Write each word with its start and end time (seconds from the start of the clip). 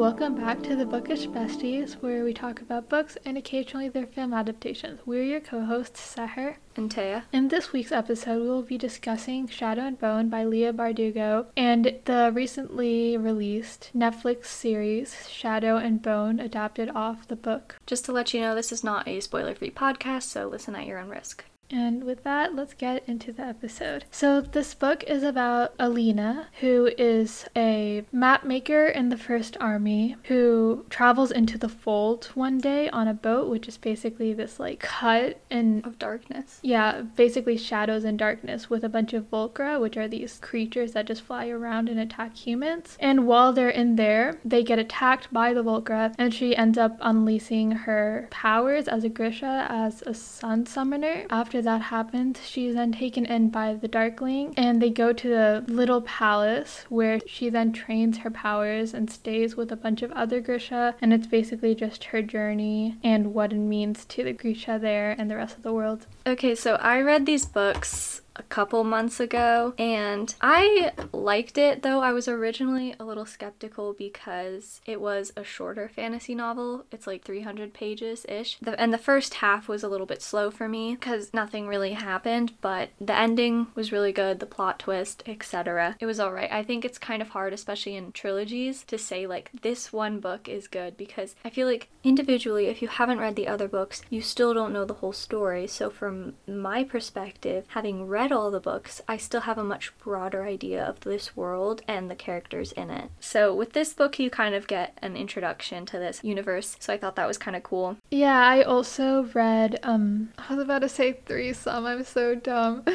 welcome 0.00 0.34
back 0.34 0.62
to 0.62 0.74
the 0.74 0.86
Bookish 0.86 1.26
Besties, 1.26 1.92
where 2.00 2.24
we 2.24 2.32
talk 2.32 2.62
about 2.62 2.88
books 2.88 3.18
and 3.26 3.36
occasionally 3.36 3.90
their 3.90 4.06
film 4.06 4.32
adaptations. 4.32 4.98
We're 5.04 5.24
your 5.24 5.40
co 5.40 5.62
hosts, 5.62 6.16
Seher 6.16 6.56
and 6.74 6.90
Taya. 6.90 7.24
In 7.34 7.48
this 7.48 7.74
week's 7.74 7.92
episode, 7.92 8.40
we 8.40 8.48
will 8.48 8.62
be 8.62 8.78
discussing 8.78 9.46
Shadow 9.46 9.82
and 9.82 9.98
Bone 9.98 10.30
by 10.30 10.44
Leigh 10.44 10.72
Bardugo 10.72 11.48
and 11.54 11.98
the 12.06 12.32
recently 12.32 13.18
released 13.18 13.90
Netflix 13.94 14.46
series 14.46 15.28
Shadow 15.28 15.76
and 15.76 16.00
Bone, 16.00 16.40
adapted 16.40 16.88
off 16.94 17.28
the 17.28 17.36
book. 17.36 17.76
Just 17.84 18.06
to 18.06 18.12
let 18.12 18.32
you 18.32 18.40
know, 18.40 18.54
this 18.54 18.72
is 18.72 18.82
not 18.82 19.06
a 19.06 19.20
spoiler 19.20 19.54
free 19.54 19.70
podcast, 19.70 20.22
so 20.22 20.48
listen 20.48 20.74
at 20.74 20.86
your 20.86 20.98
own 20.98 21.10
risk. 21.10 21.44
And 21.70 22.04
with 22.04 22.24
that, 22.24 22.54
let's 22.54 22.74
get 22.74 23.04
into 23.06 23.32
the 23.32 23.42
episode. 23.42 24.04
So, 24.10 24.40
this 24.40 24.74
book 24.74 25.04
is 25.04 25.22
about 25.22 25.74
Alina, 25.78 26.48
who 26.60 26.90
is 26.98 27.46
a 27.56 28.04
map 28.12 28.44
maker 28.44 28.86
in 28.86 29.08
the 29.08 29.16
First 29.16 29.56
Army, 29.60 30.16
who 30.24 30.84
travels 30.90 31.30
into 31.30 31.56
the 31.56 31.68
fold 31.68 32.30
one 32.34 32.58
day 32.58 32.88
on 32.90 33.06
a 33.06 33.14
boat, 33.14 33.48
which 33.48 33.68
is 33.68 33.76
basically 33.76 34.32
this 34.32 34.58
like 34.58 34.80
cut 34.80 35.40
in 35.50 35.82
of 35.84 35.98
darkness. 35.98 36.58
Yeah, 36.62 37.02
basically 37.02 37.56
shadows 37.56 38.04
and 38.04 38.18
darkness 38.18 38.68
with 38.68 38.84
a 38.84 38.88
bunch 38.88 39.12
of 39.12 39.30
Volcra, 39.30 39.80
which 39.80 39.96
are 39.96 40.08
these 40.08 40.38
creatures 40.40 40.92
that 40.92 41.06
just 41.06 41.22
fly 41.22 41.48
around 41.48 41.88
and 41.88 42.00
attack 42.00 42.36
humans. 42.36 42.96
And 42.98 43.26
while 43.26 43.52
they're 43.52 43.68
in 43.68 43.96
there, 43.96 44.38
they 44.44 44.64
get 44.64 44.78
attacked 44.78 45.32
by 45.32 45.52
the 45.52 45.62
Volcra, 45.62 46.14
and 46.18 46.34
she 46.34 46.56
ends 46.56 46.78
up 46.78 46.96
unleashing 47.00 47.70
her 47.72 48.28
powers 48.30 48.88
as 48.88 49.04
a 49.04 49.08
Grisha 49.08 49.66
as 49.68 50.02
a 50.02 50.14
sun 50.14 50.66
summoner. 50.66 51.26
After 51.30 51.59
after 51.60 51.78
that 51.78 51.82
happens, 51.82 52.38
she 52.48 52.68
is 52.68 52.74
then 52.74 52.90
taken 52.90 53.26
in 53.26 53.50
by 53.50 53.74
the 53.74 53.86
Darkling 53.86 54.54
and 54.56 54.80
they 54.80 54.88
go 54.88 55.12
to 55.12 55.28
the 55.28 55.64
little 55.68 56.00
palace 56.00 56.86
where 56.88 57.20
she 57.26 57.50
then 57.50 57.70
trains 57.70 58.16
her 58.18 58.30
powers 58.30 58.94
and 58.94 59.10
stays 59.10 59.56
with 59.56 59.70
a 59.70 59.76
bunch 59.76 60.00
of 60.00 60.10
other 60.12 60.40
Grisha. 60.40 60.94
And 61.02 61.12
it's 61.12 61.26
basically 61.26 61.74
just 61.74 62.04
her 62.04 62.22
journey 62.22 62.96
and 63.04 63.34
what 63.34 63.52
it 63.52 63.58
means 63.58 64.06
to 64.06 64.24
the 64.24 64.32
Grisha 64.32 64.78
there 64.80 65.14
and 65.18 65.30
the 65.30 65.36
rest 65.36 65.58
of 65.58 65.62
the 65.62 65.74
world. 65.74 66.06
Okay, 66.26 66.54
so 66.54 66.76
I 66.76 67.02
read 67.02 67.26
these 67.26 67.44
books 67.44 68.22
a 68.36 68.42
couple 68.44 68.82
months 68.84 69.20
ago 69.20 69.74
and 69.78 70.34
I 70.40 70.92
liked 71.12 71.58
it 71.58 71.82
though 71.82 72.00
I 72.00 72.12
was 72.12 72.28
originally 72.28 72.94
a 72.98 73.04
little 73.04 73.26
skeptical 73.26 73.92
because 73.92 74.80
it 74.86 75.00
was 75.00 75.32
a 75.36 75.44
shorter 75.44 75.88
fantasy 75.88 76.34
novel. 76.34 76.84
It's 76.90 77.06
like 77.06 77.24
300 77.24 77.74
pages 77.74 78.24
ish. 78.28 78.58
and 78.78 78.92
the 78.92 78.98
first 78.98 79.34
half 79.34 79.68
was 79.68 79.82
a 79.82 79.88
little 79.88 80.06
bit 80.06 80.22
slow 80.22 80.50
for 80.50 80.68
me 80.68 80.94
because 80.94 81.32
nothing 81.34 81.66
really 81.66 81.92
happened, 81.92 82.52
but 82.60 82.90
the 83.00 83.16
ending 83.16 83.68
was 83.74 83.92
really 83.92 84.12
good, 84.12 84.40
the 84.40 84.46
plot 84.46 84.78
twist, 84.78 85.22
etc. 85.26 85.96
It 86.00 86.06
was 86.06 86.20
alright. 86.20 86.50
I 86.52 86.62
think 86.62 86.84
it's 86.84 86.98
kind 86.98 87.22
of 87.22 87.30
hard, 87.30 87.52
especially 87.52 87.96
in 87.96 88.12
trilogies, 88.12 88.84
to 88.84 88.98
say 88.98 89.26
like 89.26 89.50
this 89.62 89.92
one 89.92 90.20
book 90.20 90.48
is 90.48 90.68
good 90.68 90.96
because 90.96 91.34
I 91.44 91.50
feel 91.50 91.66
like 91.66 91.88
individually, 92.04 92.66
if 92.66 92.82
you 92.82 92.88
haven't 92.88 93.18
read 93.18 93.36
the 93.36 93.48
other 93.48 93.68
books, 93.68 94.02
you 94.10 94.20
still 94.20 94.54
don't 94.54 94.72
know 94.72 94.84
the 94.84 94.94
whole 94.94 95.12
story. 95.12 95.66
So, 95.66 95.90
from 95.90 96.34
my 96.46 96.84
perspective, 96.84 97.66
having 97.68 98.06
read 98.06 98.29
read 98.30 98.36
all 98.36 98.50
the 98.50 98.60
books, 98.60 99.02
I 99.08 99.16
still 99.16 99.40
have 99.42 99.58
a 99.58 99.64
much 99.64 99.92
broader 99.98 100.44
idea 100.44 100.84
of 100.84 101.00
this 101.00 101.36
world 101.36 101.82
and 101.88 102.08
the 102.10 102.14
characters 102.14 102.70
in 102.72 102.88
it. 102.90 103.10
So 103.18 103.52
with 103.54 103.72
this 103.72 103.92
book, 103.92 104.18
you 104.18 104.30
kind 104.30 104.54
of 104.54 104.66
get 104.68 104.96
an 105.02 105.16
introduction 105.16 105.84
to 105.86 105.98
this 105.98 106.22
universe. 106.22 106.76
So 106.78 106.92
I 106.92 106.98
thought 106.98 107.16
that 107.16 107.26
was 107.26 107.38
kind 107.38 107.56
of 107.56 107.62
cool. 107.64 107.96
Yeah, 108.10 108.38
I 108.38 108.62
also 108.62 109.24
read. 109.34 109.80
Um, 109.82 110.32
I 110.38 110.54
was 110.54 110.64
about 110.64 110.82
to 110.82 110.88
say 110.88 111.20
threesome. 111.26 111.86
I'm 111.86 112.04
so 112.04 112.34
dumb. 112.36 112.84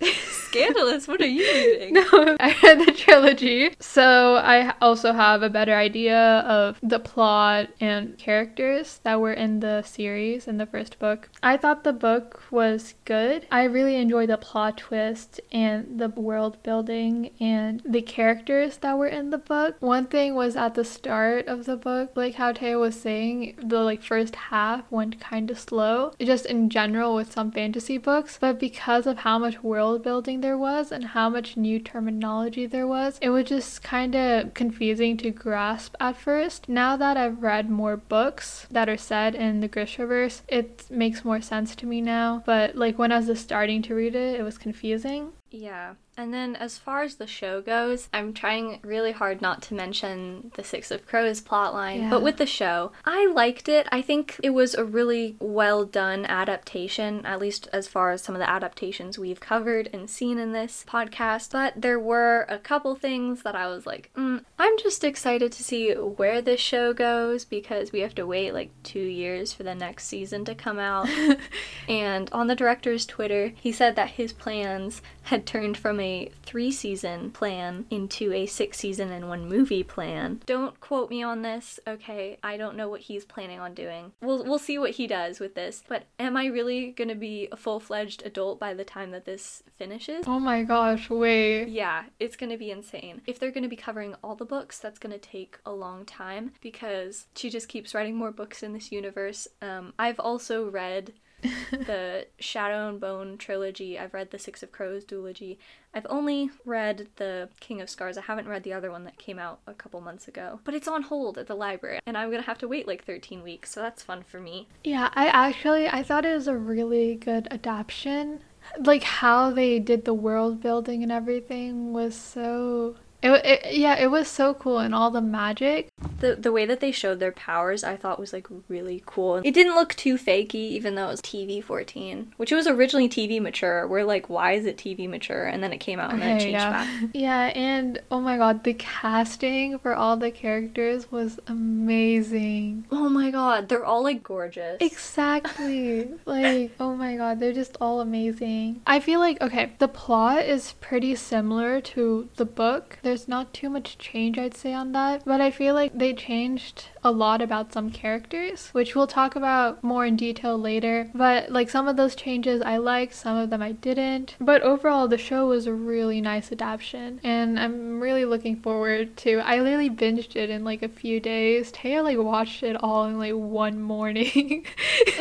scandalous. 0.50 1.08
What 1.08 1.20
are 1.20 1.26
you 1.26 1.42
reading? 1.42 1.94
No, 2.00 2.36
I 2.40 2.56
read 2.62 2.86
the 2.86 2.92
trilogy. 2.92 3.74
So 3.80 4.36
I 4.36 4.74
also 4.80 5.12
have 5.12 5.42
a 5.42 5.50
better 5.50 5.74
idea 5.74 6.40
of 6.40 6.78
the 6.82 6.98
plot 6.98 7.68
and 7.80 8.16
characters 8.18 9.00
that 9.02 9.20
were 9.20 9.32
in 9.32 9.60
the 9.60 9.82
series 9.82 10.48
in 10.48 10.56
the 10.56 10.66
first 10.66 10.98
book. 10.98 11.28
I 11.42 11.56
thought 11.56 11.84
the 11.84 11.92
book 11.92 12.42
was 12.50 12.94
good. 13.04 13.46
I 13.50 13.64
really 13.64 13.96
enjoyed 13.96 14.28
the 14.28 14.38
plot 14.38 14.78
twist 14.78 15.40
and 15.52 15.98
the 16.00 16.08
world 16.08 16.62
building 16.62 17.30
and 17.40 17.82
the 17.84 18.02
characters 18.02 18.78
that 18.78 18.98
were 18.98 19.08
in 19.08 19.30
the 19.30 19.38
book. 19.38 19.76
One 19.80 20.06
thing 20.06 20.34
was 20.34 20.56
at 20.56 20.74
the 20.74 20.84
start 20.84 21.46
of 21.46 21.66
the 21.66 21.76
book, 21.76 22.12
like 22.14 22.34
how 22.34 22.52
Taya 22.52 22.78
was 22.78 23.00
saying, 23.00 23.56
the 23.62 23.80
like 23.80 24.02
first 24.02 24.34
half 24.36 24.90
went 24.90 25.20
kind 25.20 25.50
of 25.50 25.58
slow, 25.58 26.12
just 26.20 26.46
in 26.46 26.70
general 26.70 27.14
with 27.14 27.32
some 27.32 27.52
fantasy 27.52 27.98
books, 27.98 28.38
but 28.40 28.58
because 28.58 29.06
of 29.06 29.18
how 29.18 29.38
much 29.38 29.62
world 29.62 30.02
building 30.02 30.39
there 30.40 30.58
was 30.58 30.92
and 30.92 31.04
how 31.04 31.28
much 31.28 31.56
new 31.56 31.78
terminology 31.78 32.66
there 32.66 32.86
was, 32.86 33.18
it 33.20 33.30
was 33.30 33.44
just 33.44 33.82
kind 33.82 34.14
of 34.14 34.54
confusing 34.54 35.16
to 35.18 35.30
grasp 35.30 35.94
at 36.00 36.16
first. 36.16 36.68
Now 36.68 36.96
that 36.96 37.16
I've 37.16 37.42
read 37.42 37.70
more 37.70 37.96
books 37.96 38.66
that 38.70 38.88
are 38.88 38.96
said 38.96 39.34
in 39.34 39.60
the 39.60 39.68
Grishaverse, 39.68 40.42
it 40.48 40.90
makes 40.90 41.24
more 41.24 41.40
sense 41.40 41.74
to 41.76 41.86
me 41.86 42.00
now. 42.00 42.42
But 42.46 42.76
like 42.76 42.98
when 42.98 43.12
I 43.12 43.18
was 43.18 43.26
just 43.26 43.42
starting 43.42 43.82
to 43.82 43.94
read 43.94 44.14
it, 44.14 44.38
it 44.38 44.42
was 44.42 44.58
confusing. 44.58 45.32
Yeah. 45.50 45.94
And 46.16 46.34
then 46.34 46.56
as 46.56 46.76
far 46.76 47.02
as 47.02 47.16
the 47.16 47.26
show 47.26 47.62
goes, 47.62 48.08
I'm 48.12 48.32
trying 48.34 48.80
really 48.82 49.12
hard 49.12 49.40
not 49.40 49.62
to 49.62 49.74
mention 49.74 50.52
the 50.54 50.64
Six 50.64 50.90
of 50.90 51.06
Crows 51.06 51.40
plotline, 51.40 52.00
yeah. 52.00 52.10
but 52.10 52.22
with 52.22 52.36
the 52.36 52.46
show, 52.46 52.92
I 53.04 53.26
liked 53.26 53.68
it. 53.68 53.86
I 53.90 54.02
think 54.02 54.38
it 54.42 54.50
was 54.50 54.74
a 54.74 54.84
really 54.84 55.36
well 55.40 55.84
done 55.84 56.26
adaptation, 56.26 57.24
at 57.24 57.40
least 57.40 57.68
as 57.72 57.88
far 57.88 58.10
as 58.10 58.22
some 58.22 58.34
of 58.34 58.38
the 58.38 58.50
adaptations 58.50 59.18
we've 59.18 59.40
covered 59.40 59.88
and 59.92 60.10
seen 60.10 60.38
in 60.38 60.52
this 60.52 60.84
podcast. 60.86 61.52
But 61.52 61.80
there 61.80 61.98
were 61.98 62.44
a 62.48 62.58
couple 62.58 62.94
things 62.94 63.42
that 63.42 63.54
I 63.54 63.68
was 63.68 63.86
like, 63.86 64.10
mm, 64.16 64.44
I'm 64.58 64.78
just 64.78 65.04
excited 65.04 65.52
to 65.52 65.64
see 65.64 65.92
where 65.92 66.42
this 66.42 66.60
show 66.60 66.92
goes 66.92 67.44
because 67.44 67.92
we 67.92 68.00
have 68.00 68.14
to 68.16 68.26
wait 68.26 68.52
like 68.52 68.70
two 68.82 68.98
years 69.00 69.52
for 69.52 69.62
the 69.62 69.74
next 69.74 70.06
season 70.06 70.44
to 70.44 70.54
come 70.54 70.78
out. 70.78 71.08
and 71.88 72.30
on 72.32 72.46
the 72.46 72.54
director's 72.56 73.06
Twitter, 73.06 73.52
he 73.60 73.72
said 73.72 73.96
that 73.96 74.10
his 74.10 74.32
plans 74.32 75.00
had 75.22 75.46
turned 75.46 75.76
from 75.76 75.99
a 76.00 76.30
three 76.42 76.72
season 76.72 77.30
plan 77.30 77.86
into 77.90 78.32
a 78.32 78.46
six 78.46 78.78
season 78.78 79.10
and 79.10 79.28
one 79.28 79.48
movie 79.48 79.82
plan. 79.82 80.40
Don't 80.46 80.78
quote 80.80 81.10
me 81.10 81.22
on 81.22 81.42
this, 81.42 81.78
okay? 81.86 82.38
I 82.42 82.56
don't 82.56 82.76
know 82.76 82.88
what 82.88 83.00
he's 83.02 83.24
planning 83.24 83.60
on 83.60 83.74
doing. 83.74 84.12
We'll 84.20 84.44
we'll 84.44 84.58
see 84.58 84.78
what 84.78 84.92
he 84.92 85.06
does 85.06 85.40
with 85.40 85.54
this. 85.54 85.82
But 85.88 86.04
am 86.18 86.36
I 86.36 86.46
really 86.46 86.92
gonna 86.92 87.14
be 87.14 87.48
a 87.52 87.56
full 87.56 87.80
fledged 87.80 88.24
adult 88.24 88.58
by 88.58 88.74
the 88.74 88.84
time 88.84 89.10
that 89.12 89.24
this 89.24 89.62
finishes? 89.76 90.24
Oh 90.26 90.40
my 90.40 90.62
gosh, 90.62 91.10
wait. 91.10 91.68
Yeah, 91.68 92.04
it's 92.18 92.36
gonna 92.36 92.58
be 92.58 92.70
insane. 92.70 93.22
If 93.26 93.38
they're 93.38 93.50
gonna 93.50 93.68
be 93.68 93.76
covering 93.76 94.14
all 94.22 94.36
the 94.36 94.44
books, 94.44 94.78
that's 94.78 94.98
gonna 94.98 95.18
take 95.18 95.58
a 95.66 95.72
long 95.72 96.04
time 96.04 96.52
because 96.60 97.26
she 97.34 97.50
just 97.50 97.68
keeps 97.68 97.94
writing 97.94 98.16
more 98.16 98.32
books 98.32 98.62
in 98.62 98.72
this 98.72 98.92
universe. 98.92 99.48
Um, 99.62 99.92
I've 99.98 100.20
also 100.20 100.68
read 100.68 101.12
the 101.70 102.26
Shadow 102.38 102.88
and 102.88 103.00
Bone 103.00 103.38
trilogy. 103.38 103.98
I've 103.98 104.14
read 104.14 104.30
the 104.30 104.38
Six 104.38 104.62
of 104.62 104.72
Crows 104.72 105.04
duology. 105.04 105.58
I've 105.92 106.06
only 106.08 106.50
read 106.64 107.08
the 107.16 107.48
King 107.58 107.80
of 107.80 107.90
Scars. 107.90 108.16
I 108.16 108.22
haven't 108.22 108.48
read 108.48 108.62
the 108.62 108.72
other 108.72 108.90
one 108.90 109.04
that 109.04 109.18
came 109.18 109.38
out 109.38 109.60
a 109.66 109.74
couple 109.74 110.00
months 110.00 110.28
ago. 110.28 110.60
But 110.64 110.74
it's 110.74 110.88
on 110.88 111.02
hold 111.02 111.38
at 111.38 111.46
the 111.46 111.54
library, 111.54 112.00
and 112.06 112.16
I'm 112.16 112.30
gonna 112.30 112.42
have 112.42 112.58
to 112.58 112.68
wait 112.68 112.86
like 112.86 113.04
13 113.04 113.42
weeks, 113.42 113.70
so 113.70 113.80
that's 113.80 114.02
fun 114.02 114.22
for 114.22 114.40
me. 114.40 114.68
Yeah, 114.84 115.10
I 115.14 115.28
actually 115.28 115.88
I 115.88 116.02
thought 116.02 116.24
it 116.24 116.34
was 116.34 116.48
a 116.48 116.56
really 116.56 117.14
good 117.16 117.48
adaptation. 117.50 118.40
Like 118.78 119.02
how 119.02 119.50
they 119.50 119.78
did 119.78 120.04
the 120.04 120.14
world 120.14 120.60
building 120.60 121.02
and 121.02 121.10
everything 121.10 121.92
was 121.92 122.14
so 122.14 122.96
it, 123.22 123.44
it, 123.44 123.74
yeah, 123.74 123.98
it 123.98 124.10
was 124.10 124.28
so 124.28 124.54
cool 124.54 124.78
and 124.78 124.94
all 124.94 125.10
the 125.10 125.20
magic. 125.20 125.88
The 126.20 126.36
the 126.36 126.52
way 126.52 126.66
that 126.66 126.80
they 126.80 126.92
showed 126.92 127.18
their 127.20 127.32
powers, 127.32 127.84
I 127.84 127.96
thought 127.96 128.18
was 128.18 128.32
like 128.32 128.46
really 128.68 129.02
cool. 129.06 129.36
It 129.36 129.52
didn't 129.52 129.74
look 129.74 129.94
too 129.94 130.16
fakey, 130.16 130.54
even 130.54 130.94
though 130.94 131.08
it 131.08 131.10
was 131.10 131.22
TV 131.22 131.62
fourteen, 131.62 132.32
which 132.36 132.52
it 132.52 132.54
was 132.54 132.66
originally 132.66 133.08
TV 133.08 133.40
mature. 133.40 133.86
We're 133.86 134.04
like, 134.04 134.28
why 134.28 134.52
is 134.52 134.66
it 134.66 134.76
TV 134.76 135.08
mature? 135.08 135.44
And 135.44 135.62
then 135.62 135.72
it 135.72 135.78
came 135.78 135.98
out 135.98 136.12
and 136.12 136.22
then 136.22 136.36
it 136.36 136.40
changed 136.40 136.52
yeah. 136.52 136.70
back. 136.70 137.10
Yeah, 137.20 137.52
and 137.54 138.00
oh 138.10 138.20
my 138.20 138.36
god, 138.36 138.64
the 138.64 138.74
casting 138.74 139.78
for 139.78 139.94
all 139.94 140.16
the 140.16 140.30
characters 140.30 141.10
was 141.10 141.38
amazing. 141.46 142.86
Oh 142.90 143.08
my 143.08 143.30
god, 143.30 143.68
they're 143.68 143.84
all 143.84 144.02
like 144.02 144.22
gorgeous. 144.22 144.78
Exactly. 144.80 146.10
like 146.24 146.72
oh 146.80 146.94
my 146.94 147.16
god, 147.16 147.40
they're 147.40 147.52
just 147.52 147.76
all 147.80 148.00
amazing. 148.00 148.80
I 148.86 149.00
feel 149.00 149.20
like 149.20 149.40
okay, 149.40 149.72
the 149.78 149.88
plot 149.88 150.44
is 150.44 150.74
pretty 150.80 151.14
similar 151.14 151.80
to 151.80 152.28
the 152.36 152.44
book 152.44 152.98
there's 153.10 153.26
not 153.26 153.52
too 153.52 153.68
much 153.68 153.98
change, 153.98 154.38
I'd 154.38 154.56
say, 154.56 154.72
on 154.72 154.92
that. 154.92 155.24
But 155.24 155.40
I 155.40 155.50
feel 155.50 155.74
like 155.74 155.98
they 155.98 156.14
changed 156.14 156.84
a 157.02 157.10
lot 157.10 157.40
about 157.40 157.72
some 157.72 157.90
characters, 157.90 158.68
which 158.72 158.94
we'll 158.94 159.06
talk 159.06 159.36
about 159.36 159.82
more 159.82 160.04
in 160.06 160.16
detail 160.16 160.58
later. 160.58 161.10
But 161.14 161.50
like 161.50 161.70
some 161.70 161.88
of 161.88 161.96
those 161.96 162.14
changes 162.14 162.62
I 162.62 162.76
liked, 162.76 163.14
some 163.14 163.36
of 163.36 163.50
them 163.50 163.62
I 163.62 163.72
didn't. 163.72 164.36
But 164.40 164.62
overall, 164.62 165.08
the 165.08 165.18
show 165.18 165.46
was 165.46 165.66
a 165.66 165.72
really 165.72 166.20
nice 166.20 166.52
adaptation, 166.52 167.20
and 167.22 167.58
I'm 167.58 168.00
really 168.00 168.24
looking 168.24 168.56
forward 168.56 169.16
to. 169.18 169.38
I 169.40 169.60
literally 169.60 169.90
binged 169.90 170.36
it 170.36 170.50
in 170.50 170.64
like 170.64 170.82
a 170.82 170.88
few 170.88 171.20
days. 171.20 171.72
Taya 171.72 172.02
like 172.02 172.18
watched 172.18 172.62
it 172.62 172.76
all 172.82 173.04
in 173.06 173.18
like 173.18 173.34
one 173.34 173.80
morning. 173.80 174.66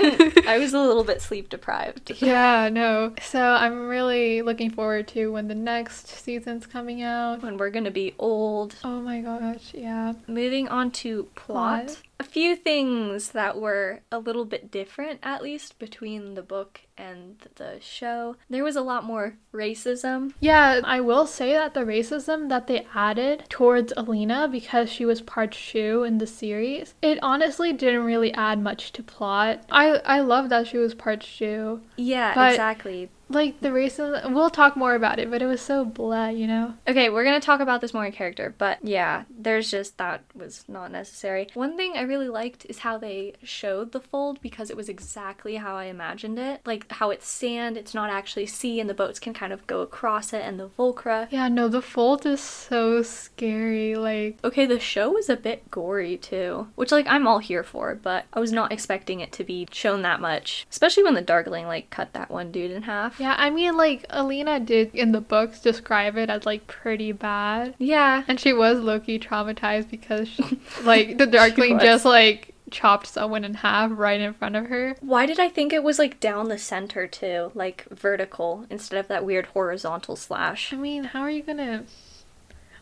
I 0.47 0.57
was 0.59 0.73
a 0.73 0.79
little 0.79 1.03
bit 1.03 1.21
sleep 1.21 1.49
deprived. 1.49 2.11
Yeah, 2.29 2.69
no. 2.69 3.13
So 3.23 3.41
I'm 3.41 3.87
really 3.87 4.41
looking 4.41 4.69
forward 4.69 5.07
to 5.09 5.31
when 5.31 5.47
the 5.47 5.55
next 5.55 6.07
season's 6.09 6.67
coming 6.67 7.01
out. 7.01 7.41
When 7.41 7.57
we're 7.57 7.69
gonna 7.71 7.91
be 7.91 8.13
old. 8.19 8.75
Oh 8.83 8.99
my 9.01 9.21
gosh, 9.21 9.73
yeah. 9.73 10.13
Moving 10.27 10.67
on 10.67 10.91
to 10.91 11.23
plot. 11.35 11.68
Plot. 11.69 12.08
A 12.19 12.23
few 12.23 12.55
things 12.55 13.29
that 13.31 13.59
were 13.59 14.01
a 14.11 14.19
little 14.19 14.45
bit 14.45 14.69
different, 14.71 15.19
at 15.23 15.41
least, 15.41 15.79
between 15.79 16.33
the 16.35 16.41
book 16.41 16.81
and 16.99 17.37
the 17.55 17.77
show. 17.79 18.35
There 18.49 18.63
was 18.63 18.75
a 18.75 18.81
lot 18.81 19.05
more 19.05 19.37
racism. 19.53 20.33
Yeah, 20.39 20.81
I 20.83 20.99
will 20.99 21.25
say 21.25 21.53
that 21.53 21.73
the 21.73 21.81
racism 21.81 22.49
that 22.49 22.67
they 22.67 22.85
added 22.93 23.45
towards 23.49 23.93
Alina 23.95 24.47
because 24.51 24.89
she 24.91 25.05
was 25.05 25.21
part 25.21 25.53
Shu 25.53 26.03
in 26.03 26.17
the 26.17 26.27
series, 26.27 26.93
it 27.01 27.19
honestly 27.21 27.71
didn't 27.71 28.03
really 28.03 28.33
add 28.33 28.59
much 28.59 28.91
to 28.93 29.03
plot. 29.03 29.63
I 29.71 30.01
I 30.05 30.19
love 30.19 30.49
that 30.49 30.67
she 30.67 30.77
was 30.77 30.93
part 30.93 31.23
Shu. 31.23 31.81
Yeah, 31.95 32.31
exactly. 32.51 33.09
Like 33.31 33.61
the 33.61 33.69
racism, 33.69 34.33
we'll 34.33 34.49
talk 34.49 34.75
more 34.75 34.95
about 34.95 35.19
it, 35.19 35.29
but 35.29 35.43
it 35.43 35.45
was 35.45 35.61
so 35.61 35.85
blah, 35.85 36.29
you 36.29 36.47
know. 36.47 36.73
Okay, 36.87 37.09
we're 37.09 37.23
gonna 37.23 37.39
talk 37.39 37.59
about 37.59 37.79
this 37.79 37.93
more 37.93 38.05
in 38.05 38.11
character, 38.11 38.55
but 38.57 38.79
yeah, 38.83 39.23
there's 39.29 39.69
just 39.69 39.97
that 39.99 40.23
was 40.33 40.65
not 40.67 40.91
necessary. 40.91 41.47
One 41.53 41.77
thing 41.77 41.93
I 41.95 42.01
really 42.09 42.27
liked 42.29 42.65
is 42.67 42.79
how 42.79 42.97
they 42.97 43.33
showed 43.43 43.93
the 43.93 44.01
fold 44.01 44.41
because 44.41 44.69
it 44.69 44.75
was 44.75 44.89
exactly 44.89 45.55
how 45.55 45.75
I 45.77 45.85
imagined 45.85 46.37
it. 46.39 46.59
Like 46.65 46.91
how 46.91 47.11
it's 47.11 47.27
sand, 47.27 47.77
it's 47.77 47.93
not 47.93 48.09
actually 48.09 48.47
sea, 48.47 48.79
and 48.81 48.89
the 48.89 48.93
boats 48.93 49.19
can 49.19 49.33
kind 49.33 49.53
of 49.53 49.65
go 49.67 49.79
across 49.81 50.33
it, 50.33 50.41
and 50.43 50.59
the 50.59 50.67
Volcra. 50.67 51.27
Yeah, 51.31 51.47
no, 51.47 51.67
the 51.67 51.81
fold 51.81 52.25
is 52.25 52.41
so 52.41 53.01
scary. 53.03 53.95
Like, 53.95 54.37
Okay, 54.43 54.65
the 54.65 54.79
show 54.79 55.11
was 55.11 55.29
a 55.29 55.37
bit 55.37 55.69
gory 55.71 56.17
too, 56.17 56.67
which 56.75 56.91
like 56.91 57.05
I'm 57.07 57.27
all 57.27 57.39
here 57.39 57.63
for, 57.63 57.95
but 57.95 58.25
I 58.33 58.39
was 58.39 58.51
not 58.51 58.71
expecting 58.71 59.19
it 59.19 59.31
to 59.33 59.43
be 59.43 59.67
shown 59.71 60.01
that 60.01 60.19
much, 60.19 60.65
especially 60.71 61.03
when 61.03 61.13
the 61.13 61.21
Darkling 61.21 61.67
like 61.67 61.89
cut 61.91 62.13
that 62.13 62.31
one 62.31 62.51
dude 62.51 62.71
in 62.71 62.83
half. 62.83 63.19
yeah, 63.19 63.35
I 63.37 63.49
mean, 63.51 63.77
like 63.77 64.05
Alina 64.09 64.59
did 64.59 64.93
in 64.95 65.11
the 65.11 65.21
books 65.21 65.61
describe 65.61 66.17
it 66.17 66.29
as 66.29 66.45
like 66.45 66.65
pretty 66.67 67.11
bad, 67.11 67.75
Yeah. 67.77 68.23
and 68.27 68.39
she 68.39 68.53
was 68.53 68.79
Loki 68.79 69.19
traumatized 69.19 69.89
because 69.91 70.27
she, 70.27 70.43
like 70.83 71.17
the 71.17 71.27
Darkling 71.27 71.75
was. 71.75 71.83
Just 71.99 72.05
like 72.05 72.55
chopped 72.71 73.07
someone 73.07 73.43
in 73.43 73.55
half 73.55 73.91
right 73.93 74.19
in 74.19 74.33
front 74.33 74.55
of 74.55 74.67
her. 74.67 74.95
Why 75.01 75.25
did 75.25 75.39
I 75.39 75.49
think 75.49 75.73
it 75.73 75.83
was 75.83 75.99
like 75.99 76.19
down 76.19 76.47
the 76.47 76.57
center 76.57 77.07
too, 77.07 77.51
like 77.55 77.85
vertical 77.89 78.65
instead 78.69 78.99
of 78.99 79.07
that 79.07 79.25
weird 79.25 79.47
horizontal 79.47 80.15
slash? 80.15 80.73
I 80.73 80.77
mean, 80.77 81.05
how 81.05 81.21
are 81.21 81.31
you 81.31 81.43
gonna 81.43 81.85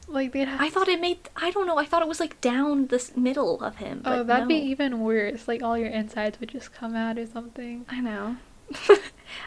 like 0.07 0.31
they'd 0.33 0.47
have 0.47 0.61
I 0.61 0.69
thought 0.69 0.87
it 0.87 1.01
made 1.01 1.29
I 1.35 1.51
don't 1.51 1.67
know, 1.67 1.77
I 1.77 1.85
thought 1.85 2.01
it 2.01 2.07
was 2.07 2.19
like 2.19 2.39
down 2.41 2.87
the 2.87 3.11
middle 3.15 3.61
of 3.61 3.77
him. 3.77 4.01
Oh, 4.05 4.23
that'd 4.23 4.47
be 4.47 4.55
even 4.55 4.99
worse. 5.01 5.47
Like 5.47 5.63
all 5.63 5.77
your 5.77 5.89
insides 5.89 6.39
would 6.39 6.49
just 6.49 6.73
come 6.73 6.95
out 6.95 7.17
or 7.17 7.25
something. 7.25 7.85
I 7.89 8.01
know. 8.01 8.37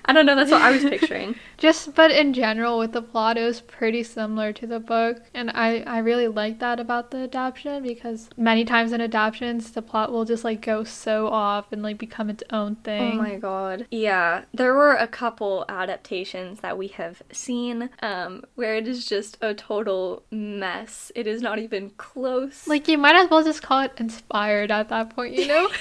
I 0.04 0.12
don't 0.12 0.26
know, 0.26 0.36
that's 0.36 0.50
what 0.50 0.62
I 0.62 0.70
was 0.70 0.84
picturing. 0.94 1.36
Just, 1.58 1.94
but 1.94 2.10
in 2.10 2.32
general, 2.32 2.78
with 2.78 2.92
the 2.92 3.02
plot, 3.02 3.36
it 3.36 3.44
was 3.44 3.60
pretty 3.60 4.02
similar 4.02 4.52
to 4.54 4.66
the 4.66 4.80
book, 4.80 5.22
and 5.34 5.50
I 5.50 5.80
I 5.86 5.98
really 5.98 6.28
like 6.28 6.58
that 6.60 6.80
about 6.80 7.10
the 7.10 7.18
adaptation 7.18 7.82
because 7.82 8.30
many 8.36 8.64
times 8.64 8.92
in 8.92 9.00
adaptations, 9.00 9.70
the 9.72 9.82
plot 9.82 10.10
will 10.12 10.24
just 10.24 10.44
like 10.44 10.62
go 10.62 10.84
so 10.84 11.28
off 11.28 11.72
and 11.72 11.82
like 11.82 11.98
become 11.98 12.30
its 12.30 12.42
own 12.50 12.76
thing. 12.76 13.14
Oh 13.14 13.22
my 13.22 13.36
god. 13.36 13.86
Yeah, 13.90 14.44
there 14.54 14.74
were 14.74 14.94
a 14.94 15.06
couple 15.06 15.64
adaptations 15.68 16.60
that 16.60 16.78
we 16.78 16.88
have 16.88 17.22
seen 17.32 17.90
um 18.02 18.44
where 18.54 18.76
it 18.76 18.88
is 18.88 19.06
just 19.06 19.36
a 19.40 19.54
total 19.54 20.22
mess. 20.30 21.12
It 21.14 21.26
is 21.26 21.42
not 21.42 21.58
even 21.58 21.90
close. 21.90 22.66
Like 22.66 22.88
you 22.88 22.98
might 22.98 23.16
as 23.16 23.30
well 23.30 23.44
just 23.44 23.62
call 23.62 23.80
it 23.80 23.92
inspired 23.98 24.70
at 24.70 24.88
that 24.88 25.14
point, 25.14 25.34
you 25.34 25.46
know? 25.46 25.68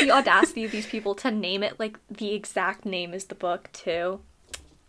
the 0.00 0.10
audacity 0.10 0.64
of 0.64 0.70
these 0.70 0.86
people 0.86 1.14
to 1.16 1.30
name 1.30 1.62
it 1.62 1.78
like 1.78 1.98
the 2.10 2.34
exact 2.34 2.84
name 2.92 3.12
is 3.12 3.24
the 3.24 3.34
book 3.34 3.70
too. 3.72 4.20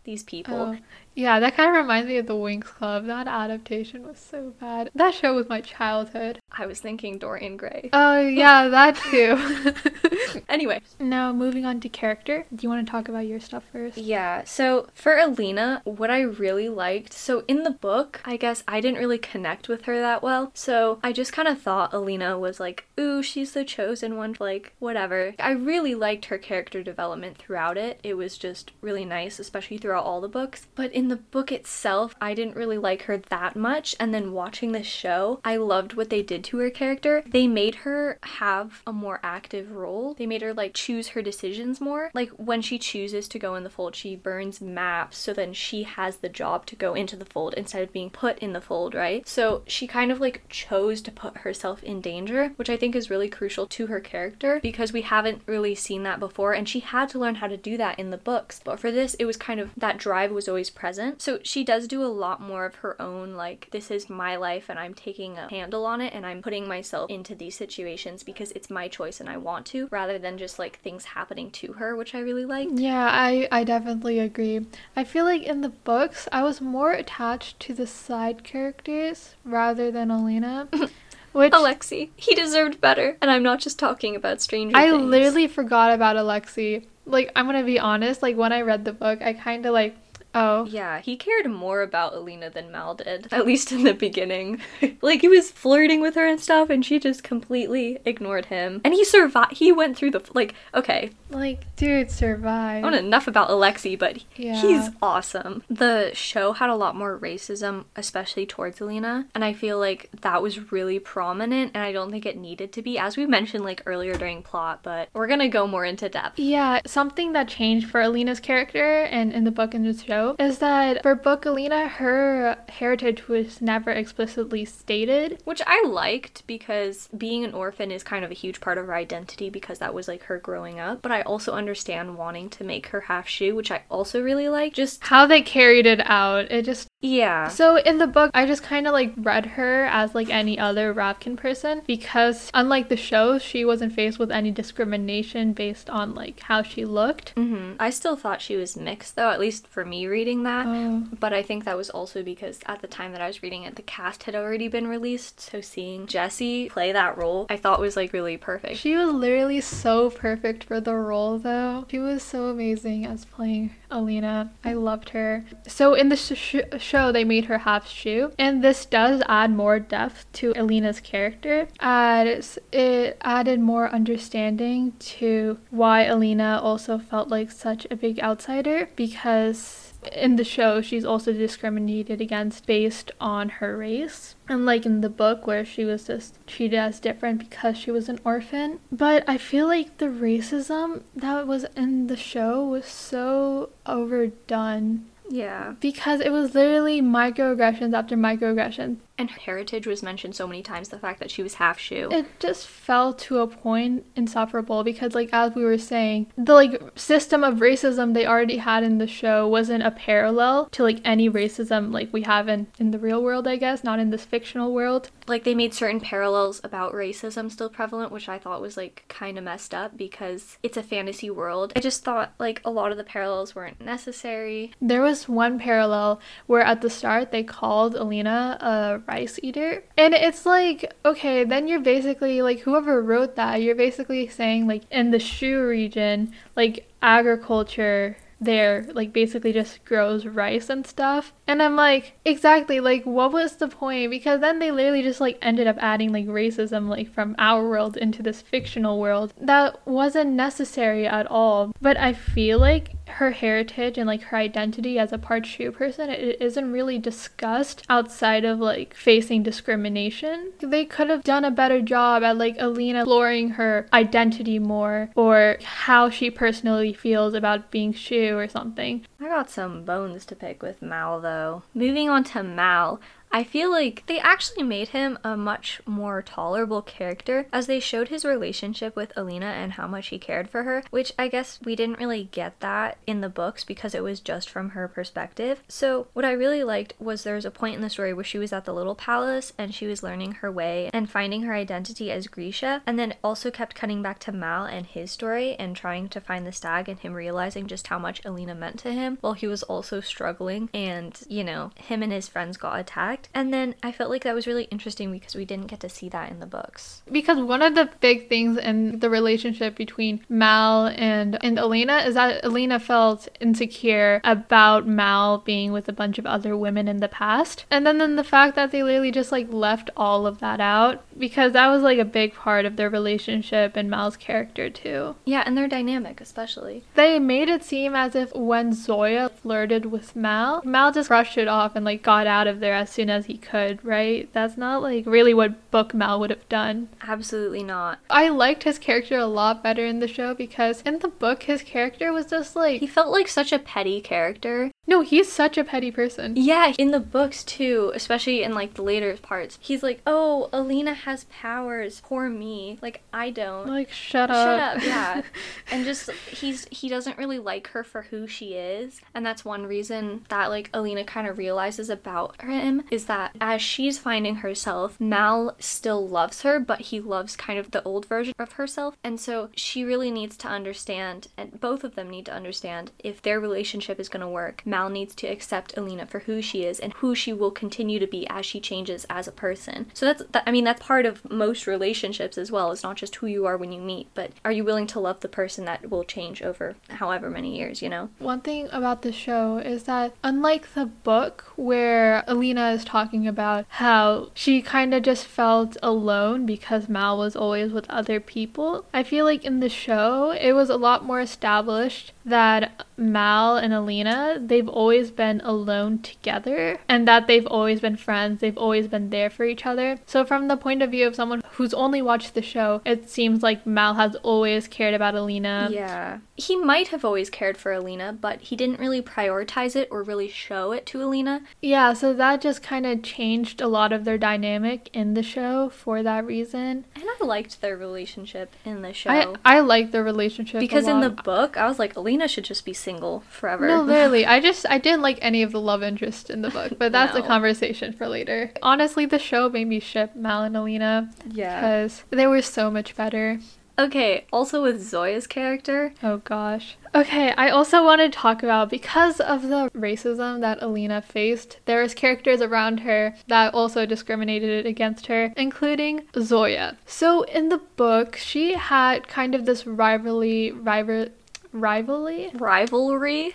These 0.03 0.23
people. 0.23 0.75
Oh, 0.75 0.77
yeah, 1.15 1.39
that 1.39 1.55
kind 1.55 1.69
of 1.69 1.75
reminds 1.75 2.07
me 2.07 2.17
of 2.17 2.27
the 2.27 2.33
Winx 2.33 2.63
Club. 2.65 3.05
That 3.05 3.27
adaptation 3.27 4.07
was 4.07 4.19
so 4.19 4.53
bad. 4.59 4.89
That 4.95 5.13
show 5.13 5.33
was 5.35 5.49
my 5.49 5.61
childhood. 5.61 6.39
I 6.51 6.65
was 6.65 6.79
thinking 6.79 7.17
Dorian 7.17 7.57
Gray. 7.57 7.89
Oh 7.93 8.19
yeah, 8.19 8.67
that 8.69 8.95
too. 8.95 9.73
Anyway, 10.49 10.81
now 10.99 11.31
moving 11.33 11.65
on 11.65 11.79
to 11.79 11.89
character. 11.89 12.45
Do 12.53 12.63
you 12.63 12.69
want 12.69 12.85
to 12.85 12.91
talk 12.91 13.07
about 13.07 13.27
your 13.27 13.39
stuff 13.39 13.63
first? 13.71 13.97
Yeah, 13.97 14.43
so 14.43 14.87
for 14.93 15.17
Alina, 15.17 15.81
what 15.83 16.11
I 16.11 16.21
really 16.21 16.69
liked, 16.69 17.13
so 17.13 17.43
in 17.47 17.63
the 17.63 17.71
book, 17.71 18.21
I 18.25 18.37
guess 18.37 18.63
I 18.67 18.81
didn't 18.81 18.99
really 18.99 19.17
connect 19.17 19.67
with 19.67 19.85
her 19.85 19.99
that 19.99 20.21
well. 20.21 20.51
So 20.53 20.99
I 21.03 21.11
just 21.11 21.33
kind 21.33 21.47
of 21.47 21.61
thought 21.61 21.93
Alina 21.93 22.37
was 22.37 22.59
like, 22.59 22.85
ooh, 22.99 23.23
she's 23.23 23.53
the 23.53 23.63
chosen 23.63 24.17
one, 24.17 24.35
like, 24.39 24.73
whatever. 24.79 25.33
I 25.39 25.51
really 25.51 25.95
liked 25.95 26.25
her 26.25 26.37
character 26.37 26.83
development 26.83 27.37
throughout 27.37 27.77
it. 27.77 27.99
It 28.03 28.15
was 28.15 28.37
just 28.37 28.71
really 28.81 29.05
nice, 29.05 29.39
especially 29.39 29.77
throughout 29.77 30.05
all 30.05 30.21
the 30.21 30.27
books. 30.27 30.67
But 30.75 30.91
in 30.91 31.02
the 31.07 31.17
book 31.17 31.51
itself, 31.51 32.15
I 32.21 32.33
didn't 32.33 32.55
really 32.55 32.77
like 32.77 33.03
her 33.03 33.17
that 33.17 33.55
much. 33.55 33.95
And 33.99 34.13
then 34.13 34.33
watching 34.33 34.71
the 34.71 34.83
show, 34.83 35.39
I 35.43 35.55
loved 35.57 35.93
what 35.93 36.09
they 36.09 36.21
did 36.21 36.43
to 36.45 36.57
her 36.59 36.69
character. 36.69 37.23
They 37.25 37.47
made 37.47 37.75
her 37.75 38.19
have 38.23 38.81
a 38.85 38.93
more 38.93 39.19
active 39.23 39.71
role. 39.71 40.13
They 40.13 40.25
made 40.25 40.41
her 40.41 40.53
like 40.53 40.73
choose 40.73 41.09
her 41.09 41.21
decisions 41.21 41.81
more. 41.81 42.11
Like 42.13 42.29
when 42.31 42.61
she 42.61 42.77
chooses 42.77 43.27
to 43.29 43.39
go 43.39 43.55
in 43.55 43.63
the 43.63 43.69
fold, 43.69 43.95
she 43.95 44.15
burns 44.15 44.61
maps 44.61 45.17
so 45.17 45.33
then 45.33 45.53
she 45.53 45.83
has 45.83 46.17
the 46.17 46.29
job 46.29 46.65
to 46.67 46.75
go 46.75 46.93
into 46.93 47.15
the 47.15 47.25
fold 47.25 47.53
instead 47.53 47.81
of 47.81 47.93
being 47.93 48.09
put 48.09 48.37
in 48.39 48.53
the 48.53 48.61
fold, 48.61 48.93
right? 48.93 49.27
So 49.27 49.63
she 49.67 49.87
kind 49.87 50.11
of 50.11 50.19
like 50.19 50.43
chose 50.49 51.01
to 51.03 51.11
put 51.11 51.37
herself 51.37 51.81
in 51.83 52.01
danger, 52.01 52.49
which 52.57 52.69
I 52.69 52.77
think 52.77 52.95
is 52.95 53.09
really 53.09 53.29
crucial 53.29 53.67
to 53.67 53.87
her 53.87 53.99
character 53.99 54.59
because 54.61 54.91
we 54.93 55.01
haven't 55.01 55.41
really 55.45 55.75
seen 55.75 56.03
that 56.03 56.19
before 56.19 56.53
and 56.53 56.67
she 56.67 56.81
had 56.81 57.09
to 57.09 57.19
learn 57.19 57.35
how 57.35 57.47
to 57.47 57.57
do 57.57 57.77
that 57.77 57.99
in 57.99 58.09
the 58.09 58.17
books. 58.17 58.59
But 58.63 58.79
for 58.79 58.91
this, 58.91 59.13
it 59.15 59.25
was 59.25 59.37
kind 59.37 59.59
of 59.59 59.71
that 59.77 59.97
drive 59.97 60.31
was 60.31 60.47
always 60.47 60.69
present. 60.69 60.92
So 61.17 61.39
she 61.43 61.63
does 61.63 61.87
do 61.87 62.03
a 62.03 62.07
lot 62.07 62.41
more 62.41 62.65
of 62.65 62.75
her 62.75 63.01
own 63.01 63.33
like 63.33 63.69
this 63.71 63.91
is 63.91 64.09
my 64.09 64.35
life 64.35 64.69
and 64.69 64.77
I'm 64.79 64.93
taking 64.93 65.37
a 65.37 65.49
handle 65.49 65.85
on 65.85 66.01
it 66.01 66.13
and 66.13 66.25
I'm 66.25 66.41
putting 66.41 66.67
myself 66.67 67.09
into 67.09 67.35
these 67.35 67.55
situations 67.55 68.23
because 68.23 68.51
it's 68.51 68.69
my 68.69 68.87
choice 68.87 69.19
and 69.19 69.29
I 69.29 69.37
want 69.37 69.65
to 69.67 69.87
rather 69.91 70.17
than 70.17 70.37
just 70.37 70.59
like 70.59 70.79
things 70.79 71.05
happening 71.05 71.51
to 71.51 71.73
her, 71.73 71.95
which 71.95 72.15
I 72.15 72.19
really 72.19 72.45
like. 72.45 72.69
Yeah, 72.71 73.09
I, 73.11 73.47
I 73.51 73.63
definitely 73.63 74.19
agree. 74.19 74.65
I 74.95 75.03
feel 75.03 75.25
like 75.25 75.43
in 75.43 75.61
the 75.61 75.69
books, 75.69 76.27
I 76.31 76.43
was 76.43 76.61
more 76.61 76.91
attached 76.91 77.59
to 77.61 77.73
the 77.73 77.87
side 77.87 78.43
characters 78.43 79.35
rather 79.43 79.91
than 79.91 80.11
Alina. 80.11 80.67
Which 81.33 81.51
Alexei, 81.51 82.11
he 82.15 82.35
deserved 82.35 82.79
better. 82.79 83.17
And 83.19 83.31
I'm 83.31 83.41
not 83.41 83.59
just 83.59 83.79
talking 83.79 84.15
about 84.15 84.39
Stranger 84.39 84.77
I 84.77 84.91
Things. 84.91 85.03
literally 85.03 85.47
forgot 85.47 85.91
about 85.91 86.15
Alexei. 86.15 86.85
Like, 87.07 87.31
I'm 87.35 87.47
gonna 87.47 87.63
be 87.63 87.79
honest, 87.79 88.21
like, 88.21 88.37
when 88.37 88.53
I 88.53 88.61
read 88.61 88.85
the 88.85 88.93
book, 88.93 89.19
I 89.21 89.33
kind 89.33 89.65
of 89.65 89.73
like, 89.73 89.97
oh. 90.33 90.65
Yeah, 90.65 90.99
he 90.99 91.15
cared 91.15 91.49
more 91.49 91.81
about 91.81 92.13
Alina 92.13 92.49
than 92.49 92.71
Mal 92.71 92.95
did, 92.95 93.27
at 93.31 93.45
least 93.45 93.71
in 93.71 93.83
the 93.83 93.93
beginning. 93.93 94.61
like 95.01 95.21
he 95.21 95.27
was 95.27 95.51
flirting 95.51 96.01
with 96.01 96.15
her 96.15 96.25
and 96.27 96.39
stuff, 96.39 96.69
and 96.69 96.85
she 96.85 96.99
just 96.99 97.23
completely 97.23 97.99
ignored 98.05 98.45
him. 98.45 98.81
And 98.83 98.93
he 98.93 99.03
survived. 99.05 99.53
He 99.53 99.71
went 99.71 99.97
through 99.97 100.11
the 100.11 100.23
like. 100.33 100.55
Okay, 100.73 101.11
Like, 101.29 101.63
dude, 101.75 102.09
I 102.21 102.79
don't 102.81 102.91
know 102.91 102.97
enough 102.97 103.27
about 103.27 103.49
Alexei, 103.49 103.95
but 103.95 104.23
Yeah. 104.35 104.59
he's 104.61 104.89
awesome. 105.01 105.63
The 105.69 106.11
show 106.13 106.53
had 106.53 106.69
a 106.69 106.75
lot 106.75 106.95
more 106.95 107.17
racism, 107.17 107.85
especially 107.95 108.45
towards 108.45 108.79
Alina, 108.81 109.27
and 109.35 109.43
I 109.43 109.53
feel 109.53 109.77
like 109.79 110.09
that 110.21 110.41
was 110.41 110.71
really 110.71 110.99
prominent, 110.99 111.71
and 111.73 111.83
I 111.83 111.91
don't 111.91 112.11
think 112.11 112.25
it 112.25 112.37
needed 112.37 112.71
to 112.73 112.81
be, 112.81 112.97
as 112.97 113.17
we 113.17 113.25
mentioned 113.25 113.63
like 113.63 113.81
earlier 113.85 114.15
during 114.15 114.41
plot. 114.41 114.79
But 114.83 115.09
we're 115.13 115.27
gonna 115.27 115.49
go 115.49 115.67
more 115.67 115.85
into 115.85 116.09
depth. 116.09 116.39
Yeah, 116.39 116.79
something 116.85 117.33
that 117.33 117.47
changed 117.47 117.89
for 117.89 118.01
Alina's 118.01 118.39
character 118.39 119.03
and 119.03 119.31
in 119.33 119.43
the 119.43 119.51
book 119.51 119.73
and 119.73 119.85
the 119.85 119.93
show 119.93 120.22
is 120.39 120.59
that 120.59 121.03
for 121.03 121.15
book 121.15 121.45
Alina, 121.45 121.87
her 121.87 122.57
heritage 122.69 123.27
was 123.27 123.61
never 123.61 123.91
explicitly 123.91 124.65
stated. 124.65 125.41
Which 125.45 125.61
I 125.65 125.83
liked 125.85 126.45
because 126.47 127.09
being 127.17 127.43
an 127.43 127.53
orphan 127.53 127.91
is 127.91 128.03
kind 128.03 128.23
of 128.25 128.31
a 128.31 128.35
huge 128.35 128.61
part 128.61 128.77
of 128.77 128.87
her 128.87 128.95
identity 128.95 129.49
because 129.49 129.79
that 129.79 129.93
was 129.93 130.07
like 130.07 130.23
her 130.23 130.37
growing 130.37 130.79
up. 130.79 131.01
But 131.01 131.11
I 131.11 131.21
also 131.21 131.53
understand 131.53 132.17
wanting 132.17 132.49
to 132.51 132.63
make 132.63 132.87
her 132.87 133.01
half 133.01 133.27
Shu, 133.27 133.55
which 133.55 133.71
I 133.71 133.83
also 133.89 134.21
really 134.21 134.49
like. 134.49 134.73
Just, 134.73 135.03
How 135.03 135.25
they 135.25 135.41
carried 135.41 135.85
it 135.85 136.01
out, 136.09 136.51
it 136.51 136.65
just 136.65 136.87
yeah. 137.03 137.49
So 137.49 137.75
in 137.77 137.97
the 137.97 138.07
book, 138.07 138.31
I 138.33 138.45
just 138.45 138.63
kind 138.63 138.87
of 138.87 138.93
like 138.93 139.13
read 139.17 139.45
her 139.45 139.85
as 139.85 140.15
like 140.15 140.29
any 140.29 140.57
other 140.57 140.93
Ravkan 140.93 141.35
person 141.35 141.81
because 141.85 142.49
unlike 142.53 142.87
the 142.87 142.95
show, 142.95 143.37
she 143.37 143.65
wasn't 143.65 143.93
faced 143.93 144.19
with 144.19 144.31
any 144.31 144.51
discrimination 144.51 145.51
based 145.51 145.89
on 145.89 146.15
like 146.15 146.39
how 146.39 146.63
she 146.63 146.85
looked. 146.85 147.31
hmm 147.31 147.73
I 147.77 147.89
still 147.89 148.15
thought 148.15 148.41
she 148.41 148.55
was 148.55 148.77
mixed 148.77 149.15
though, 149.17 149.31
at 149.31 149.39
least 149.39 149.67
for 149.67 149.83
me 149.83 150.07
reading 150.13 150.43
that. 150.43 150.65
Oh. 150.65 151.03
But 151.19 151.33
I 151.33 151.43
think 151.43 151.65
that 151.65 151.75
was 151.75 151.89
also 151.89 152.23
because 152.23 152.59
at 152.65 152.81
the 152.81 152.87
time 152.87 153.11
that 153.11 153.21
I 153.21 153.27
was 153.27 153.43
reading 153.43 153.63
it, 153.63 153.75
the 153.75 153.81
cast 153.81 154.23
had 154.23 154.35
already 154.35 154.67
been 154.67 154.87
released. 154.87 155.41
So 155.41 155.59
seeing 155.59 156.07
Jessie 156.07 156.69
play 156.69 156.91
that 156.91 157.17
role, 157.17 157.47
I 157.49 157.57
thought 157.57 157.81
was 157.81 157.97
like 157.97 158.13
really 158.13 158.37
perfect. 158.37 158.77
She 158.77 158.95
was 158.95 159.13
literally 159.13 159.59
so 159.59 160.09
perfect 160.09 160.63
for 160.63 160.79
the 160.79 160.95
role 160.95 161.37
though. 161.37 161.85
She 161.89 161.99
was 161.99 162.23
so 162.23 162.45
amazing 162.45 163.05
as 163.05 163.25
playing 163.25 163.75
Alina. 163.93 164.51
I 164.63 164.73
loved 164.73 165.09
her. 165.09 165.45
So 165.67 165.93
in 165.93 166.09
the 166.09 166.15
sh- 166.15 166.55
show, 166.77 167.11
they 167.11 167.23
made 167.23 167.45
her 167.45 167.59
half 167.59 167.87
Shu, 167.87 168.31
and 168.37 168.63
this 168.63 168.85
does 168.85 169.21
add 169.27 169.51
more 169.51 169.79
depth 169.79 170.25
to 170.33 170.53
Alina's 170.55 170.99
character. 170.99 171.67
As 171.79 172.59
it 172.71 173.17
added 173.21 173.59
more 173.59 173.89
understanding 173.89 174.93
to 174.99 175.59
why 175.69 176.05
Alina 176.05 176.59
also 176.61 176.97
felt 176.97 177.29
like 177.29 177.51
such 177.51 177.85
a 177.89 177.95
big 177.95 178.19
outsider 178.19 178.89
because 178.95 179.93
in 180.11 180.35
the 180.35 180.43
show, 180.43 180.81
she's 180.81 181.05
also 181.05 181.31
discriminated 181.33 182.19
against 182.19 182.65
based 182.65 183.11
on 183.19 183.49
her 183.49 183.77
race. 183.77 184.35
Unlike 184.53 184.85
in 184.85 185.01
the 185.01 185.09
book, 185.09 185.47
where 185.47 185.65
she 185.65 185.83
was 185.83 186.05
just 186.05 186.37
treated 186.45 186.77
as 186.77 186.99
different 186.99 187.39
because 187.39 187.75
she 187.75 187.89
was 187.89 188.07
an 188.07 188.19
orphan. 188.23 188.79
But 188.91 189.23
I 189.27 189.39
feel 189.39 189.65
like 189.65 189.97
the 189.97 190.05
racism 190.05 191.01
that 191.15 191.47
was 191.47 191.65
in 191.75 192.05
the 192.05 192.15
show 192.15 192.63
was 192.63 192.85
so 192.85 193.71
overdone. 193.87 195.05
Yeah. 195.27 195.73
Because 195.79 196.21
it 196.21 196.31
was 196.31 196.53
literally 196.53 197.01
microaggressions 197.01 197.95
after 197.95 198.15
microaggressions 198.15 198.97
and 199.17 199.29
heritage 199.29 199.85
was 199.85 200.01
mentioned 200.01 200.35
so 200.35 200.47
many 200.47 200.63
times 200.63 200.89
the 200.89 200.99
fact 200.99 201.19
that 201.19 201.29
she 201.29 201.43
was 201.43 201.55
half 201.55 201.79
Shu 201.79 202.09
it 202.11 202.25
just 202.39 202.67
fell 202.67 203.13
to 203.13 203.39
a 203.39 203.47
point 203.47 204.05
insufferable 204.15 204.83
because 204.83 205.13
like 205.13 205.29
as 205.31 205.53
we 205.53 205.63
were 205.63 205.77
saying 205.77 206.27
the 206.37 206.53
like 206.53 206.81
system 206.95 207.43
of 207.43 207.59
racism 207.59 208.13
they 208.13 208.25
already 208.25 208.57
had 208.57 208.83
in 208.83 208.97
the 208.97 209.07
show 209.07 209.47
wasn't 209.47 209.83
a 209.83 209.91
parallel 209.91 210.67
to 210.71 210.83
like 210.83 210.99
any 211.05 211.29
racism 211.29 211.91
like 211.91 212.11
we 212.11 212.23
have 212.23 212.47
in 212.47 212.67
in 212.79 212.91
the 212.91 212.99
real 212.99 213.21
world 213.23 213.47
i 213.47 213.55
guess 213.55 213.83
not 213.83 213.99
in 213.99 214.09
this 214.09 214.25
fictional 214.25 214.73
world. 214.73 215.09
Like 215.27 215.43
they 215.43 215.55
made 215.55 215.73
certain 215.73 215.99
parallels 215.99 216.59
about 216.63 216.93
racism 216.93 217.51
still 217.51 217.69
prevalent 217.69 218.11
which 218.11 218.27
i 218.29 218.37
thought 218.39 218.61
was 218.61 218.77
like 218.77 219.05
kind 219.07 219.37
of 219.37 219.43
messed 219.43 219.73
up 219.73 219.97
because 219.97 220.57
it's 220.63 220.77
a 220.77 220.83
fantasy 220.83 221.29
world. 221.29 221.73
I 221.75 221.79
just 221.79 222.03
thought 222.03 222.33
like 222.39 222.61
a 222.65 222.71
lot 222.71 222.91
of 222.91 222.97
the 222.97 223.03
parallels 223.03 223.55
weren't 223.55 223.81
necessary. 223.81 224.73
There 224.81 225.01
was 225.01 225.29
one 225.29 225.59
parallel 225.59 226.19
where 226.47 226.61
at 226.61 226.81
the 226.81 226.89
start 226.89 227.31
they 227.31 227.43
called 227.43 227.95
alina 227.95 228.57
a 228.59 229.02
rice 229.07 229.39
eater. 229.43 229.83
And 229.97 230.13
it's 230.13 230.45
like, 230.45 230.93
okay, 231.05 231.43
then 231.43 231.67
you're 231.67 231.79
basically 231.79 232.41
like 232.41 232.59
whoever 232.59 233.01
wrote 233.01 233.35
that, 233.35 233.61
you're 233.61 233.75
basically 233.75 234.27
saying 234.27 234.67
like 234.67 234.83
in 234.91 235.11
the 235.11 235.19
Shu 235.19 235.65
region, 235.65 236.33
like 236.55 236.89
agriculture 237.01 238.17
there 238.43 238.85
like 238.93 239.13
basically 239.13 239.53
just 239.53 239.83
grows 239.85 240.25
rice 240.25 240.69
and 240.69 240.85
stuff. 240.85 241.33
And 241.47 241.61
I'm 241.61 241.75
like, 241.75 242.13
exactly, 242.25 242.79
like 242.79 243.05
what 243.05 243.31
was 243.31 243.55
the 243.55 243.67
point? 243.67 244.11
Because 244.11 244.41
then 244.41 244.59
they 244.59 244.71
literally 244.71 245.03
just 245.03 245.21
like 245.21 245.37
ended 245.41 245.67
up 245.67 245.77
adding 245.79 246.11
like 246.11 246.25
racism 246.25 246.89
like 246.89 247.11
from 247.11 247.35
our 247.37 247.67
world 247.67 247.97
into 247.97 248.21
this 248.21 248.41
fictional 248.41 248.99
world. 248.99 249.33
That 249.39 249.85
wasn't 249.87 250.31
necessary 250.31 251.07
at 251.07 251.27
all. 251.27 251.71
But 251.81 251.97
I 251.97 252.13
feel 252.13 252.59
like 252.59 252.95
her 253.13 253.31
heritage 253.31 253.97
and 253.97 254.07
like 254.07 254.21
her 254.23 254.37
identity 254.37 254.97
as 254.97 255.11
a 255.11 255.17
part 255.17 255.45
Shu 255.45 255.71
person 255.71 256.09
it 256.09 256.41
isn't 256.41 256.71
really 256.71 256.97
discussed 256.97 257.83
outside 257.89 258.45
of 258.45 258.59
like 258.59 258.93
facing 258.93 259.43
discrimination. 259.43 260.51
They 260.59 260.85
could 260.85 261.09
have 261.09 261.23
done 261.23 261.45
a 261.45 261.51
better 261.51 261.81
job 261.81 262.23
at 262.23 262.37
like 262.37 262.55
Alina 262.59 263.01
exploring 263.01 263.49
her 263.51 263.87
identity 263.93 264.59
more 264.59 265.09
or 265.15 265.57
how 265.63 266.09
she 266.09 266.31
personally 266.31 266.93
feels 266.93 267.33
about 267.33 267.71
being 267.71 267.93
Shu 267.93 268.37
or 268.37 268.47
something. 268.47 269.05
I 269.19 269.25
got 269.25 269.49
some 269.49 269.85
bones 269.85 270.25
to 270.25 270.35
pick 270.35 270.61
with 270.61 270.81
Mal 270.81 271.21
though. 271.21 271.63
Moving 271.73 272.09
on 272.09 272.23
to 272.25 272.43
Mal, 272.43 272.99
I 273.35 273.43
feel 273.43 273.71
like 273.71 274.03
they 274.05 274.19
actually 274.19 274.61
made 274.61 274.89
him 274.89 275.17
a 275.23 275.35
much 275.35 275.81
more 275.87 276.21
tolerable 276.21 276.83
character 276.83 277.47
as 277.51 277.65
they 277.65 277.79
showed 277.79 278.09
his 278.09 278.23
relationship 278.23 278.95
with 278.95 279.11
Alina 279.17 279.47
and 279.47 279.73
how 279.73 279.87
much 279.87 280.09
he 280.09 280.19
cared 280.19 280.51
for 280.51 280.61
her, 280.61 280.83
which 280.91 281.11
I 281.17 281.29
guess 281.29 281.59
we 281.65 281.75
didn't 281.75 281.97
really 281.97 282.25
get 282.31 282.59
that 282.59 282.99
in 283.07 283.21
the 283.21 283.29
books 283.29 283.63
because 283.63 283.95
it 283.95 284.03
was 284.03 284.19
just 284.19 284.51
from 284.51 284.69
her 284.69 284.87
perspective. 284.87 285.63
So, 285.67 286.05
what 286.13 286.25
I 286.25 286.31
really 286.31 286.63
liked 286.63 286.93
was 286.99 287.23
there 287.23 287.33
was 287.33 287.45
a 287.45 287.49
point 287.49 287.75
in 287.75 287.81
the 287.81 287.89
story 287.89 288.13
where 288.13 288.23
she 288.23 288.37
was 288.37 288.53
at 288.53 288.65
the 288.65 288.73
little 288.73 288.93
palace 288.93 289.51
and 289.57 289.73
she 289.73 289.87
was 289.87 290.03
learning 290.03 290.33
her 290.33 290.51
way 290.51 290.91
and 290.93 291.09
finding 291.09 291.41
her 291.41 291.55
identity 291.55 292.11
as 292.11 292.27
Grisha, 292.27 292.83
and 292.85 292.99
then 292.99 293.15
also 293.23 293.49
kept 293.49 293.73
cutting 293.73 294.03
back 294.03 294.19
to 294.19 294.31
Mal 294.31 294.65
and 294.65 294.85
his 294.85 295.09
story 295.09 295.55
and 295.55 295.75
trying 295.75 296.07
to 296.09 296.21
find 296.21 296.45
the 296.45 296.51
stag 296.51 296.87
and 296.87 296.99
him 296.99 297.13
realizing 297.13 297.65
just 297.65 297.87
how 297.87 297.97
much 297.97 298.23
Alina 298.23 298.53
meant 298.53 298.77
to 298.81 298.91
him 298.91 299.17
while 299.21 299.33
he 299.33 299.47
was 299.47 299.63
also 299.63 300.01
struggling 300.01 300.69
and, 300.71 301.19
you 301.27 301.43
know, 301.43 301.71
him 301.77 302.03
and 302.03 302.11
his 302.11 302.27
friends 302.27 302.57
got 302.57 302.79
attacked. 302.79 303.22
And 303.33 303.53
then 303.53 303.75
I 303.83 303.91
felt 303.91 304.09
like 304.09 304.23
that 304.23 304.35
was 304.35 304.47
really 304.47 304.65
interesting 304.65 305.11
because 305.11 305.35
we 305.35 305.45
didn't 305.45 305.67
get 305.67 305.79
to 305.81 305.89
see 305.89 306.09
that 306.09 306.31
in 306.31 306.39
the 306.39 306.45
books. 306.45 307.01
Because 307.11 307.39
one 307.39 307.61
of 307.61 307.75
the 307.75 307.89
big 307.99 308.29
things 308.29 308.57
in 308.57 308.99
the 308.99 309.09
relationship 309.09 309.75
between 309.75 310.23
Mal 310.29 310.87
and 310.87 311.37
and 311.43 311.59
Alina 311.59 311.97
is 311.99 312.15
that 312.15 312.43
Elena 312.43 312.79
felt 312.79 313.27
insecure 313.39 314.21
about 314.23 314.87
Mal 314.87 315.39
being 315.39 315.71
with 315.71 315.87
a 315.87 315.93
bunch 315.93 316.17
of 316.17 316.25
other 316.25 316.55
women 316.57 316.87
in 316.87 316.97
the 316.97 317.07
past. 317.07 317.65
And 317.69 317.85
then 317.85 317.97
then 317.97 318.15
the 318.15 318.23
fact 318.23 318.55
that 318.55 318.71
they 318.71 318.83
literally 318.83 319.11
just 319.11 319.31
like 319.31 319.51
left 319.51 319.89
all 319.95 320.25
of 320.25 320.39
that 320.39 320.59
out 320.59 321.03
because 321.17 321.53
that 321.53 321.67
was 321.67 321.83
like 321.83 321.99
a 321.99 322.05
big 322.05 322.33
part 322.33 322.65
of 322.65 322.75
their 322.75 322.89
relationship 322.89 323.75
and 323.75 323.89
Mal's 323.89 324.17
character 324.17 324.69
too. 324.69 325.15
Yeah, 325.25 325.43
and 325.45 325.57
their 325.57 325.67
dynamic 325.67 326.19
especially. 326.19 326.83
They 326.95 327.19
made 327.19 327.49
it 327.49 327.63
seem 327.63 327.95
as 327.95 328.15
if 328.15 328.33
when 328.35 328.73
Zoya 328.73 329.29
flirted 329.29 329.85
with 329.85 330.15
Mal, 330.15 330.61
Mal 330.65 330.91
just 330.91 331.09
brushed 331.09 331.37
it 331.37 331.47
off 331.47 331.75
and 331.75 331.85
like 331.85 332.01
got 332.01 332.25
out 332.25 332.47
of 332.47 332.59
there 332.59 332.73
as 332.73 332.89
soon 332.89 333.09
as 333.09 333.12
he 333.21 333.37
could, 333.37 333.83
right? 333.83 334.29
That's 334.33 334.57
not 334.57 334.81
like 334.81 335.05
really 335.05 335.33
what 335.33 335.71
Book 335.71 335.93
Mal 335.93 336.19
would 336.19 336.29
have 336.29 336.47
done. 336.49 336.89
Absolutely 337.01 337.63
not. 337.63 337.99
I 338.09 338.29
liked 338.29 338.63
his 338.63 338.79
character 338.79 339.17
a 339.17 339.25
lot 339.25 339.63
better 339.63 339.85
in 339.85 339.99
the 339.99 340.07
show 340.07 340.33
because 340.33 340.81
in 340.81 340.99
the 340.99 341.07
book 341.07 341.43
his 341.43 341.61
character 341.61 342.11
was 342.11 342.27
just 342.27 342.55
like 342.55 342.79
he 342.79 342.87
felt 342.87 343.11
like 343.11 343.27
such 343.27 343.51
a 343.51 343.59
petty 343.59 344.01
character. 344.01 344.71
No, 344.85 345.01
he's 345.01 345.31
such 345.31 345.57
a 345.57 345.63
petty 345.63 345.91
person. 345.91 346.33
Yeah, 346.35 346.73
in 346.77 346.91
the 346.91 346.99
books 346.99 347.43
too, 347.43 347.91
especially 347.95 348.43
in 348.43 348.53
like 348.53 348.73
the 348.73 348.81
later 348.81 349.15
parts. 349.15 349.57
He's 349.61 349.81
like, 349.81 350.01
"Oh, 350.05 350.49
Alina 350.51 350.93
has 350.93 351.23
powers. 351.25 352.01
Poor 352.03 352.29
me. 352.29 352.77
Like 352.81 353.01
I 353.13 353.29
don't." 353.29 353.67
Like 353.67 353.89
shut 353.91 354.29
up. 354.29 354.35
Shut 354.35 354.59
up. 354.59 354.83
Yeah. 354.83 355.21
and 355.71 355.85
just 355.85 356.11
he's 356.11 356.67
he 356.69 356.89
doesn't 356.89 357.17
really 357.17 357.39
like 357.39 357.67
her 357.69 357.83
for 357.83 358.03
who 358.03 358.27
she 358.27 358.55
is, 358.55 358.99
and 359.13 359.25
that's 359.25 359.45
one 359.45 359.65
reason 359.65 360.25
that 360.27 360.49
like 360.49 360.69
Alina 360.73 361.05
kind 361.05 361.27
of 361.27 361.37
realizes 361.37 361.89
about 361.89 362.41
him 362.41 362.83
is 362.91 363.02
that 363.05 363.35
as 363.39 363.61
she's 363.61 363.97
finding 363.97 364.37
herself, 364.37 364.99
Mal 364.99 365.55
still 365.59 366.07
loves 366.07 366.41
her, 366.41 366.59
but 366.59 366.81
he 366.81 366.99
loves 366.99 367.35
kind 367.35 367.59
of 367.59 367.71
the 367.71 367.83
old 367.83 368.05
version 368.05 368.33
of 368.39 368.53
herself, 368.53 368.95
and 369.03 369.19
so 369.19 369.49
she 369.55 369.83
really 369.83 370.11
needs 370.11 370.37
to 370.37 370.47
understand, 370.47 371.27
and 371.37 371.59
both 371.59 371.83
of 371.83 371.95
them 371.95 372.09
need 372.09 372.25
to 372.25 372.33
understand 372.33 372.91
if 372.99 373.21
their 373.21 373.39
relationship 373.39 373.99
is 373.99 374.09
going 374.09 374.21
to 374.21 374.27
work 374.27 374.61
Mal 374.65 374.89
needs 374.89 375.15
to 375.15 375.27
accept 375.27 375.77
Alina 375.77 376.05
for 376.05 376.19
who 376.19 376.41
she 376.41 376.63
is 376.63 376.79
and 376.79 376.93
who 376.93 377.13
she 377.15 377.33
will 377.33 377.51
continue 377.51 377.99
to 377.99 378.07
be 378.07 378.27
as 378.27 378.45
she 378.45 378.59
changes 378.59 379.05
as 379.09 379.27
a 379.27 379.31
person. 379.31 379.87
So 379.93 380.05
that's, 380.05 380.23
that, 380.31 380.43
I 380.47 380.51
mean, 380.51 380.63
that's 380.63 380.85
part 380.85 381.05
of 381.05 381.29
most 381.29 381.67
relationships 381.67 382.37
as 382.37 382.51
well. 382.51 382.71
It's 382.71 382.83
not 382.83 382.97
just 382.97 383.15
who 383.17 383.27
you 383.27 383.45
are 383.45 383.57
when 383.57 383.71
you 383.71 383.81
meet, 383.81 384.07
but 384.13 384.31
are 384.43 384.51
you 384.51 384.63
willing 384.63 384.87
to 384.87 384.99
love 384.99 385.19
the 385.19 385.27
person 385.27 385.65
that 385.65 385.89
will 385.89 386.03
change 386.03 386.41
over 386.41 386.75
however 386.89 387.29
many 387.29 387.57
years, 387.57 387.81
you 387.81 387.89
know? 387.89 388.09
One 388.19 388.41
thing 388.41 388.69
about 388.71 389.01
the 389.01 389.11
show 389.11 389.57
is 389.57 389.83
that 389.83 390.13
unlike 390.23 390.73
the 390.73 390.85
book 390.85 391.45
where 391.55 392.23
Alina 392.27 392.71
is 392.83 392.89
talking 392.89 393.27
about 393.27 393.65
how 393.69 394.29
she 394.33 394.61
kind 394.61 394.93
of 394.93 395.03
just 395.03 395.25
felt 395.25 395.77
alone 395.81 396.45
because 396.45 396.89
Mal 396.89 397.17
was 397.17 397.35
always 397.35 397.71
with 397.71 397.89
other 397.89 398.19
people, 398.19 398.85
I 398.93 399.03
feel 399.03 399.25
like 399.25 399.45
in 399.45 399.59
the 399.59 399.69
show 399.69 400.31
it 400.31 400.53
was 400.53 400.69
a 400.69 400.77
lot 400.77 401.05
more 401.05 401.21
established 401.21 402.11
that 402.25 402.85
Mal 402.97 403.57
and 403.57 403.73
Alina, 403.73 404.39
they've 404.41 404.67
always 404.67 405.11
been 405.11 405.41
alone 405.41 405.99
together 405.99 406.79
and 406.87 407.07
that 407.07 407.27
they've 407.27 407.47
always 407.47 407.79
been 407.79 407.97
friends. 407.97 408.41
They've 408.41 408.57
always 408.57 408.87
been 408.87 409.09
there 409.09 409.29
for 409.29 409.45
each 409.45 409.65
other. 409.65 409.99
So, 410.05 410.25
from 410.25 410.47
the 410.47 410.57
point 410.57 410.81
of 410.81 410.91
view 410.91 411.07
of 411.07 411.15
someone 411.15 411.41
who's 411.53 411.73
only 411.73 412.01
watched 412.01 412.33
the 412.33 412.41
show, 412.41 412.81
it 412.85 413.09
seems 413.09 413.43
like 413.43 413.65
Mal 413.65 413.95
has 413.95 414.15
always 414.17 414.67
cared 414.67 414.93
about 414.93 415.15
Alina. 415.15 415.69
Yeah. 415.71 416.19
He 416.35 416.55
might 416.55 416.89
have 416.89 417.05
always 417.05 417.29
cared 417.29 417.57
for 417.57 417.71
Alina, 417.71 418.13
but 418.13 418.41
he 418.41 418.55
didn't 418.55 418.79
really 418.79 419.01
prioritize 419.01 419.75
it 419.75 419.87
or 419.91 420.03
really 420.03 420.27
show 420.27 420.71
it 420.71 420.85
to 420.87 421.01
Alina. 421.03 421.41
Yeah, 421.61 421.93
so 421.93 422.13
that 422.13 422.41
just 422.41 422.63
kind 422.63 422.85
of 422.85 423.03
changed 423.03 423.61
a 423.61 423.67
lot 423.67 423.93
of 423.93 424.05
their 424.05 424.17
dynamic 424.17 424.89
in 424.93 425.13
the 425.13 425.23
show 425.23 425.69
for 425.69 426.01
that 426.03 426.25
reason. 426.25 426.85
And 426.95 427.03
I 427.21 427.25
liked 427.25 427.61
their 427.61 427.77
relationship 427.77 428.53
in 428.65 428.81
the 428.81 428.93
show. 428.93 429.09
I, 429.09 429.33
I 429.45 429.59
liked 429.59 429.91
their 429.91 430.03
relationship 430.03 430.59
because 430.59 430.87
in 430.87 431.01
the 431.01 431.09
book, 431.09 431.57
I 431.57 431.67
was 431.67 431.79
like, 431.79 431.95
Alina 431.95 432.27
should 432.27 432.45
just 432.45 432.65
be 432.65 432.73
single 432.83 433.23
forever. 433.29 433.67
No, 433.67 433.81
literally. 433.83 434.25
I 434.25 434.39
just 434.39 434.65
I 434.69 434.77
didn't 434.77 435.01
like 435.01 435.19
any 435.21 435.41
of 435.41 435.51
the 435.51 435.61
love 435.61 435.81
interest 435.81 436.29
in 436.29 436.41
the 436.41 436.49
book, 436.49 436.73
but 436.77 436.91
that's 436.91 437.15
no. 437.15 437.21
a 437.21 437.27
conversation 437.27 437.93
for 437.93 438.07
later. 438.07 438.51
Honestly, 438.61 439.05
the 439.05 439.19
show 439.19 439.49
made 439.49 439.67
me 439.67 439.79
ship 439.79 440.15
Mal 440.15 440.43
and 440.43 440.55
Alina. 440.55 441.11
Yeah. 441.29 441.59
Because 441.59 442.03
they 442.09 442.27
were 442.27 442.41
so 442.41 442.69
much 442.69 442.95
better. 442.95 443.39
Okay, 443.77 444.27
also 444.31 444.61
with 444.61 444.87
Zoya's 444.87 445.25
character. 445.25 445.95
Oh 446.03 446.17
gosh. 446.17 446.77
Okay, 446.93 447.31
I 447.31 447.49
also 447.49 447.83
want 447.83 448.01
to 448.01 448.09
talk 448.09 448.43
about 448.43 448.69
because 448.69 449.19
of 449.19 449.49
the 449.49 449.71
racism 449.75 450.41
that 450.41 450.61
Alina 450.61 451.01
faced, 451.01 451.57
there 451.65 451.81
was 451.81 451.95
characters 451.95 452.39
around 452.39 452.81
her 452.81 453.15
that 453.27 453.55
also 453.55 453.87
discriminated 453.87 454.67
against 454.67 455.07
her, 455.07 455.33
including 455.35 456.01
Zoya. 456.19 456.77
So 456.85 457.23
in 457.23 457.49
the 457.49 457.57
book, 457.57 458.15
she 458.15 458.53
had 458.53 459.07
kind 459.07 459.33
of 459.33 459.45
this 459.45 459.65
rivalry 459.65 460.51
rival 460.51 461.07
rivalry? 461.53 462.31
Rivalry 462.33 463.33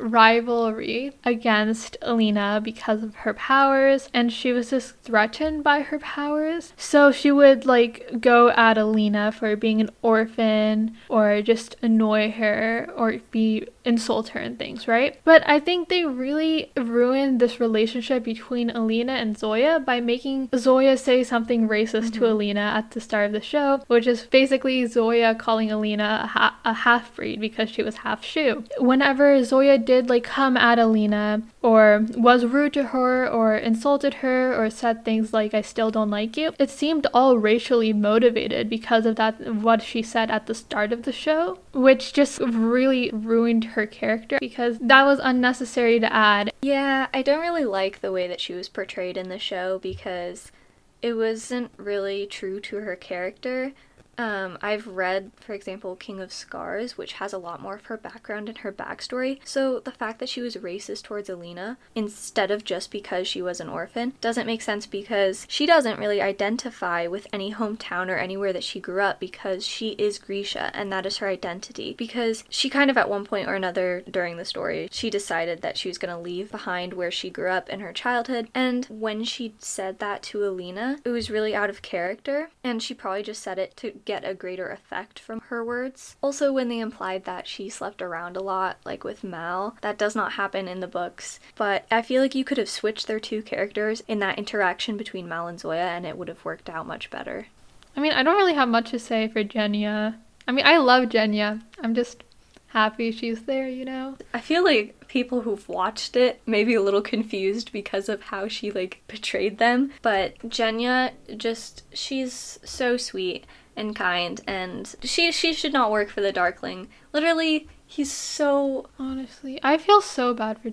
rivalry 0.00 1.12
against 1.24 1.96
Alina 2.02 2.60
because 2.62 3.02
of 3.02 3.14
her 3.16 3.34
powers, 3.34 4.08
and 4.14 4.32
she 4.32 4.52
was 4.52 4.70
just 4.70 4.96
threatened 5.00 5.64
by 5.64 5.80
her 5.80 5.98
powers. 5.98 6.72
So 6.76 7.12
she 7.12 7.30
would 7.30 7.66
like 7.66 8.20
go 8.20 8.50
at 8.50 8.78
Alina 8.78 9.32
for 9.32 9.56
being 9.56 9.80
an 9.80 9.90
orphan 10.02 10.96
or 11.08 11.42
just 11.42 11.76
annoy 11.82 12.30
her 12.32 12.88
or 12.96 13.18
be 13.30 13.66
insult 13.88 14.28
her 14.28 14.40
and 14.40 14.58
things, 14.58 14.86
right? 14.86 15.18
But 15.24 15.42
I 15.48 15.58
think 15.58 15.88
they 15.88 16.04
really 16.04 16.70
ruined 16.76 17.40
this 17.40 17.58
relationship 17.58 18.22
between 18.22 18.70
Alina 18.70 19.12
and 19.12 19.36
Zoya 19.36 19.80
by 19.80 20.00
making 20.00 20.50
Zoya 20.54 20.96
say 20.96 21.24
something 21.24 21.68
racist 21.68 22.10
mm-hmm. 22.10 22.20
to 22.20 22.32
Alina 22.32 22.60
at 22.60 22.90
the 22.90 23.00
start 23.00 23.26
of 23.26 23.32
the 23.32 23.40
show, 23.40 23.80
which 23.86 24.06
is 24.06 24.26
basically 24.26 24.84
Zoya 24.86 25.34
calling 25.34 25.72
Alina 25.72 26.20
a, 26.24 26.26
ha- 26.26 26.58
a 26.64 26.74
half 26.74 27.16
breed 27.16 27.40
because 27.40 27.70
she 27.70 27.82
was 27.82 27.96
half 27.96 28.22
Shu. 28.22 28.64
Whenever 28.78 29.42
Zoya 29.42 29.78
did 29.88 30.10
like 30.10 30.22
come 30.22 30.54
at 30.54 30.78
Alina 30.78 31.40
or 31.62 32.04
was 32.14 32.44
rude 32.44 32.74
to 32.74 32.88
her 32.88 33.26
or 33.26 33.56
insulted 33.56 34.12
her 34.20 34.54
or 34.54 34.68
said 34.68 35.02
things 35.02 35.32
like 35.32 35.54
I 35.54 35.62
still 35.62 35.90
don't 35.90 36.10
like 36.10 36.36
you, 36.36 36.52
it 36.58 36.68
seemed 36.68 37.06
all 37.14 37.38
racially 37.38 37.94
motivated 37.94 38.68
because 38.68 39.06
of 39.06 39.16
that 39.16 39.54
what 39.54 39.80
she 39.80 40.02
said 40.02 40.30
at 40.30 40.44
the 40.44 40.54
start 40.54 40.92
of 40.92 41.04
the 41.04 41.12
show, 41.12 41.60
which 41.72 42.12
just 42.12 42.38
really 42.40 43.08
ruined 43.14 43.64
her 43.64 43.86
character 43.86 44.36
because 44.38 44.78
that 44.78 45.04
was 45.04 45.20
unnecessary 45.22 45.98
to 46.00 46.12
add. 46.12 46.52
Yeah, 46.60 47.06
I 47.14 47.22
don't 47.22 47.40
really 47.40 47.64
like 47.64 48.02
the 48.02 48.12
way 48.12 48.28
that 48.28 48.42
she 48.42 48.52
was 48.52 48.68
portrayed 48.68 49.16
in 49.16 49.30
the 49.30 49.38
show 49.38 49.78
because 49.78 50.52
it 51.00 51.14
wasn't 51.14 51.70
really 51.78 52.26
true 52.26 52.60
to 52.60 52.80
her 52.80 52.94
character. 52.94 53.72
Um, 54.18 54.58
I've 54.60 54.86
read, 54.88 55.30
for 55.40 55.54
example, 55.54 55.94
King 55.94 56.20
of 56.20 56.32
Scars, 56.32 56.98
which 56.98 57.14
has 57.14 57.32
a 57.32 57.38
lot 57.38 57.62
more 57.62 57.76
of 57.76 57.86
her 57.86 57.96
background 57.96 58.48
and 58.48 58.58
her 58.58 58.72
backstory. 58.72 59.38
So 59.44 59.78
the 59.78 59.92
fact 59.92 60.18
that 60.18 60.28
she 60.28 60.40
was 60.40 60.56
racist 60.56 61.04
towards 61.04 61.30
Alina 61.30 61.78
instead 61.94 62.50
of 62.50 62.64
just 62.64 62.90
because 62.90 63.28
she 63.28 63.40
was 63.40 63.60
an 63.60 63.68
orphan 63.68 64.14
doesn't 64.20 64.46
make 64.46 64.60
sense 64.60 64.86
because 64.86 65.46
she 65.48 65.66
doesn't 65.66 66.00
really 66.00 66.20
identify 66.20 67.06
with 67.06 67.28
any 67.32 67.54
hometown 67.54 68.08
or 68.08 68.16
anywhere 68.16 68.52
that 68.52 68.64
she 68.64 68.80
grew 68.80 69.02
up 69.02 69.20
because 69.20 69.64
she 69.64 69.90
is 69.90 70.18
Grisha 70.18 70.72
and 70.74 70.92
that 70.92 71.06
is 71.06 71.18
her 71.18 71.28
identity. 71.28 71.94
Because 71.96 72.42
she 72.48 72.68
kind 72.68 72.90
of 72.90 72.98
at 72.98 73.08
one 73.08 73.24
point 73.24 73.48
or 73.48 73.54
another 73.54 74.02
during 74.10 74.36
the 74.36 74.44
story, 74.44 74.88
she 74.90 75.10
decided 75.10 75.62
that 75.62 75.78
she 75.78 75.88
was 75.88 75.98
going 75.98 76.14
to 76.14 76.20
leave 76.20 76.50
behind 76.50 76.92
where 76.92 77.12
she 77.12 77.30
grew 77.30 77.50
up 77.50 77.68
in 77.68 77.80
her 77.80 77.92
childhood. 77.92 78.48
And 78.52 78.84
when 78.86 79.22
she 79.22 79.54
said 79.58 80.00
that 80.00 80.24
to 80.24 80.44
Alina, 80.44 80.98
it 81.04 81.10
was 81.10 81.30
really 81.30 81.54
out 81.54 81.70
of 81.70 81.82
character 81.82 82.50
and 82.64 82.82
she 82.82 82.94
probably 82.94 83.22
just 83.22 83.42
said 83.42 83.58
it 83.58 83.76
to 83.76 83.92
get 84.08 84.26
a 84.26 84.32
greater 84.32 84.70
effect 84.70 85.18
from 85.18 85.38
her 85.48 85.62
words. 85.62 86.16
Also, 86.22 86.50
when 86.50 86.70
they 86.70 86.78
implied 86.78 87.26
that 87.26 87.46
she 87.46 87.68
slept 87.68 88.00
around 88.00 88.38
a 88.38 88.42
lot, 88.42 88.78
like 88.86 89.04
with 89.04 89.22
Mal, 89.22 89.76
that 89.82 89.98
does 89.98 90.16
not 90.16 90.32
happen 90.32 90.66
in 90.66 90.80
the 90.80 90.86
books. 90.86 91.38
But 91.56 91.84
I 91.90 92.00
feel 92.00 92.22
like 92.22 92.34
you 92.34 92.42
could 92.42 92.56
have 92.56 92.70
switched 92.70 93.06
their 93.06 93.20
two 93.20 93.42
characters 93.42 94.02
in 94.08 94.18
that 94.20 94.38
interaction 94.38 94.96
between 94.96 95.28
Mal 95.28 95.46
and 95.46 95.60
Zoya 95.60 95.88
and 95.88 96.06
it 96.06 96.16
would 96.16 96.28
have 96.28 96.42
worked 96.42 96.70
out 96.70 96.86
much 96.86 97.10
better. 97.10 97.48
I 97.94 98.00
mean, 98.00 98.12
I 98.12 98.22
don't 98.22 98.38
really 98.38 98.54
have 98.54 98.70
much 98.70 98.90
to 98.92 98.98
say 98.98 99.28
for 99.28 99.44
Genya. 99.44 100.16
I 100.46 100.52
mean, 100.52 100.66
I 100.66 100.78
love 100.78 101.10
Genya. 101.10 101.60
I'm 101.82 101.94
just 101.94 102.24
happy 102.68 103.12
she's 103.12 103.42
there, 103.42 103.68
you 103.68 103.84
know? 103.84 104.16
I 104.32 104.40
feel 104.40 104.64
like 104.64 105.06
people 105.08 105.42
who've 105.42 105.68
watched 105.68 106.16
it 106.16 106.40
may 106.46 106.64
be 106.64 106.74
a 106.74 106.82
little 106.82 107.02
confused 107.02 107.72
because 107.72 108.08
of 108.08 108.22
how 108.22 108.48
she 108.48 108.70
like 108.70 109.02
betrayed 109.06 109.58
them, 109.58 109.90
but 110.00 110.38
Genya 110.48 111.12
just 111.36 111.82
she's 111.94 112.58
so 112.64 112.96
sweet 112.96 113.44
and 113.78 113.96
kind, 113.96 114.40
and 114.46 114.94
she 115.02 115.32
she 115.32 115.54
should 115.54 115.72
not 115.72 115.90
work 115.90 116.10
for 116.10 116.20
the 116.20 116.32
Darkling. 116.32 116.88
Literally, 117.12 117.68
he's 117.86 118.12
so 118.12 118.88
honestly. 118.98 119.58
I 119.62 119.78
feel 119.78 120.00
so 120.00 120.34
bad 120.34 120.58
for. 120.60 120.68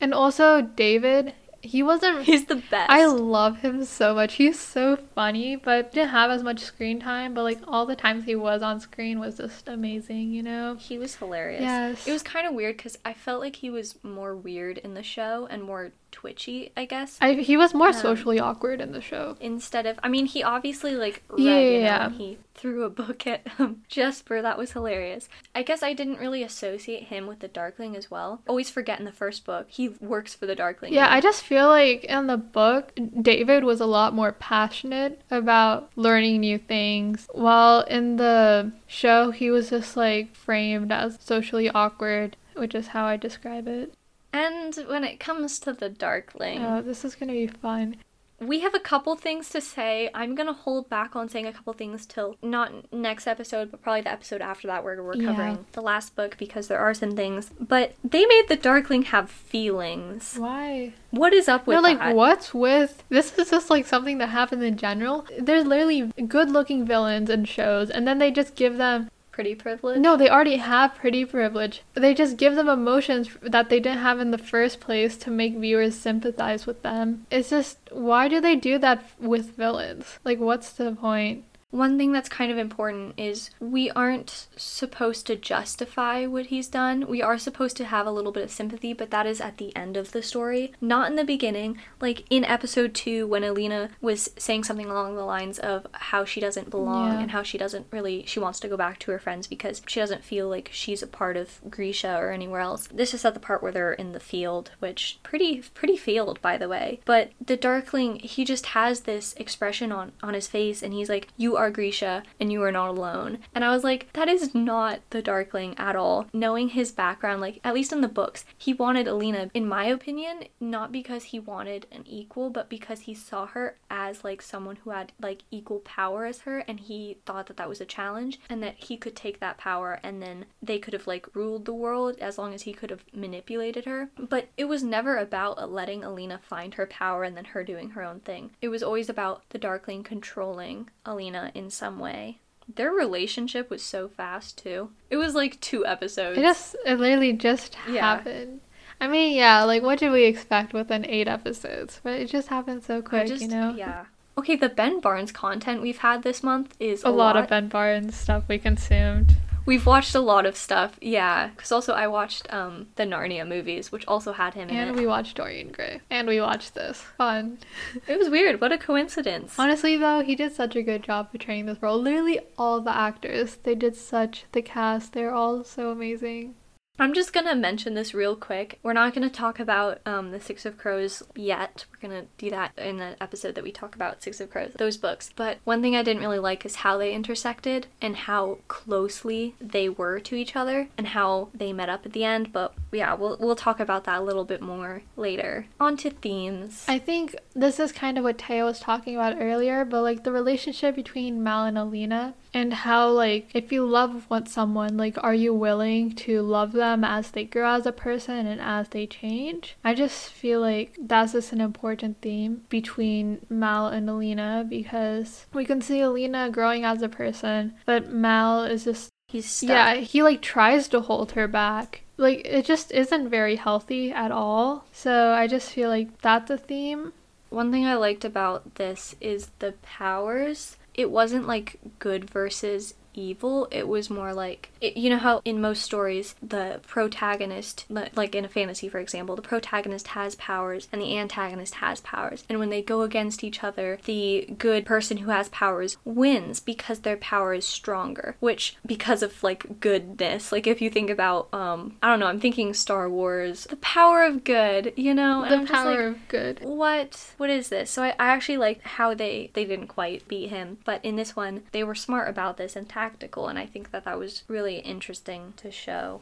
And 0.00 0.14
also 0.14 0.62
David, 0.62 1.34
he 1.60 1.82
wasn't. 1.82 2.22
He's 2.24 2.46
the 2.46 2.56
best. 2.56 2.90
I 2.90 3.06
love 3.06 3.58
him 3.58 3.84
so 3.84 4.14
much. 4.14 4.34
He's 4.34 4.58
so 4.58 4.96
funny, 5.14 5.56
but 5.56 5.92
didn't 5.92 6.10
have 6.10 6.30
as 6.30 6.42
much 6.42 6.60
screen 6.60 7.00
time. 7.00 7.34
But 7.34 7.42
like 7.42 7.60
all 7.66 7.86
the 7.86 7.96
times 7.96 8.24
he 8.24 8.36
was 8.36 8.62
on 8.62 8.80
screen 8.80 9.18
was 9.18 9.38
just 9.38 9.68
amazing. 9.68 10.32
You 10.32 10.42
know. 10.42 10.76
He 10.78 10.98
was 10.98 11.16
hilarious. 11.16 11.62
Yes. 11.62 12.06
It 12.06 12.12
was 12.12 12.22
kind 12.22 12.46
of 12.46 12.54
weird 12.54 12.76
because 12.76 12.98
I 13.04 13.12
felt 13.12 13.40
like 13.40 13.56
he 13.56 13.70
was 13.70 13.96
more 14.02 14.36
weird 14.36 14.78
in 14.78 14.94
the 14.94 15.02
show 15.02 15.46
and 15.50 15.62
more 15.62 15.92
twitchy, 16.10 16.72
I 16.76 16.84
guess. 16.84 17.18
I, 17.20 17.34
he 17.34 17.56
was 17.56 17.74
more 17.74 17.88
um, 17.88 17.92
socially 17.92 18.40
awkward 18.40 18.80
in 18.80 18.92
the 18.92 19.00
show. 19.00 19.36
Instead 19.40 19.86
of, 19.86 19.98
I 20.02 20.08
mean, 20.08 20.26
he 20.26 20.42
obviously 20.42 20.94
like 20.94 21.22
read, 21.28 21.42
yeah, 21.42 21.58
yeah, 21.58 21.78
yeah. 21.78 22.10
he 22.10 22.38
threw 22.54 22.84
a 22.84 22.90
book 22.90 23.26
at 23.26 23.46
um, 23.58 23.82
Jesper. 23.88 24.42
That 24.42 24.58
was 24.58 24.72
hilarious. 24.72 25.28
I 25.54 25.62
guess 25.62 25.82
I 25.82 25.92
didn't 25.92 26.18
really 26.18 26.42
associate 26.42 27.04
him 27.04 27.26
with 27.26 27.40
the 27.40 27.48
Darkling 27.48 27.96
as 27.96 28.10
well. 28.10 28.42
Always 28.48 28.70
forget 28.70 28.98
in 28.98 29.04
the 29.04 29.12
first 29.12 29.44
book 29.44 29.66
he 29.68 29.90
works 30.00 30.34
for 30.34 30.46
the 30.46 30.56
Darkling. 30.56 30.92
Yeah, 30.92 31.12
I 31.12 31.20
just 31.20 31.42
feel 31.42 31.68
like 31.68 32.04
in 32.04 32.26
the 32.26 32.36
book 32.36 32.98
David 33.20 33.64
was 33.64 33.80
a 33.80 33.86
lot 33.86 34.14
more 34.14 34.32
passionate 34.32 35.22
about 35.30 35.90
learning 35.96 36.40
new 36.40 36.58
things, 36.58 37.28
while 37.32 37.82
in 37.82 38.16
the 38.16 38.72
show 38.86 39.30
he 39.30 39.50
was 39.50 39.70
just 39.70 39.96
like 39.96 40.34
framed 40.34 40.92
as 40.92 41.18
socially 41.20 41.70
awkward 41.70 42.36
which 42.58 42.74
is 42.74 42.88
how 42.88 43.04
I 43.04 43.16
describe 43.16 43.68
it. 43.68 43.94
And 44.38 44.74
when 44.88 45.02
it 45.04 45.18
comes 45.18 45.58
to 45.60 45.72
the 45.72 45.88
Darkling. 45.88 46.64
Oh, 46.64 46.80
this 46.80 47.04
is 47.04 47.14
gonna 47.14 47.32
be 47.32 47.48
fun. 47.48 47.96
We 48.40 48.60
have 48.60 48.72
a 48.72 48.78
couple 48.78 49.16
things 49.16 49.48
to 49.48 49.60
say. 49.60 50.10
I'm 50.14 50.36
gonna 50.36 50.52
hold 50.52 50.88
back 50.88 51.16
on 51.16 51.28
saying 51.28 51.48
a 51.48 51.52
couple 51.52 51.72
things 51.72 52.06
till 52.06 52.36
not 52.40 52.92
next 52.92 53.26
episode, 53.26 53.72
but 53.72 53.82
probably 53.82 54.02
the 54.02 54.12
episode 54.12 54.40
after 54.40 54.68
that 54.68 54.84
where 54.84 55.02
we're 55.02 55.14
covering 55.14 55.56
yeah. 55.56 55.62
the 55.72 55.82
last 55.82 56.14
book 56.14 56.36
because 56.38 56.68
there 56.68 56.78
are 56.78 56.94
some 56.94 57.16
things. 57.16 57.50
But 57.58 57.96
they 58.04 58.24
made 58.26 58.44
the 58.48 58.54
Darkling 58.54 59.02
have 59.02 59.28
feelings. 59.28 60.36
Why? 60.38 60.92
What 61.10 61.32
is 61.32 61.48
up 61.48 61.66
with 61.66 61.74
They're 61.74 61.82
like, 61.82 61.98
that? 61.98 62.14
what's 62.14 62.54
with 62.54 63.02
this? 63.08 63.36
Is 63.36 63.50
just 63.50 63.70
like 63.70 63.86
something 63.86 64.18
that 64.18 64.28
happens 64.28 64.62
in 64.62 64.76
general. 64.76 65.26
There's 65.36 65.66
literally 65.66 66.12
good-looking 66.28 66.86
villains 66.86 67.30
in 67.30 67.44
shows, 67.44 67.90
and 67.90 68.06
then 68.06 68.18
they 68.18 68.30
just 68.30 68.54
give 68.54 68.76
them 68.76 69.10
pretty 69.38 69.54
privilege? 69.54 70.00
No, 70.00 70.16
they 70.16 70.28
already 70.28 70.56
have 70.56 70.96
pretty 70.96 71.24
privilege. 71.24 71.82
They 71.94 72.12
just 72.12 72.36
give 72.36 72.56
them 72.56 72.68
emotions 72.68 73.28
that 73.40 73.68
they 73.68 73.78
didn't 73.78 74.00
have 74.00 74.18
in 74.18 74.32
the 74.32 74.36
first 74.36 74.80
place 74.80 75.16
to 75.18 75.30
make 75.30 75.56
viewers 75.56 75.94
sympathize 75.94 76.66
with 76.66 76.82
them. 76.82 77.24
It's 77.30 77.50
just, 77.50 77.78
why 77.92 78.26
do 78.26 78.40
they 78.40 78.56
do 78.56 78.78
that 78.78 79.04
with 79.20 79.54
villains? 79.56 80.18
Like, 80.24 80.40
what's 80.40 80.70
the 80.70 80.90
point? 80.90 81.44
One 81.70 81.98
thing 81.98 82.12
that's 82.12 82.30
kind 82.30 82.50
of 82.50 82.56
important 82.56 83.12
is 83.18 83.50
we 83.60 83.90
aren't 83.90 84.46
supposed 84.56 85.26
to 85.26 85.36
justify 85.36 86.24
what 86.24 86.46
he's 86.46 86.66
done. 86.66 87.06
We 87.06 87.20
are 87.20 87.36
supposed 87.36 87.76
to 87.76 87.84
have 87.84 88.06
a 88.06 88.10
little 88.10 88.32
bit 88.32 88.44
of 88.44 88.50
sympathy, 88.50 88.94
but 88.94 89.10
that 89.10 89.26
is 89.26 89.38
at 89.38 89.58
the 89.58 89.76
end 89.76 89.98
of 89.98 90.12
the 90.12 90.22
story, 90.22 90.72
not 90.80 91.10
in 91.10 91.16
the 91.16 91.24
beginning. 91.24 91.78
Like 92.00 92.24
in 92.30 92.42
episode 92.44 92.94
2 92.94 93.26
when 93.26 93.44
Alina 93.44 93.90
was 94.00 94.30
saying 94.38 94.64
something 94.64 94.88
along 94.88 95.16
the 95.16 95.26
lines 95.26 95.58
of 95.58 95.86
how 95.92 96.24
she 96.24 96.40
doesn't 96.40 96.70
belong 96.70 97.12
yeah. 97.12 97.20
and 97.20 97.30
how 97.32 97.42
she 97.42 97.58
doesn't 97.58 97.86
really 97.90 98.24
she 98.24 98.40
wants 98.40 98.60
to 98.60 98.68
go 98.68 98.76
back 98.76 98.98
to 99.00 99.10
her 99.10 99.18
friends 99.18 99.46
because 99.46 99.82
she 99.86 100.00
doesn't 100.00 100.24
feel 100.24 100.48
like 100.48 100.70
she's 100.72 101.02
a 101.02 101.06
part 101.06 101.36
of 101.36 101.60
Grisha 101.68 102.16
or 102.16 102.30
anywhere 102.30 102.60
else. 102.60 102.86
This 102.86 103.12
is 103.12 103.26
at 103.26 103.34
the 103.34 103.40
part 103.40 103.62
where 103.62 103.72
they're 103.72 103.92
in 103.92 104.12
the 104.12 104.20
field, 104.20 104.70
which 104.78 105.18
pretty 105.22 105.62
pretty 105.74 105.98
field 105.98 106.40
by 106.40 106.56
the 106.56 106.68
way. 106.68 107.00
But 107.04 107.32
the 107.44 107.58
Darkling, 107.58 108.20
he 108.20 108.46
just 108.46 108.66
has 108.66 109.00
this 109.00 109.34
expression 109.34 109.92
on 109.92 110.12
on 110.22 110.32
his 110.32 110.48
face 110.48 110.82
and 110.82 110.94
he's 110.94 111.10
like, 111.10 111.28
"You 111.36 111.57
are 111.58 111.70
Grisha 111.70 112.22
and 112.40 112.50
you 112.50 112.62
are 112.62 112.72
not 112.72 112.88
alone. 112.88 113.38
And 113.54 113.64
I 113.64 113.70
was 113.70 113.84
like, 113.84 114.12
that 114.14 114.28
is 114.28 114.54
not 114.54 115.00
the 115.10 115.20
Darkling 115.20 115.74
at 115.76 115.96
all. 115.96 116.26
Knowing 116.32 116.70
his 116.70 116.92
background, 116.92 117.40
like, 117.40 117.60
at 117.64 117.74
least 117.74 117.92
in 117.92 118.00
the 118.00 118.08
books, 118.08 118.44
he 118.56 118.72
wanted 118.72 119.06
Alina, 119.06 119.50
in 119.52 119.68
my 119.68 119.84
opinion, 119.86 120.44
not 120.60 120.92
because 120.92 121.24
he 121.24 121.38
wanted 121.38 121.86
an 121.92 122.04
equal, 122.06 122.48
but 122.50 122.68
because 122.68 123.00
he 123.00 123.14
saw 123.14 123.46
her 123.46 123.76
as, 123.90 124.24
like, 124.24 124.40
someone 124.40 124.76
who 124.76 124.90
had, 124.90 125.12
like, 125.20 125.42
equal 125.50 125.80
power 125.80 126.24
as 126.24 126.40
her, 126.40 126.60
and 126.68 126.80
he 126.80 127.18
thought 127.26 127.46
that 127.46 127.56
that 127.56 127.68
was 127.68 127.80
a 127.80 127.84
challenge, 127.86 128.38
and 128.48 128.62
that 128.62 128.76
he 128.76 128.96
could 128.96 129.16
take 129.16 129.40
that 129.40 129.58
power 129.58 129.98
and 130.02 130.22
then 130.22 130.44
they 130.62 130.78
could 130.78 130.94
have, 130.94 131.06
like, 131.06 131.34
ruled 131.34 131.64
the 131.64 131.74
world 131.74 132.16
as 132.20 132.38
long 132.38 132.54
as 132.54 132.62
he 132.62 132.72
could 132.72 132.90
have 132.90 133.04
manipulated 133.12 133.84
her. 133.84 134.10
But 134.18 134.48
it 134.56 134.66
was 134.66 134.82
never 134.82 135.16
about 135.16 135.70
letting 135.70 136.04
Alina 136.04 136.38
find 136.38 136.74
her 136.74 136.86
power 136.86 137.24
and 137.24 137.36
then 137.36 137.46
her 137.46 137.64
doing 137.64 137.90
her 137.90 138.04
own 138.04 138.20
thing. 138.20 138.52
It 138.62 138.68
was 138.68 138.82
always 138.82 139.08
about 139.08 139.42
the 139.50 139.58
Darkling 139.58 140.02
controlling 140.02 140.88
Alina 141.04 141.47
in 141.54 141.70
some 141.70 141.98
way. 141.98 142.38
Their 142.74 142.90
relationship 142.90 143.70
was 143.70 143.82
so 143.82 144.08
fast 144.08 144.58
too. 144.58 144.90
It 145.10 145.16
was 145.16 145.34
like 145.34 145.60
two 145.60 145.86
episodes. 145.86 146.38
It 146.38 146.42
just 146.42 146.76
it 146.84 146.98
literally 146.98 147.32
just 147.32 147.76
yeah. 147.88 148.16
happened. 148.16 148.60
I 149.00 149.08
mean, 149.08 149.36
yeah, 149.36 149.62
like 149.64 149.82
what 149.82 149.98
did 149.98 150.12
we 150.12 150.24
expect 150.24 150.72
within 150.72 151.06
eight 151.06 151.28
episodes? 151.28 152.00
But 152.02 152.14
it 152.14 152.26
just 152.26 152.48
happened 152.48 152.82
so 152.82 153.00
quick, 153.00 153.28
just, 153.28 153.42
you 153.42 153.48
know? 153.48 153.74
Yeah. 153.76 154.06
Okay, 154.36 154.56
the 154.56 154.68
Ben 154.68 155.00
Barnes 155.00 155.32
content 155.32 155.82
we've 155.82 155.98
had 155.98 156.22
this 156.22 156.42
month 156.42 156.74
is 156.78 157.04
a, 157.04 157.08
a 157.08 157.10
lot, 157.10 157.34
lot 157.34 157.36
of 157.36 157.48
Ben 157.48 157.68
Barnes 157.68 158.16
stuff 158.16 158.44
we 158.48 158.58
consumed. 158.58 159.36
We've 159.68 159.84
watched 159.84 160.14
a 160.14 160.20
lot 160.20 160.46
of 160.46 160.56
stuff, 160.56 160.98
yeah. 161.02 161.48
Because 161.48 161.70
also 161.72 161.92
I 161.92 162.06
watched 162.06 162.50
um 162.50 162.86
the 162.96 163.02
Narnia 163.02 163.46
movies, 163.46 163.92
which 163.92 164.06
also 164.06 164.32
had 164.32 164.54
him 164.54 164.70
and 164.70 164.70
in 164.70 164.76
it. 164.76 164.88
And 164.88 164.96
we 164.96 165.06
watched 165.06 165.36
Dorian 165.36 165.72
Gray. 165.72 166.00
And 166.08 166.26
we 166.26 166.40
watched 166.40 166.74
this. 166.74 167.02
Fun. 167.18 167.58
it 168.06 168.18
was 168.18 168.30
weird. 168.30 168.62
What 168.62 168.72
a 168.72 168.78
coincidence. 168.78 169.58
Honestly, 169.58 169.94
though, 169.98 170.22
he 170.22 170.34
did 170.34 170.54
such 170.54 170.74
a 170.74 170.82
good 170.82 171.02
job 171.02 171.30
portraying 171.30 171.66
this 171.66 171.82
role. 171.82 172.00
Literally 172.00 172.40
all 172.56 172.80
the 172.80 172.96
actors, 172.96 173.56
they 173.56 173.74
did 173.74 173.94
such 173.94 174.46
the 174.52 174.62
cast. 174.62 175.12
They're 175.12 175.34
all 175.34 175.62
so 175.64 175.90
amazing. 175.90 176.54
I'm 177.00 177.14
just 177.14 177.32
gonna 177.32 177.54
mention 177.54 177.94
this 177.94 178.12
real 178.12 178.34
quick. 178.34 178.80
We're 178.82 178.92
not 178.92 179.14
gonna 179.14 179.30
talk 179.30 179.60
about 179.60 180.00
um, 180.04 180.32
the 180.32 180.40
Six 180.40 180.66
of 180.66 180.76
Crows 180.76 181.22
yet. 181.36 181.84
We're 181.92 182.08
gonna 182.08 182.26
do 182.38 182.50
that 182.50 182.72
in 182.76 182.98
an 183.00 183.14
episode 183.20 183.54
that 183.54 183.62
we 183.62 183.70
talk 183.70 183.94
about 183.94 184.22
Six 184.22 184.40
of 184.40 184.50
Crows, 184.50 184.72
those 184.76 184.96
books. 184.96 185.30
But 185.34 185.58
one 185.62 185.80
thing 185.80 185.94
I 185.94 186.02
didn't 186.02 186.22
really 186.22 186.40
like 186.40 186.66
is 186.66 186.76
how 186.76 186.98
they 186.98 187.14
intersected 187.14 187.86
and 188.02 188.16
how 188.16 188.58
closely 188.66 189.54
they 189.60 189.88
were 189.88 190.18
to 190.20 190.34
each 190.34 190.56
other 190.56 190.88
and 190.98 191.08
how 191.08 191.50
they 191.54 191.72
met 191.72 191.88
up 191.88 192.04
at 192.04 192.12
the 192.12 192.24
end. 192.24 192.52
But 192.52 192.74
yeah, 192.90 193.14
we'll 193.14 193.36
we'll 193.38 193.54
talk 193.54 193.78
about 193.78 194.02
that 194.04 194.20
a 194.20 194.24
little 194.24 194.44
bit 194.44 194.60
more 194.60 195.02
later. 195.16 195.66
On 195.78 195.96
to 195.98 196.10
themes. 196.10 196.84
I 196.88 196.98
think 196.98 197.36
this 197.54 197.78
is 197.78 197.92
kind 197.92 198.18
of 198.18 198.24
what 198.24 198.38
Taya 198.38 198.64
was 198.64 198.80
talking 198.80 199.14
about 199.14 199.36
earlier, 199.40 199.84
but 199.84 200.02
like 200.02 200.24
the 200.24 200.32
relationship 200.32 200.96
between 200.96 201.44
Mal 201.44 201.64
and 201.64 201.78
Alina 201.78 202.34
and 202.54 202.72
how 202.72 203.08
like 203.10 203.48
if 203.54 203.72
you 203.72 203.84
love 203.84 204.24
what 204.28 204.48
someone 204.48 204.96
like 204.96 205.22
are 205.22 205.34
you 205.34 205.52
willing 205.52 206.12
to 206.12 206.42
love 206.42 206.72
them 206.72 207.04
as 207.04 207.30
they 207.30 207.44
grow 207.44 207.74
as 207.74 207.86
a 207.86 207.92
person 207.92 208.46
and 208.46 208.60
as 208.60 208.88
they 208.88 209.06
change? 209.06 209.76
I 209.84 209.94
just 209.94 210.30
feel 210.30 210.60
like 210.60 210.96
that's 211.00 211.32
just 211.32 211.52
an 211.52 211.60
important 211.60 212.20
theme 212.20 212.62
between 212.68 213.44
mal 213.48 213.88
and 213.88 214.08
alina 214.08 214.66
because 214.68 215.46
we 215.52 215.64
can 215.64 215.80
see 215.80 216.00
alina 216.00 216.50
growing 216.50 216.84
as 216.84 217.02
a 217.02 217.08
person 217.08 217.74
but 217.84 218.10
mal 218.10 218.64
is 218.64 218.84
just 218.84 219.10
he's 219.28 219.46
stuck. 219.48 219.68
yeah 219.68 219.94
he 219.96 220.22
like 220.22 220.40
tries 220.40 220.88
to 220.88 221.00
hold 221.00 221.32
her 221.32 221.48
back. 221.48 222.02
Like 222.16 222.44
it 222.44 222.64
just 222.64 222.90
isn't 222.90 223.28
very 223.28 223.54
healthy 223.54 224.10
at 224.10 224.32
all. 224.32 224.86
So 224.92 225.32
i 225.32 225.46
just 225.46 225.70
feel 225.70 225.88
like 225.88 226.20
that's 226.20 226.50
a 226.50 226.58
theme. 226.58 227.12
One 227.50 227.70
thing 227.70 227.86
i 227.86 227.94
liked 227.94 228.24
about 228.24 228.74
this 228.76 229.14
is 229.20 229.50
the 229.58 229.72
powers 229.82 230.77
it 230.98 231.12
wasn't 231.12 231.46
like 231.46 231.78
good 232.00 232.28
versus 232.28 232.94
evil. 233.18 233.68
It 233.70 233.88
was 233.88 234.08
more 234.08 234.32
like, 234.32 234.70
it, 234.80 234.96
you 234.96 235.10
know 235.10 235.18
how 235.18 235.42
in 235.44 235.60
most 235.60 235.82
stories, 235.82 236.34
the 236.42 236.80
protagonist, 236.86 237.84
like 237.88 238.34
in 238.34 238.44
a 238.44 238.48
fantasy, 238.48 238.88
for 238.88 238.98
example, 238.98 239.36
the 239.36 239.42
protagonist 239.42 240.08
has 240.08 240.34
powers 240.36 240.88
and 240.92 241.02
the 241.02 241.18
antagonist 241.18 241.76
has 241.76 242.00
powers. 242.00 242.44
And 242.48 242.58
when 242.58 242.70
they 242.70 242.82
go 242.82 243.02
against 243.02 243.42
each 243.42 243.64
other, 243.64 243.98
the 244.04 244.48
good 244.58 244.86
person 244.86 245.18
who 245.18 245.30
has 245.30 245.48
powers 245.48 245.96
wins 246.04 246.60
because 246.60 247.00
their 247.00 247.16
power 247.16 247.54
is 247.54 247.66
stronger, 247.66 248.36
which, 248.40 248.76
because 248.86 249.22
of 249.22 249.42
like 249.42 249.80
goodness, 249.80 250.52
like 250.52 250.66
if 250.66 250.80
you 250.80 250.90
think 250.90 251.10
about, 251.10 251.52
um, 251.52 251.96
I 252.02 252.08
don't 252.10 252.20
know, 252.20 252.26
I'm 252.26 252.40
thinking 252.40 252.74
Star 252.74 253.08
Wars, 253.08 253.66
the 253.68 253.76
power 253.76 254.24
of 254.24 254.44
good, 254.44 254.92
you 254.96 255.14
know? 255.14 255.46
The 255.48 255.66
power 255.66 255.90
like, 255.90 256.16
of 256.16 256.28
good. 256.28 256.60
What? 256.62 257.32
What 257.36 257.50
is 257.50 257.68
this? 257.68 257.90
So 257.90 258.02
I, 258.02 258.10
I 258.10 258.28
actually 258.28 258.58
liked 258.58 258.86
how 258.86 259.14
they, 259.14 259.50
they 259.54 259.64
didn't 259.64 259.88
quite 259.88 260.28
beat 260.28 260.50
him, 260.50 260.78
but 260.84 261.04
in 261.04 261.16
this 261.16 261.34
one, 261.34 261.62
they 261.72 261.84
were 261.84 261.94
smart 261.94 262.28
about 262.28 262.56
this 262.56 262.76
and 262.76 262.88
practical, 263.08 263.48
and 263.48 263.58
I 263.58 263.64
think 263.64 263.90
that 263.92 264.04
that 264.04 264.18
was 264.18 264.44
really 264.48 264.78
interesting 264.80 265.54
to 265.56 265.70
show. 265.70 266.20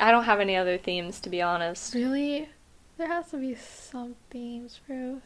I 0.00 0.10
don't 0.10 0.24
have 0.24 0.40
any 0.40 0.56
other 0.56 0.78
themes, 0.78 1.20
to 1.20 1.30
be 1.30 1.40
honest. 1.40 1.94
Really? 1.94 2.48
There 2.98 3.06
has 3.08 3.30
to 3.30 3.36
be 3.36 3.54
some 3.54 4.16
themes, 4.30 4.80
bro. 4.86 5.20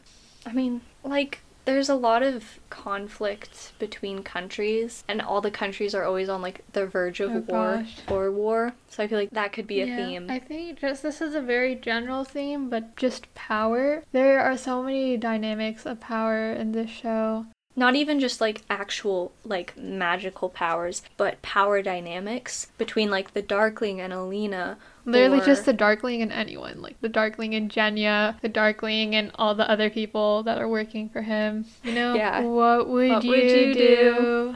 I 0.45 0.53
mean, 0.53 0.81
like, 1.03 1.39
there's 1.65 1.89
a 1.89 1.95
lot 1.95 2.21
of 2.21 2.59
conflict 2.69 3.73
between 3.79 4.21
countries, 4.21 5.03
and 5.07 5.19
all 5.19 5.41
the 5.41 5.51
countries 5.51 5.95
are 5.95 6.03
always 6.03 6.29
on 6.29 6.41
like 6.43 6.63
the 6.73 6.85
verge 6.85 7.19
of 7.21 7.31
oh, 7.31 7.39
war 7.47 7.77
gosh. 7.77 7.97
or 8.07 8.31
war. 8.31 8.73
So 8.89 9.03
I 9.03 9.07
feel 9.07 9.17
like 9.17 9.31
that 9.31 9.53
could 9.53 9.67
be 9.67 9.81
a 9.81 9.85
yeah, 9.85 9.95
theme. 9.95 10.27
I 10.29 10.39
think 10.39 10.79
just 10.79 11.01
this 11.01 11.21
is 11.21 11.33
a 11.33 11.41
very 11.41 11.73
general 11.75 12.23
theme, 12.23 12.69
but 12.69 12.95
just 12.95 13.33
power. 13.33 14.03
There 14.11 14.39
are 14.39 14.57
so 14.57 14.83
many 14.83 15.17
dynamics 15.17 15.85
of 15.85 15.99
power 15.99 16.53
in 16.53 16.71
this 16.71 16.89
show 16.89 17.47
not 17.79 17.95
even 17.95 18.19
just 18.19 18.41
like 18.41 18.61
actual 18.69 19.31
like 19.45 19.75
magical 19.77 20.49
powers, 20.49 21.01
but 21.15 21.41
power 21.41 21.81
dynamics 21.81 22.67
between 22.77 23.09
like 23.09 23.33
the 23.33 23.41
Darkling 23.41 24.01
and 24.01 24.11
Alina. 24.11 24.77
Literally 25.05 25.39
or... 25.39 25.45
just 25.45 25.65
the 25.65 25.73
Darkling 25.73 26.21
and 26.21 26.31
anyone, 26.31 26.81
like 26.81 26.99
the 26.99 27.09
Darkling 27.09 27.55
and 27.55 27.71
Genya, 27.71 28.39
the 28.41 28.49
Darkling 28.49 29.15
and 29.15 29.31
all 29.35 29.55
the 29.55 29.67
other 29.71 29.89
people 29.89 30.43
that 30.43 30.59
are 30.59 30.67
working 30.67 31.07
for 31.09 31.21
him. 31.21 31.65
You 31.83 31.93
know, 31.93 32.13
yeah. 32.15 32.41
What 32.41 32.89
would, 32.89 33.09
what 33.09 33.23
you, 33.23 33.31
would 33.31 33.43
you 33.43 33.73
do? 33.73 33.73
do? 33.73 34.55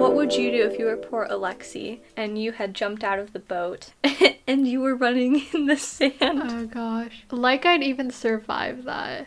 What 0.00 0.14
would 0.14 0.34
you 0.34 0.50
do 0.50 0.64
if 0.64 0.78
you 0.78 0.86
were 0.86 0.96
poor 0.96 1.26
Alexei 1.28 2.00
and 2.16 2.38
you 2.38 2.52
had 2.52 2.74
jumped 2.74 3.04
out 3.04 3.18
of 3.18 3.32
the 3.32 3.38
boat 3.38 3.92
and 4.46 4.66
you 4.66 4.80
were 4.80 4.94
running 4.94 5.46
in 5.52 5.66
the 5.66 5.76
sand? 5.76 6.14
Oh 6.22 6.66
gosh. 6.66 7.24
Like 7.30 7.66
I'd 7.66 7.82
even 7.82 8.10
survive 8.10 8.84
that 8.84 9.26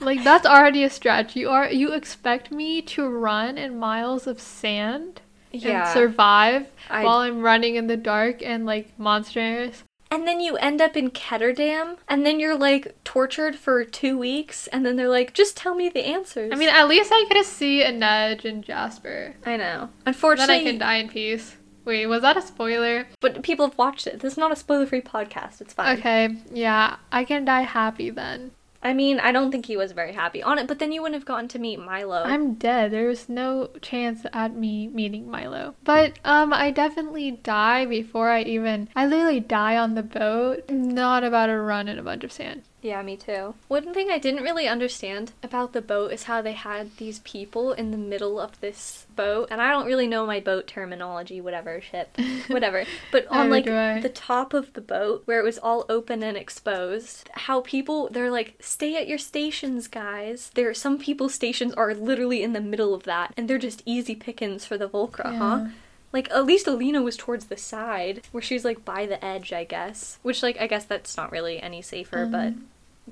like 0.00 0.24
that's 0.24 0.46
already 0.46 0.84
a 0.84 0.90
stretch. 0.90 1.36
You 1.36 1.50
are 1.50 1.70
you 1.70 1.92
expect 1.92 2.50
me 2.50 2.82
to 2.82 3.08
run 3.08 3.58
in 3.58 3.78
miles 3.78 4.26
of 4.26 4.40
sand 4.40 5.20
yeah. 5.52 5.84
and 5.84 5.92
survive 5.92 6.66
I... 6.90 7.04
while 7.04 7.18
I'm 7.18 7.40
running 7.40 7.76
in 7.76 7.86
the 7.86 7.96
dark 7.96 8.42
and 8.42 8.66
like 8.66 8.98
monsters. 8.98 9.84
And 10.10 10.26
then 10.26 10.40
you 10.40 10.56
end 10.56 10.80
up 10.80 10.96
in 10.96 11.10
Ketterdam, 11.10 11.98
and 12.08 12.24
then 12.24 12.40
you're 12.40 12.56
like 12.56 12.96
tortured 13.04 13.56
for 13.56 13.84
two 13.84 14.16
weeks, 14.16 14.66
and 14.68 14.84
then 14.84 14.96
they're 14.96 15.06
like, 15.06 15.34
just 15.34 15.54
tell 15.54 15.74
me 15.74 15.90
the 15.90 16.06
answers. 16.06 16.50
I 16.50 16.56
mean, 16.56 16.70
at 16.70 16.88
least 16.88 17.10
I 17.12 17.26
get 17.28 17.36
to 17.36 17.44
see 17.44 17.84
Inej 17.84 18.46
and 18.46 18.64
Jesper. 18.64 19.34
I 19.44 19.58
know. 19.58 19.90
Unfortunately, 20.06 20.54
then 20.54 20.66
I 20.66 20.70
can 20.70 20.78
die 20.78 20.94
in 20.94 21.08
peace. 21.10 21.56
Wait, 21.84 22.06
was 22.06 22.22
that 22.22 22.38
a 22.38 22.42
spoiler? 22.42 23.06
But 23.20 23.42
people 23.42 23.66
have 23.66 23.76
watched 23.76 24.06
it. 24.06 24.20
This 24.20 24.32
is 24.32 24.38
not 24.38 24.52
a 24.52 24.56
spoiler 24.56 24.86
free 24.86 25.02
podcast. 25.02 25.60
It's 25.60 25.74
fine. 25.74 25.98
Okay, 25.98 26.36
yeah. 26.52 26.96
I 27.12 27.24
can 27.24 27.44
die 27.44 27.62
happy 27.62 28.08
then. 28.08 28.52
I 28.82 28.94
mean, 28.94 29.18
I 29.18 29.32
don't 29.32 29.50
think 29.50 29.66
he 29.66 29.76
was 29.76 29.92
very 29.92 30.12
happy 30.12 30.42
on 30.42 30.58
it, 30.58 30.68
but 30.68 30.78
then 30.78 30.92
you 30.92 31.02
wouldn't 31.02 31.20
have 31.20 31.26
gotten 31.26 31.48
to 31.48 31.58
meet 31.58 31.80
Milo. 31.80 32.22
I'm 32.22 32.54
dead. 32.54 32.92
There's 32.92 33.28
no 33.28 33.70
chance 33.82 34.24
at 34.32 34.54
me 34.54 34.86
meeting 34.88 35.30
Milo. 35.30 35.74
But 35.84 36.18
um 36.24 36.52
I 36.52 36.70
definitely 36.70 37.32
die 37.32 37.86
before 37.86 38.30
I 38.30 38.42
even 38.42 38.88
I 38.94 39.06
literally 39.06 39.40
die 39.40 39.76
on 39.76 39.94
the 39.94 40.02
boat. 40.02 40.68
Not 40.70 41.24
about 41.24 41.46
to 41.46 41.58
run 41.58 41.88
in 41.88 41.98
a 41.98 42.02
bunch 42.02 42.24
of 42.24 42.32
sand. 42.32 42.62
Yeah, 42.80 43.02
me 43.02 43.16
too. 43.16 43.54
One 43.66 43.92
thing 43.92 44.08
I 44.10 44.18
didn't 44.18 44.44
really 44.44 44.68
understand 44.68 45.32
about 45.42 45.72
the 45.72 45.82
boat 45.82 46.12
is 46.12 46.24
how 46.24 46.40
they 46.40 46.52
had 46.52 46.96
these 46.96 47.18
people 47.20 47.72
in 47.72 47.90
the 47.90 47.96
middle 47.96 48.38
of 48.38 48.60
this 48.60 49.06
boat, 49.16 49.48
and 49.50 49.60
I 49.60 49.70
don't 49.70 49.86
really 49.86 50.06
know 50.06 50.24
my 50.24 50.38
boat 50.38 50.68
terminology, 50.68 51.40
whatever, 51.40 51.80
ship, 51.80 52.16
whatever. 52.46 52.84
But 53.10 53.26
on 53.28 53.50
like 53.50 53.64
the 53.64 54.12
top 54.14 54.54
of 54.54 54.72
the 54.74 54.80
boat 54.80 55.22
where 55.24 55.40
it 55.40 55.44
was 55.44 55.58
all 55.58 55.86
open 55.88 56.22
and 56.22 56.36
exposed, 56.36 57.28
how 57.32 57.62
people 57.62 58.08
they're 58.10 58.30
like, 58.30 58.54
stay 58.60 58.96
at 58.96 59.08
your 59.08 59.18
stations, 59.18 59.88
guys. 59.88 60.52
There, 60.54 60.72
some 60.72 60.98
people's 60.98 61.34
stations 61.34 61.74
are 61.74 61.94
literally 61.94 62.42
in 62.44 62.52
the 62.52 62.60
middle 62.60 62.94
of 62.94 63.02
that, 63.04 63.34
and 63.36 63.48
they're 63.48 63.58
just 63.58 63.82
easy 63.86 64.14
pickings 64.14 64.64
for 64.64 64.78
the 64.78 64.88
Volcra, 64.88 65.32
yeah. 65.32 65.38
huh? 65.38 65.66
Like 66.12 66.30
at 66.30 66.46
least 66.46 66.66
Alina 66.66 67.02
was 67.02 67.16
towards 67.16 67.46
the 67.46 67.56
side 67.56 68.22
where 68.32 68.42
she's 68.42 68.64
like 68.64 68.84
by 68.84 69.06
the 69.06 69.22
edge, 69.24 69.52
I 69.52 69.64
guess. 69.64 70.18
Which 70.22 70.42
like 70.42 70.60
I 70.60 70.66
guess 70.66 70.84
that's 70.84 71.16
not 71.16 71.32
really 71.32 71.60
any 71.60 71.82
safer, 71.82 72.24
um, 72.24 72.30
but 72.30 72.54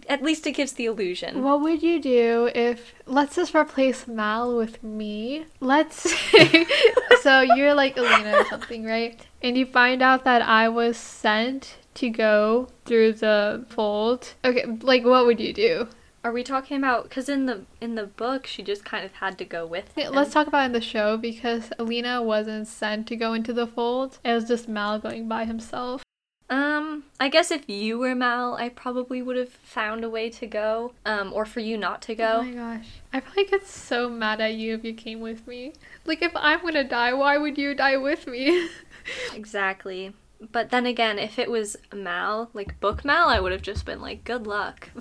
at 0.09 0.23
least 0.23 0.47
it 0.47 0.53
gives 0.53 0.73
the 0.73 0.87
illusion. 0.87 1.43
What 1.43 1.61
would 1.61 1.83
you 1.83 2.01
do 2.01 2.51
if 2.55 2.95
let's 3.07 3.37
just 3.37 3.55
replace 3.55 4.07
Mal 4.07 4.57
with 4.57 4.83
me? 4.83 5.47
Let's 5.61 5.97
say 5.97 6.67
so 7.23 7.41
you're 7.41 7.75
like 7.75 7.97
Alina 7.97 8.39
or 8.39 8.45
something, 8.47 8.85
right? 8.85 9.25
And 9.43 9.57
you 9.57 9.67
find 9.67 10.03
out 10.03 10.25
that 10.25 10.43
I 10.43 10.69
was 10.69 10.97
sent 10.97 11.77
to 11.95 12.11
go 12.11 12.69
through 12.85 13.15
the 13.15 13.65
fold. 13.69 14.35
Okay, 14.45 14.65
like 14.83 15.05
what 15.05 15.27
would 15.27 15.41
you 15.41 15.53
do? 15.53 15.89
Are 16.27 16.33
we 16.33 16.43
talking 16.43 16.77
about 16.77 17.05
because 17.05 17.29
in 17.29 17.47
the 17.47 17.67
in 17.81 17.95
the 17.95 18.07
book 18.07 18.49
she 18.49 18.61
just 18.65 18.85
kind 18.85 19.05
of 19.05 19.13
had 19.13 19.39
to 19.39 19.45
go 19.45 19.65
with 19.65 19.97
him. 19.97 20.13
Let's 20.13 20.33
talk 20.33 20.49
about 20.49 20.67
in 20.67 20.73
the 20.73 20.81
show 20.81 21.17
because 21.17 21.71
Alina 21.79 22.21
wasn't 22.21 22.67
sent 22.67 23.07
to 23.07 23.15
go 23.15 23.33
into 23.33 23.53
the 23.53 23.65
fold. 23.65 24.19
It 24.25 24.33
was 24.33 24.49
just 24.49 24.67
Mal 24.67 24.99
going 24.99 25.29
by 25.29 25.45
himself. 25.45 26.03
Um, 26.51 27.05
I 27.21 27.29
guess 27.29 27.53
if 27.53 27.71
you 27.71 28.01
were 28.01 28.17
Mal, 28.17 28.57
I 28.57 28.71
probably 28.71 29.23
would 29.23 29.37
have 29.37 29.51
found 29.51 30.03
a 30.03 30.11
way 30.11 30.29
to 30.31 30.49
go. 30.49 30.95
Um, 31.05 31.33
or 31.33 31.47
for 31.47 31.61
you 31.61 31.79
not 31.79 32.03
to 32.03 32.17
go. 32.17 32.39
Oh 32.41 32.43
my 32.43 32.51
gosh. 32.51 32.89
I 33.13 33.21
probably 33.21 33.45
get 33.45 33.65
so 33.65 34.11
mad 34.11 34.41
at 34.41 34.55
you 34.55 34.75
if 34.75 34.85
you 34.85 34.95
came 34.95 35.21
with 35.21 35.47
me. 35.47 35.75
Like 36.07 36.23
if 36.23 36.33
I'm 36.35 36.61
gonna 36.63 36.83
die, 36.83 37.13
why 37.13 37.39
would 37.39 37.57
you 37.57 37.73
die 37.73 37.99
with 37.99 38.27
me? 38.27 38.69
exactly. 39.33 40.13
But 40.41 40.71
then 40.71 40.87
again, 40.87 41.21
if 41.21 41.39
it 41.39 41.49
was 41.49 41.77
Mal, 41.95 42.51
like 42.53 42.81
book 42.81 43.05
Mal, 43.05 43.29
I 43.29 43.39
would 43.39 43.53
have 43.53 43.63
just 43.63 43.87
been 43.87 44.01
like, 44.01 44.25
good 44.25 44.45
luck. 44.45 44.91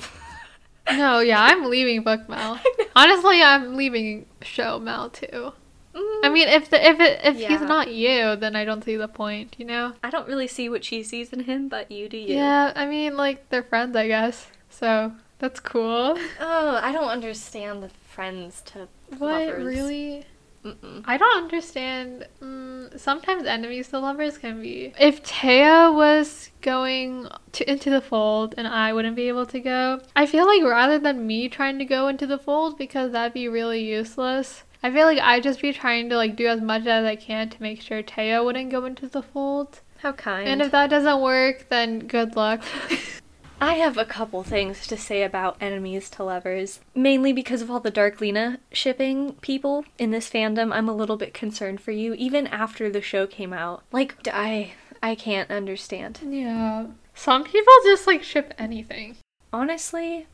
no, 0.92 1.20
yeah, 1.20 1.42
I'm 1.42 1.70
leaving 1.70 2.04
book 2.04 2.28
Mal. 2.30 2.60
Honestly, 2.96 3.42
I'm 3.42 3.76
leaving 3.76 4.26
show 4.42 4.80
Mal 4.80 5.10
too. 5.10 5.54
Mm. 5.96 6.26
I 6.26 6.30
mean, 6.30 6.48
if 6.50 6.70
the 6.70 6.86
if 6.86 7.00
it 7.00 7.22
if 7.24 7.38
yeah. 7.38 7.48
he's 7.50 7.62
not 7.62 7.94
you, 7.94 8.36
then 8.36 8.56
I 8.56 8.66
don't 8.66 8.84
see 8.84 8.98
the 8.98 9.08
point. 9.08 9.56
You 9.58 9.66
know. 9.66 9.94
I 10.04 10.10
don't 10.10 10.28
really 10.28 10.48
see 10.48 10.70
what 10.70 10.84
she 10.84 11.04
sees 11.04 11.32
in 11.32 11.42
him, 11.42 11.70
but 11.70 11.90
you 11.92 12.10
do 12.10 12.18
you. 12.18 12.36
Yeah, 12.36 12.74
I 12.76 12.86
mean, 12.86 13.16
like 13.16 13.50
they're 13.50 13.64
friends, 13.64 13.96
I 13.96 14.08
guess. 14.08 14.48
So 14.70 15.14
that's 15.40 15.60
cool. 15.60 16.18
Oh, 16.40 16.80
I 16.82 16.92
don't 16.92 17.10
understand 17.10 17.82
the 17.82 17.90
friends 17.90 18.62
to 18.68 18.88
what 19.18 19.48
lovers. 19.48 19.66
really. 19.66 20.26
Mm-mm. 20.66 21.04
I 21.06 21.18
don't 21.18 21.44
understand. 21.44 22.28
Mm, 22.42 23.00
sometimes 23.00 23.46
enemies 23.46 23.90
to 23.90 24.00
lovers 24.00 24.38
can 24.40 24.62
be. 24.62 24.94
If 25.00 25.24
Taya 25.24 25.94
was 25.96 26.50
going 26.62 27.28
to 27.52 27.72
into 27.72 27.92
the 27.92 28.02
fold 28.02 28.56
and 28.58 28.68
I 28.68 28.92
wouldn't 28.92 29.16
be 29.16 29.28
able 29.28 29.46
to 29.46 29.60
go, 29.60 30.02
I 30.16 30.26
feel 30.26 30.48
like 30.48 30.64
rather 30.64 30.98
than 30.98 31.28
me 31.28 31.50
trying 31.50 31.78
to 31.78 31.86
go 31.86 32.08
into 32.08 32.26
the 32.26 32.40
fold 32.40 32.80
because 32.80 33.12
that'd 33.12 33.34
be 33.34 33.48
really 33.48 33.84
useless, 33.84 34.64
I 34.82 34.92
feel 34.92 35.06
like 35.06 35.20
I'd 35.20 35.44
just 35.44 35.62
be 35.62 35.72
trying 35.72 36.10
to 36.10 36.16
like 36.16 36.36
do 36.36 36.48
as 36.48 36.62
much 36.62 36.88
as 36.88 37.06
I 37.06 37.16
can 37.16 37.50
to 37.50 37.62
make 37.62 37.82
sure 37.82 38.02
Teo 38.02 38.44
wouldn't 38.44 38.72
go 38.72 38.86
into 38.86 39.08
the 39.08 39.22
fold. 39.22 39.82
How 39.98 40.14
kind. 40.14 40.48
And 40.48 40.62
if 40.62 40.72
that 40.72 40.90
doesn't 40.90 41.22
work, 41.22 41.70
then 41.70 42.00
good 42.00 42.36
luck. 42.36 42.64
I 43.62 43.76
have 43.76 43.98
a 43.98 44.06
couple 44.06 44.44
things 44.44 44.86
to 44.88 44.98
say 44.98 45.24
about 45.24 45.58
enemies 45.62 46.10
to 46.12 46.24
lovers. 46.24 46.80
Mainly 46.94 47.32
because 47.34 47.62
of 47.62 47.72
all 47.72 47.80
the 47.80 47.92
Darklina 47.92 48.58
shipping 48.72 49.34
people 49.36 49.86
in 49.98 50.12
this 50.12 50.30
fandom, 50.30 50.74
I'm 50.74 50.90
a 50.90 50.94
little 50.94 51.18
bit 51.18 51.34
concerned 51.34 51.82
for 51.82 51.92
you, 51.92 52.14
even 52.16 52.48
after 52.48 52.90
the 52.90 53.02
show 53.02 53.26
came 53.26 53.54
out. 53.54 53.84
Like, 53.92 54.16
I 54.32 54.74
I 55.02 55.16
can't 55.16 55.50
understand. 55.52 56.20
Yeah. 56.28 56.88
Some 57.14 57.44
people 57.44 57.74
just 57.84 58.08
like 58.08 58.24
ship 58.24 58.54
anything. 58.58 59.16
Honestly, 59.54 60.28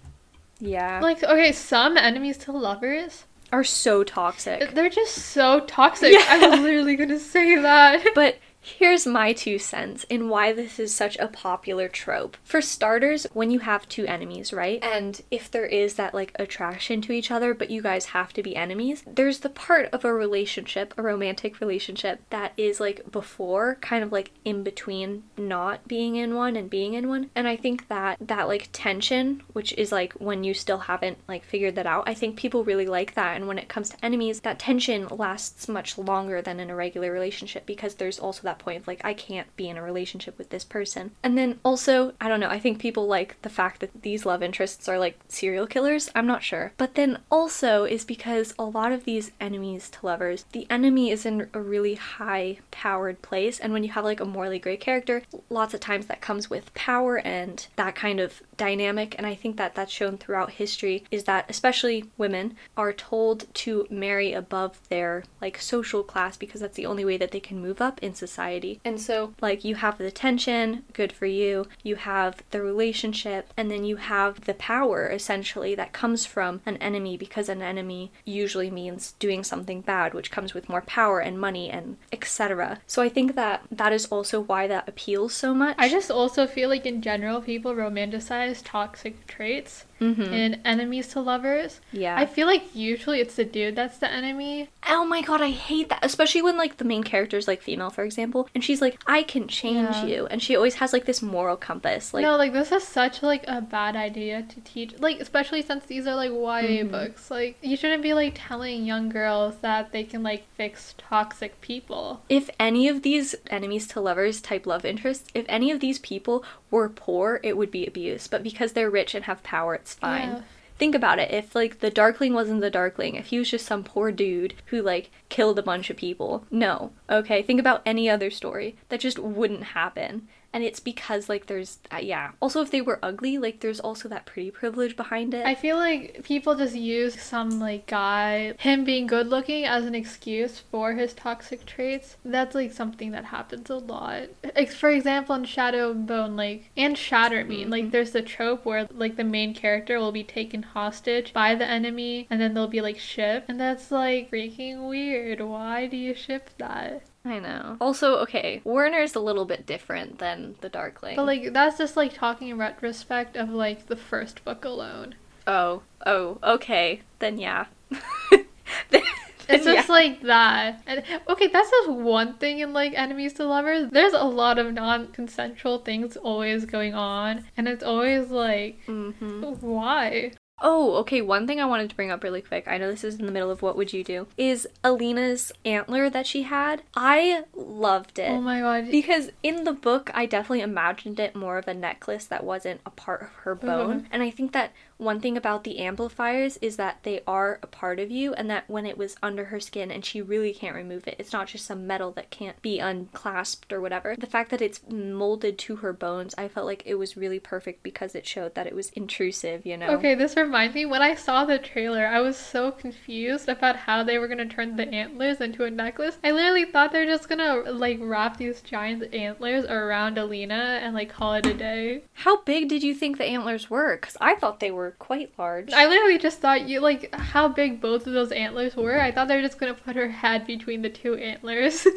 yeah. 0.59 0.99
Like, 1.01 1.23
okay, 1.23 1.51
some 1.51 1.97
enemies 1.97 2.37
to 2.39 2.51
lovers 2.51 3.25
are 3.51 3.63
so 3.63 4.03
toxic. 4.03 4.73
They're 4.73 4.89
just 4.89 5.15
so 5.15 5.59
toxic. 5.61 6.13
Yeah. 6.13 6.25
I 6.29 6.47
was 6.47 6.59
literally 6.59 6.95
gonna 6.95 7.19
say 7.19 7.55
that. 7.57 8.05
But 8.15 8.37
Here's 8.63 9.07
my 9.07 9.33
two 9.33 9.57
cents 9.57 10.03
in 10.03 10.29
why 10.29 10.53
this 10.53 10.77
is 10.77 10.93
such 10.93 11.17
a 11.17 11.27
popular 11.27 11.87
trope. 11.87 12.37
For 12.43 12.61
starters, 12.61 13.25
when 13.33 13.49
you 13.49 13.59
have 13.59 13.89
two 13.89 14.05
enemies, 14.05 14.53
right? 14.53 14.83
And 14.83 15.19
if 15.31 15.49
there 15.49 15.65
is 15.65 15.95
that 15.95 16.13
like 16.13 16.31
attraction 16.35 17.01
to 17.01 17.11
each 17.11 17.31
other, 17.31 17.55
but 17.55 17.71
you 17.71 17.81
guys 17.81 18.05
have 18.05 18.33
to 18.33 18.43
be 18.43 18.55
enemies, 18.55 19.03
there's 19.07 19.39
the 19.39 19.49
part 19.49 19.89
of 19.91 20.05
a 20.05 20.13
relationship, 20.13 20.93
a 20.95 21.01
romantic 21.01 21.59
relationship, 21.59 22.21
that 22.29 22.53
is 22.55 22.79
like 22.79 23.11
before, 23.11 23.79
kind 23.81 24.03
of 24.03 24.11
like 24.11 24.29
in 24.45 24.61
between 24.61 25.23
not 25.37 25.87
being 25.87 26.15
in 26.15 26.35
one 26.35 26.55
and 26.55 26.69
being 26.69 26.93
in 26.93 27.09
one. 27.09 27.31
And 27.35 27.47
I 27.47 27.55
think 27.57 27.87
that 27.87 28.19
that 28.21 28.47
like 28.47 28.69
tension, 28.71 29.41
which 29.53 29.73
is 29.73 29.91
like 29.91 30.13
when 30.13 30.43
you 30.43 30.53
still 30.53 30.77
haven't 30.77 31.17
like 31.27 31.43
figured 31.43 31.75
that 31.75 31.87
out, 31.87 32.03
I 32.07 32.13
think 32.13 32.37
people 32.37 32.63
really 32.63 32.85
like 32.85 33.15
that. 33.15 33.35
And 33.35 33.47
when 33.47 33.57
it 33.57 33.69
comes 33.69 33.89
to 33.89 34.05
enemies, 34.05 34.41
that 34.41 34.59
tension 34.59 35.07
lasts 35.07 35.67
much 35.67 35.97
longer 35.97 36.43
than 36.43 36.59
in 36.59 36.69
a 36.69 36.75
regular 36.75 37.11
relationship 37.11 37.65
because 37.65 37.95
there's 37.95 38.19
also 38.19 38.43
that 38.43 38.50
that 38.51 38.59
point 38.63 38.81
of 38.81 38.87
like 38.87 39.01
I 39.03 39.13
can't 39.13 39.55
be 39.55 39.69
in 39.69 39.77
a 39.77 39.81
relationship 39.81 40.37
with 40.37 40.49
this 40.49 40.65
person. 40.65 41.11
And 41.23 41.37
then 41.37 41.59
also, 41.63 42.13
I 42.19 42.27
don't 42.27 42.39
know, 42.39 42.49
I 42.49 42.59
think 42.59 42.79
people 42.79 43.07
like 43.07 43.41
the 43.41 43.49
fact 43.49 43.79
that 43.79 44.01
these 44.01 44.25
love 44.25 44.43
interests 44.43 44.89
are 44.89 44.99
like 44.99 45.17
serial 45.27 45.67
killers. 45.67 46.09
I'm 46.13 46.27
not 46.27 46.43
sure. 46.43 46.73
But 46.77 46.95
then 46.95 47.19
also 47.31 47.85
is 47.85 48.03
because 48.03 48.53
a 48.59 48.65
lot 48.65 48.91
of 48.91 49.05
these 49.05 49.31
enemies 49.39 49.89
to 49.91 50.05
lovers, 50.05 50.45
the 50.51 50.67
enemy 50.69 51.11
is 51.11 51.25
in 51.25 51.49
a 51.53 51.61
really 51.61 51.95
high 51.95 52.59
powered 52.71 53.21
place 53.21 53.59
and 53.59 53.71
when 53.71 53.83
you 53.83 53.91
have 53.91 54.03
like 54.03 54.19
a 54.19 54.25
morally 54.25 54.59
great 54.59 54.81
character, 54.81 55.23
lots 55.49 55.73
of 55.73 55.79
times 55.79 56.07
that 56.07 56.21
comes 56.21 56.49
with 56.49 56.73
power 56.73 57.19
and 57.19 57.67
that 57.77 57.95
kind 57.95 58.19
of 58.19 58.41
dynamic 58.57 59.15
and 59.17 59.25
I 59.25 59.35
think 59.35 59.55
that 59.57 59.75
that's 59.75 59.91
shown 59.91 60.17
throughout 60.17 60.51
history 60.51 61.05
is 61.09 61.23
that 61.23 61.45
especially 61.49 62.05
women 62.17 62.57
are 62.75 62.91
told 62.91 63.45
to 63.53 63.87
marry 63.89 64.33
above 64.33 64.79
their 64.89 65.23
like 65.39 65.59
social 65.59 66.03
class 66.03 66.35
because 66.35 66.59
that's 66.59 66.75
the 66.75 66.85
only 66.85 67.05
way 67.05 67.17
that 67.17 67.31
they 67.31 67.39
can 67.39 67.61
move 67.61 67.81
up 67.81 68.01
in 68.01 68.13
society 68.13 68.40
society. 68.41 68.79
And 68.83 68.99
so, 68.99 69.33
like, 69.41 69.63
you 69.63 69.75
have 69.75 69.97
the 69.97 70.11
tension, 70.11 70.83
good 70.93 71.11
for 71.11 71.25
you, 71.25 71.67
you 71.83 71.95
have 71.95 72.43
the 72.51 72.61
relationship, 72.61 73.53
and 73.55 73.69
then 73.69 73.83
you 73.83 73.97
have 73.97 74.41
the 74.41 74.53
power 74.55 75.07
essentially 75.09 75.75
that 75.75 75.93
comes 75.93 76.25
from 76.25 76.61
an 76.65 76.77
enemy 76.77 77.17
because 77.17 77.49
an 77.49 77.61
enemy 77.61 78.11
usually 78.25 78.71
means 78.71 79.13
doing 79.19 79.43
something 79.43 79.81
bad, 79.81 80.13
which 80.13 80.31
comes 80.31 80.53
with 80.53 80.69
more 80.69 80.81
power 80.81 81.19
and 81.19 81.39
money 81.39 81.69
and 81.69 81.97
etc. 82.11 82.79
So 82.87 83.01
I 83.01 83.09
think 83.09 83.35
that 83.35 83.61
that 83.71 83.93
is 83.93 84.05
also 84.07 84.39
why 84.41 84.67
that 84.67 84.87
appeals 84.87 85.33
so 85.33 85.53
much. 85.53 85.75
I 85.77 85.89
just 85.89 86.09
also 86.09 86.47
feel 86.47 86.69
like 86.69 86.85
in 86.85 87.01
general 87.01 87.41
people 87.41 87.73
romanticize 87.73 88.61
toxic 88.63 89.27
traits 89.27 89.85
mm-hmm. 90.01 90.33
in 90.33 90.61
enemies 90.65 91.07
to 91.09 91.21
lovers. 91.21 91.79
Yeah. 91.93 92.17
I 92.17 92.25
feel 92.25 92.47
like 92.47 92.75
usually 92.75 93.21
it's 93.21 93.35
the 93.35 93.45
dude 93.45 93.75
that's 93.75 93.99
the 93.99 94.11
enemy. 94.11 94.69
Oh 94.89 95.05
my 95.05 95.21
god, 95.21 95.41
I 95.41 95.51
hate 95.51 95.89
that. 95.89 96.03
Especially 96.03 96.41
when 96.41 96.57
like 96.57 96.77
the 96.77 96.83
main 96.83 97.03
character 97.03 97.37
is 97.37 97.47
like 97.47 97.61
female, 97.61 97.91
for 97.91 98.03
example, 98.03 98.49
and 98.53 98.63
she's 98.63 98.81
like, 98.81 98.99
I 99.07 99.23
can 99.23 99.47
change 99.47 99.95
yeah. 99.95 100.05
you. 100.05 100.25
And 100.25 100.41
she 100.41 100.55
always 100.55 100.75
has 100.75 100.91
like 100.91 101.05
this 101.05 101.21
moral 101.21 101.55
compass. 101.55 102.13
Like 102.13 102.23
No, 102.23 102.35
like 102.35 102.53
this 102.53 102.71
is 102.71 102.83
such 102.83 103.23
like 103.23 103.45
a 103.47 103.61
bad 103.61 103.95
idea 103.95 104.41
to 104.41 104.61
teach 104.61 104.99
like 104.99 105.19
especially 105.19 105.61
since 105.61 105.85
these 105.85 106.07
are 106.07 106.15
like 106.15 106.31
YA 106.31 106.81
mm-hmm. 106.81 106.89
books. 106.89 107.29
Like 107.29 107.57
you 107.61 107.77
shouldn't 107.77 108.03
be 108.03 108.13
like 108.13 108.33
telling 108.35 108.85
young 108.85 109.09
girls 109.09 109.57
that 109.61 109.91
they 109.91 110.03
can 110.03 110.23
like 110.23 110.45
fix 110.55 110.95
toxic 110.97 111.61
people. 111.61 112.23
If 112.27 112.49
any 112.59 112.87
of 112.87 113.03
these 113.03 113.35
enemies 113.47 113.87
to 113.89 114.01
lovers 114.01 114.41
type 114.41 114.65
love 114.65 114.83
interests, 114.83 115.29
if 115.33 115.45
any 115.47 115.71
of 115.71 115.79
these 115.79 115.99
people 115.99 116.43
were 116.71 116.89
poor, 116.89 117.39
it 117.43 117.57
would 117.57 117.69
be 117.69 117.85
abuse. 117.85 118.27
But 118.27 118.43
because 118.43 118.73
they're 118.73 118.89
rich 118.89 119.13
and 119.13 119.25
have 119.25 119.43
power, 119.43 119.75
it's 119.75 119.90
fine. 119.93 120.29
Yeah. 120.29 120.41
Think 120.77 120.95
about 120.95 121.19
it. 121.19 121.31
If 121.31 121.53
like 121.53 121.79
the 121.79 121.91
Darkling 121.91 122.33
wasn't 122.33 122.61
the 122.61 122.71
Darkling, 122.71 123.15
if 123.15 123.27
he 123.27 123.37
was 123.37 123.51
just 123.51 123.65
some 123.65 123.83
poor 123.83 124.11
dude 124.11 124.55
who 124.67 124.81
like 124.81 125.11
killed 125.29 125.59
a 125.59 125.63
bunch 125.63 125.89
of 125.89 125.97
people, 125.97 126.45
no. 126.49 126.91
Okay, 127.09 127.43
think 127.43 127.59
about 127.59 127.83
any 127.85 128.09
other 128.09 128.31
story. 128.31 128.75
That 128.89 128.99
just 128.99 129.19
wouldn't 129.19 129.63
happen 129.63 130.27
and 130.53 130.63
it's 130.63 130.79
because 130.79 131.29
like 131.29 131.45
there's 131.47 131.79
uh, 131.91 131.97
yeah. 131.97 132.31
Also 132.41 132.61
if 132.61 132.71
they 132.71 132.81
were 132.81 132.99
ugly 133.01 133.37
like 133.37 133.59
there's 133.59 133.79
also 133.79 134.09
that 134.09 134.25
pretty 134.25 134.51
privilege 134.51 134.95
behind 134.95 135.33
it. 135.33 135.45
I 135.45 135.55
feel 135.55 135.77
like 135.77 136.23
people 136.23 136.55
just 136.55 136.75
use 136.75 137.19
some 137.21 137.59
like 137.59 137.87
guy 137.87 138.53
him 138.59 138.83
being 138.83 139.07
good 139.07 139.27
looking 139.27 139.65
as 139.65 139.85
an 139.85 139.95
excuse 139.95 140.59
for 140.59 140.93
his 140.93 141.13
toxic 141.13 141.65
traits. 141.65 142.17
That's 142.25 142.55
like 142.55 142.73
something 142.73 143.11
that 143.11 143.25
happens 143.25 143.69
a 143.69 143.75
lot. 143.75 144.29
Like 144.55 144.71
for 144.71 144.89
example 144.89 145.35
in 145.35 145.45
shadow 145.45 145.91
and 145.91 146.05
bone 146.05 146.35
like 146.35 146.69
and 146.75 146.97
shatter 146.97 147.45
me 147.45 147.61
mm-hmm. 147.61 147.71
like 147.71 147.91
there's 147.91 148.11
the 148.11 148.21
trope 148.21 148.65
where 148.65 148.87
like 148.91 149.15
the 149.15 149.23
main 149.23 149.53
character 149.53 149.99
will 149.99 150.11
be 150.11 150.23
taken 150.23 150.63
hostage 150.63 151.33
by 151.33 151.55
the 151.55 151.65
enemy 151.65 152.27
and 152.29 152.41
then 152.41 152.53
they'll 152.53 152.67
be 152.67 152.81
like 152.81 152.99
shipped. 152.99 153.49
And 153.49 153.59
that's 153.59 153.91
like 153.91 154.31
freaking 154.31 154.89
weird. 154.89 155.41
Why 155.41 155.87
do 155.87 155.97
you 155.97 156.13
ship 156.13 156.49
that 156.57 157.03
I 157.23 157.39
know. 157.39 157.77
Also, 157.79 158.15
okay, 158.17 158.61
Warner's 158.63 159.15
a 159.15 159.19
little 159.19 159.45
bit 159.45 159.65
different 159.65 160.17
than 160.17 160.55
the 160.61 160.69
Darkling. 160.69 161.15
But 161.15 161.25
like 161.25 161.53
that's 161.53 161.77
just 161.77 161.95
like 161.95 162.13
talking 162.13 162.49
in 162.49 162.57
retrospect 162.57 163.37
of 163.37 163.49
like 163.49 163.87
the 163.87 163.95
first 163.95 164.43
book 164.43 164.65
alone. 164.65 165.15
Oh, 165.45 165.83
oh, 166.05 166.39
okay. 166.43 167.01
Then 167.19 167.37
yeah. 167.37 167.65
then, 168.29 169.03
it's 169.49 169.65
just 169.65 169.87
yeah. 169.87 169.93
like 169.93 170.21
that. 170.23 170.81
And 170.87 171.03
okay, 171.29 171.47
that's 171.47 171.69
just 171.69 171.89
one 171.89 172.35
thing 172.35 172.59
in 172.59 172.73
like 172.73 172.93
enemies 172.95 173.33
to 173.33 173.45
lovers. 173.45 173.89
There's 173.91 174.13
a 174.13 174.23
lot 174.23 174.57
of 174.57 174.73
non-consensual 174.73 175.79
things 175.79 176.17
always 176.17 176.65
going 176.65 176.93
on, 176.93 177.45
and 177.57 177.67
it's 177.67 177.83
always 177.83 178.29
like, 178.29 178.79
mm-hmm. 178.87 179.43
why? 179.59 180.33
Oh, 180.61 180.95
okay. 180.97 181.21
One 181.21 181.47
thing 181.47 181.59
I 181.59 181.65
wanted 181.65 181.89
to 181.89 181.95
bring 181.95 182.11
up 182.11 182.23
really 182.23 182.41
quick. 182.41 182.67
I 182.67 182.77
know 182.77 182.89
this 182.89 183.03
is 183.03 183.19
in 183.19 183.25
the 183.25 183.31
middle 183.31 183.51
of 183.51 183.61
what 183.61 183.75
would 183.75 183.93
you 183.93 184.03
do. 184.03 184.27
Is 184.37 184.67
Alina's 184.83 185.51
antler 185.65 186.09
that 186.09 186.27
she 186.27 186.43
had. 186.43 186.83
I 186.95 187.43
loved 187.55 188.19
it. 188.19 188.29
Oh 188.29 188.41
my 188.41 188.59
god. 188.61 188.91
Because 188.91 189.31
in 189.41 189.63
the 189.63 189.73
book, 189.73 190.11
I 190.13 190.25
definitely 190.25 190.61
imagined 190.61 191.19
it 191.19 191.35
more 191.35 191.57
of 191.57 191.67
a 191.67 191.73
necklace 191.73 192.25
that 192.25 192.43
wasn't 192.43 192.81
a 192.85 192.91
part 192.91 193.23
of 193.23 193.27
her 193.43 193.55
bone. 193.55 193.97
Uh-huh. 193.97 194.07
And 194.11 194.23
I 194.23 194.29
think 194.29 194.51
that 194.53 194.71
one 195.01 195.19
thing 195.19 195.35
about 195.35 195.63
the 195.63 195.79
amplifiers 195.79 196.57
is 196.57 196.75
that 196.75 196.99
they 197.01 197.21
are 197.25 197.59
a 197.63 197.67
part 197.67 197.99
of 197.99 198.11
you 198.11 198.33
and 198.35 198.49
that 198.51 198.69
when 198.69 198.85
it 198.85 198.99
was 198.99 199.15
under 199.23 199.45
her 199.45 199.59
skin 199.59 199.89
and 199.89 200.05
she 200.05 200.21
really 200.21 200.53
can't 200.53 200.75
remove 200.75 201.07
it, 201.07 201.15
it's 201.17 201.33
not 201.33 201.47
just 201.47 201.65
some 201.65 201.87
metal 201.87 202.11
that 202.11 202.29
can't 202.29 202.61
be 202.61 202.77
unclasped 202.77 203.73
or 203.73 203.81
whatever. 203.81 204.15
The 204.15 204.27
fact 204.27 204.51
that 204.51 204.61
it's 204.61 204.81
molded 204.87 205.57
to 205.57 205.77
her 205.77 205.91
bones, 205.91 206.35
I 206.37 206.47
felt 206.47 206.67
like 206.67 206.83
it 206.85 206.95
was 206.95 207.17
really 207.17 207.39
perfect 207.39 207.81
because 207.81 208.13
it 208.13 208.27
showed 208.27 208.53
that 208.53 208.67
it 208.67 208.75
was 208.75 208.91
intrusive, 208.91 209.65
you 209.65 209.75
know? 209.75 209.87
Okay, 209.87 210.13
this 210.13 210.35
reminds 210.35 210.75
me 210.75 210.85
when 210.85 211.01
I 211.01 211.15
saw 211.15 211.45
the 211.45 211.57
trailer, 211.57 212.05
I 212.05 212.19
was 212.19 212.37
so 212.37 212.71
confused 212.71 213.49
about 213.49 213.75
how 213.77 214.03
they 214.03 214.19
were 214.19 214.27
gonna 214.27 214.45
turn 214.45 214.75
the 214.75 214.87
antlers 214.87 215.41
into 215.41 215.63
a 215.63 215.71
necklace. 215.71 216.19
I 216.23 216.29
literally 216.29 216.65
thought 216.65 216.91
they 216.91 216.99
were 216.99 217.11
just 217.11 217.27
gonna 217.27 217.71
like 217.71 217.97
wrap 217.99 218.37
these 218.37 218.61
giant 218.61 219.13
antlers 219.15 219.65
around 219.65 220.19
Alina 220.19 220.79
and 220.83 220.93
like 220.93 221.09
call 221.09 221.33
it 221.33 221.47
a 221.47 221.55
day. 221.55 222.03
How 222.13 222.43
big 222.43 222.69
did 222.69 222.83
you 222.83 222.93
think 222.93 223.17
the 223.17 223.25
antlers 223.25 223.67
were? 223.67 223.95
Because 223.95 224.15
I 224.21 224.35
thought 224.35 224.59
they 224.59 224.69
were 224.69 224.90
quite 224.91 225.31
large. 225.37 225.71
I 225.73 225.87
literally 225.87 226.17
just 226.17 226.39
thought 226.39 226.67
you 226.67 226.79
like 226.79 227.13
how 227.15 227.47
big 227.47 227.81
both 227.81 228.07
of 228.07 228.13
those 228.13 228.31
antlers 228.31 228.75
were. 228.75 228.99
I 228.99 229.11
thought 229.11 229.27
they 229.27 229.35
were 229.35 229.41
just 229.41 229.59
gonna 229.59 229.73
put 229.73 229.95
her 229.95 230.09
head 230.09 230.45
between 230.45 230.81
the 230.81 230.89
two 230.89 231.15
antlers. 231.15 231.85
and 231.85 231.95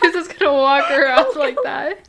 she's 0.00 0.12
just 0.12 0.38
gonna 0.38 0.52
walk 0.52 0.90
around 0.90 1.26
oh, 1.28 1.34
like 1.38 1.56
that. 1.64 2.08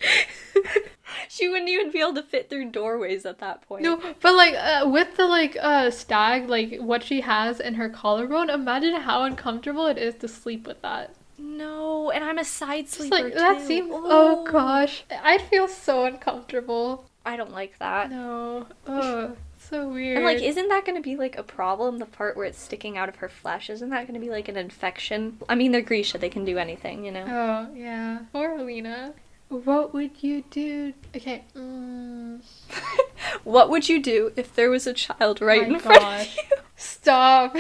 she 1.30 1.48
wouldn't 1.48 1.70
even 1.70 1.92
be 1.92 2.00
able 2.00 2.16
to 2.16 2.24
fit 2.24 2.50
through 2.50 2.72
doorways 2.72 3.26
at 3.26 3.40
that 3.40 3.62
point. 3.62 3.84
No, 3.84 4.02
but 4.22 4.36
like 4.36 4.54
uh, 4.56 4.88
with 4.88 5.16
the 5.18 5.26
like 5.26 5.58
uh 5.60 5.92
stag, 5.92 6.50
like 6.50 6.80
what 6.80 7.04
she 7.04 7.22
has 7.22 7.60
in 7.60 7.76
her 7.76 7.90
collarbone, 7.90 8.50
imagine 8.50 9.02
how 9.02 9.24
uncomfortable 9.24 9.88
it 9.88 9.98
is 9.98 10.16
to 10.16 10.28
sleep 10.28 10.68
with 10.68 10.82
that. 10.82 11.16
No, 11.40 12.10
and 12.10 12.24
I'm 12.24 12.40
a 12.40 12.44
side 12.44 12.90
sleeper 12.90 13.16
like, 13.16 13.34
too. 13.34 13.40
That 13.40 13.62
seems. 13.66 13.92
Oh. 13.94 14.46
oh 14.46 14.52
gosh, 14.52 15.04
I'd 15.12 15.42
feel 15.42 15.68
so 15.68 16.06
uncomfortable. 16.06 17.07
I 17.28 17.36
don't 17.36 17.52
like 17.52 17.78
that. 17.80 18.10
No. 18.10 18.66
Oh, 18.88 19.36
So 19.60 19.90
weird. 19.90 20.18
And 20.18 20.26
like, 20.26 20.42
isn't 20.42 20.70
that 20.70 20.86
going 20.86 20.96
to 20.96 21.02
be 21.02 21.18
like 21.18 21.38
a 21.38 21.44
problem? 21.44 21.98
The 21.98 22.06
part 22.06 22.38
where 22.38 22.46
it's 22.46 22.60
sticking 22.60 22.98
out 22.98 23.10
of 23.10 23.18
her 23.18 23.28
flesh, 23.28 23.70
isn't 23.70 23.90
that 23.90 24.08
going 24.08 24.20
to 24.20 24.26
be 24.26 24.32
like 24.32 24.48
an 24.48 24.56
infection? 24.56 25.38
I 25.50 25.56
mean, 25.56 25.74
they're 25.74 25.82
Grisha; 25.82 26.18
they 26.18 26.30
can 26.30 26.46
do 26.46 26.58
anything, 26.58 27.04
you 27.04 27.12
know. 27.12 27.26
Oh 27.28 27.76
yeah. 27.76 28.20
Or 28.34 28.58
Alina. 28.58 29.14
What 29.50 29.94
would 29.94 30.24
you 30.24 30.44
do? 30.50 30.94
Okay. 31.16 31.44
Mm. 31.56 32.42
what 33.44 33.70
would 33.70 33.88
you 33.88 34.02
do 34.02 34.32
if 34.36 34.56
there 34.56 34.70
was 34.70 34.88
a 34.88 34.94
child 34.94 35.42
right 35.42 35.64
oh 35.64 35.74
in 35.74 35.80
front 35.80 36.02
gosh. 36.02 36.38
of 36.38 36.38
you? 36.38 36.58
Stop. 36.76 37.56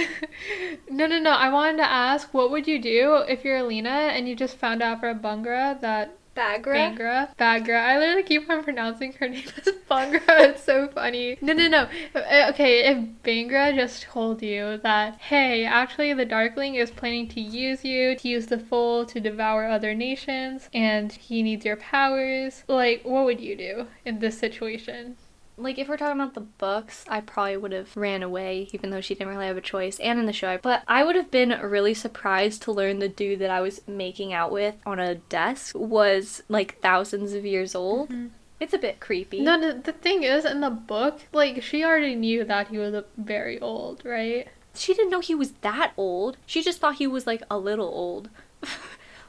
no, 0.89 1.08
no, 1.08 1.19
no. 1.19 1.32
I 1.32 1.49
wanted 1.49 1.77
to 1.77 1.89
ask, 1.89 2.34
what 2.34 2.51
would 2.51 2.67
you 2.67 2.80
do 2.80 3.15
if 3.27 3.43
you're 3.43 3.58
Alina 3.58 3.89
and 3.89 4.27
you 4.30 4.36
just 4.36 4.58
found 4.58 4.82
out 4.84 4.99
from 4.99 5.19
Bungra 5.19 5.80
that 5.82 6.17
Baghra? 6.38 6.95
Bangra. 6.95 7.36
Baghra. 7.38 7.84
I 7.84 7.97
literally 7.97 8.23
keep 8.23 8.50
on 8.50 8.63
pronouncing 8.63 9.13
her 9.13 9.28
name 9.36 9.47
as 9.58 9.73
Bangra. 9.89 10.21
It's 10.50 10.63
so 10.63 10.88
funny. 10.88 11.38
No, 11.41 11.54
no, 11.54 11.67
no. 11.67 11.88
Uh, 12.15 12.45
Okay, 12.50 12.86
if 12.86 12.97
Bangra 13.23 13.76
just 13.76 14.04
told 14.04 14.41
you 14.41 14.78
that, 14.84 15.17
hey, 15.19 15.65
actually 15.65 16.13
the 16.13 16.26
Darkling 16.26 16.76
is 16.76 16.91
planning 16.91 17.28
to 17.30 17.41
use 17.41 17.84
you, 17.84 18.15
to 18.15 18.28
use 18.28 18.47
the 18.47 18.60
Fold 18.60 19.10
to 19.10 19.19
devour 19.19 19.65
other 19.67 19.93
nations, 19.93 20.69
and 20.73 21.12
he 21.12 21.41
needs 21.43 21.65
your 21.65 21.78
powers, 21.78 22.63
like, 22.67 23.02
what 23.04 23.26
would 23.26 23.41
you 23.41 23.56
do 23.56 23.88
in 24.06 24.19
this 24.19 24.38
situation? 24.38 25.17
Like, 25.60 25.80
if 25.80 25.89
we're 25.89 25.98
talking 25.98 26.22
about 26.22 26.36
the 26.36 26.41
books, 26.41 27.04
I 27.08 27.20
probably 27.20 27.58
would 27.58 27.72
have 27.72 27.98
ran 27.98 28.22
away, 28.22 28.70
even 28.74 28.91
though 28.91 29.02
she 29.02 29.15
didn't 29.15 29.30
really 29.30 29.48
have 29.48 29.58
a 29.58 29.62
choice, 29.62 30.00
and 30.00 30.20
in 30.20 30.28
the 30.28 30.34
show. 30.34 30.50
I 30.50 30.58
but 30.58 30.84
I 30.88 31.04
would 31.04 31.15
have 31.15 31.32
been 31.32 31.50
really 31.62 31.96
surprised 31.96 32.62
to 32.63 32.72
learn 32.72 33.00
the 33.00 33.10
dude 33.10 33.39
that 33.39 33.50
I 33.50 33.62
was 33.62 33.82
making 33.88 34.34
out 34.34 34.52
with 34.52 34.76
on 34.86 35.00
a 35.00 35.15
desk 35.15 35.76
was 35.76 36.43
like 36.48 36.80
thousands 36.80 37.34
of 37.34 37.46
years 37.46 37.74
old. 37.74 38.10
Mm-hmm. 38.10 38.28
It's 38.60 38.74
a 38.74 38.80
bit 38.80 39.00
creepy. 39.00 39.41
No, 39.41 39.56
no, 39.56 39.74
the 39.74 39.93
thing 39.93 40.24
is, 40.24 40.46
in 40.46 40.62
the 40.62 40.70
book, 40.70 41.22
like, 41.32 41.62
she 41.62 41.84
already 41.84 42.15
knew 42.15 42.43
that 42.43 42.70
he 42.70 42.78
was 42.78 43.04
very 43.15 43.60
old, 43.60 44.04
right? 44.04 44.48
She 44.74 44.93
didn't 44.93 45.12
know 45.12 45.20
he 45.20 45.36
was 45.36 45.54
that 45.62 45.93
old. 45.98 46.38
She 46.46 46.63
just 46.63 46.80
thought 46.80 46.96
he 46.96 47.08
was 47.08 47.28
like 47.28 47.43
a 47.50 47.58
little 47.58 47.88
old. 47.88 48.30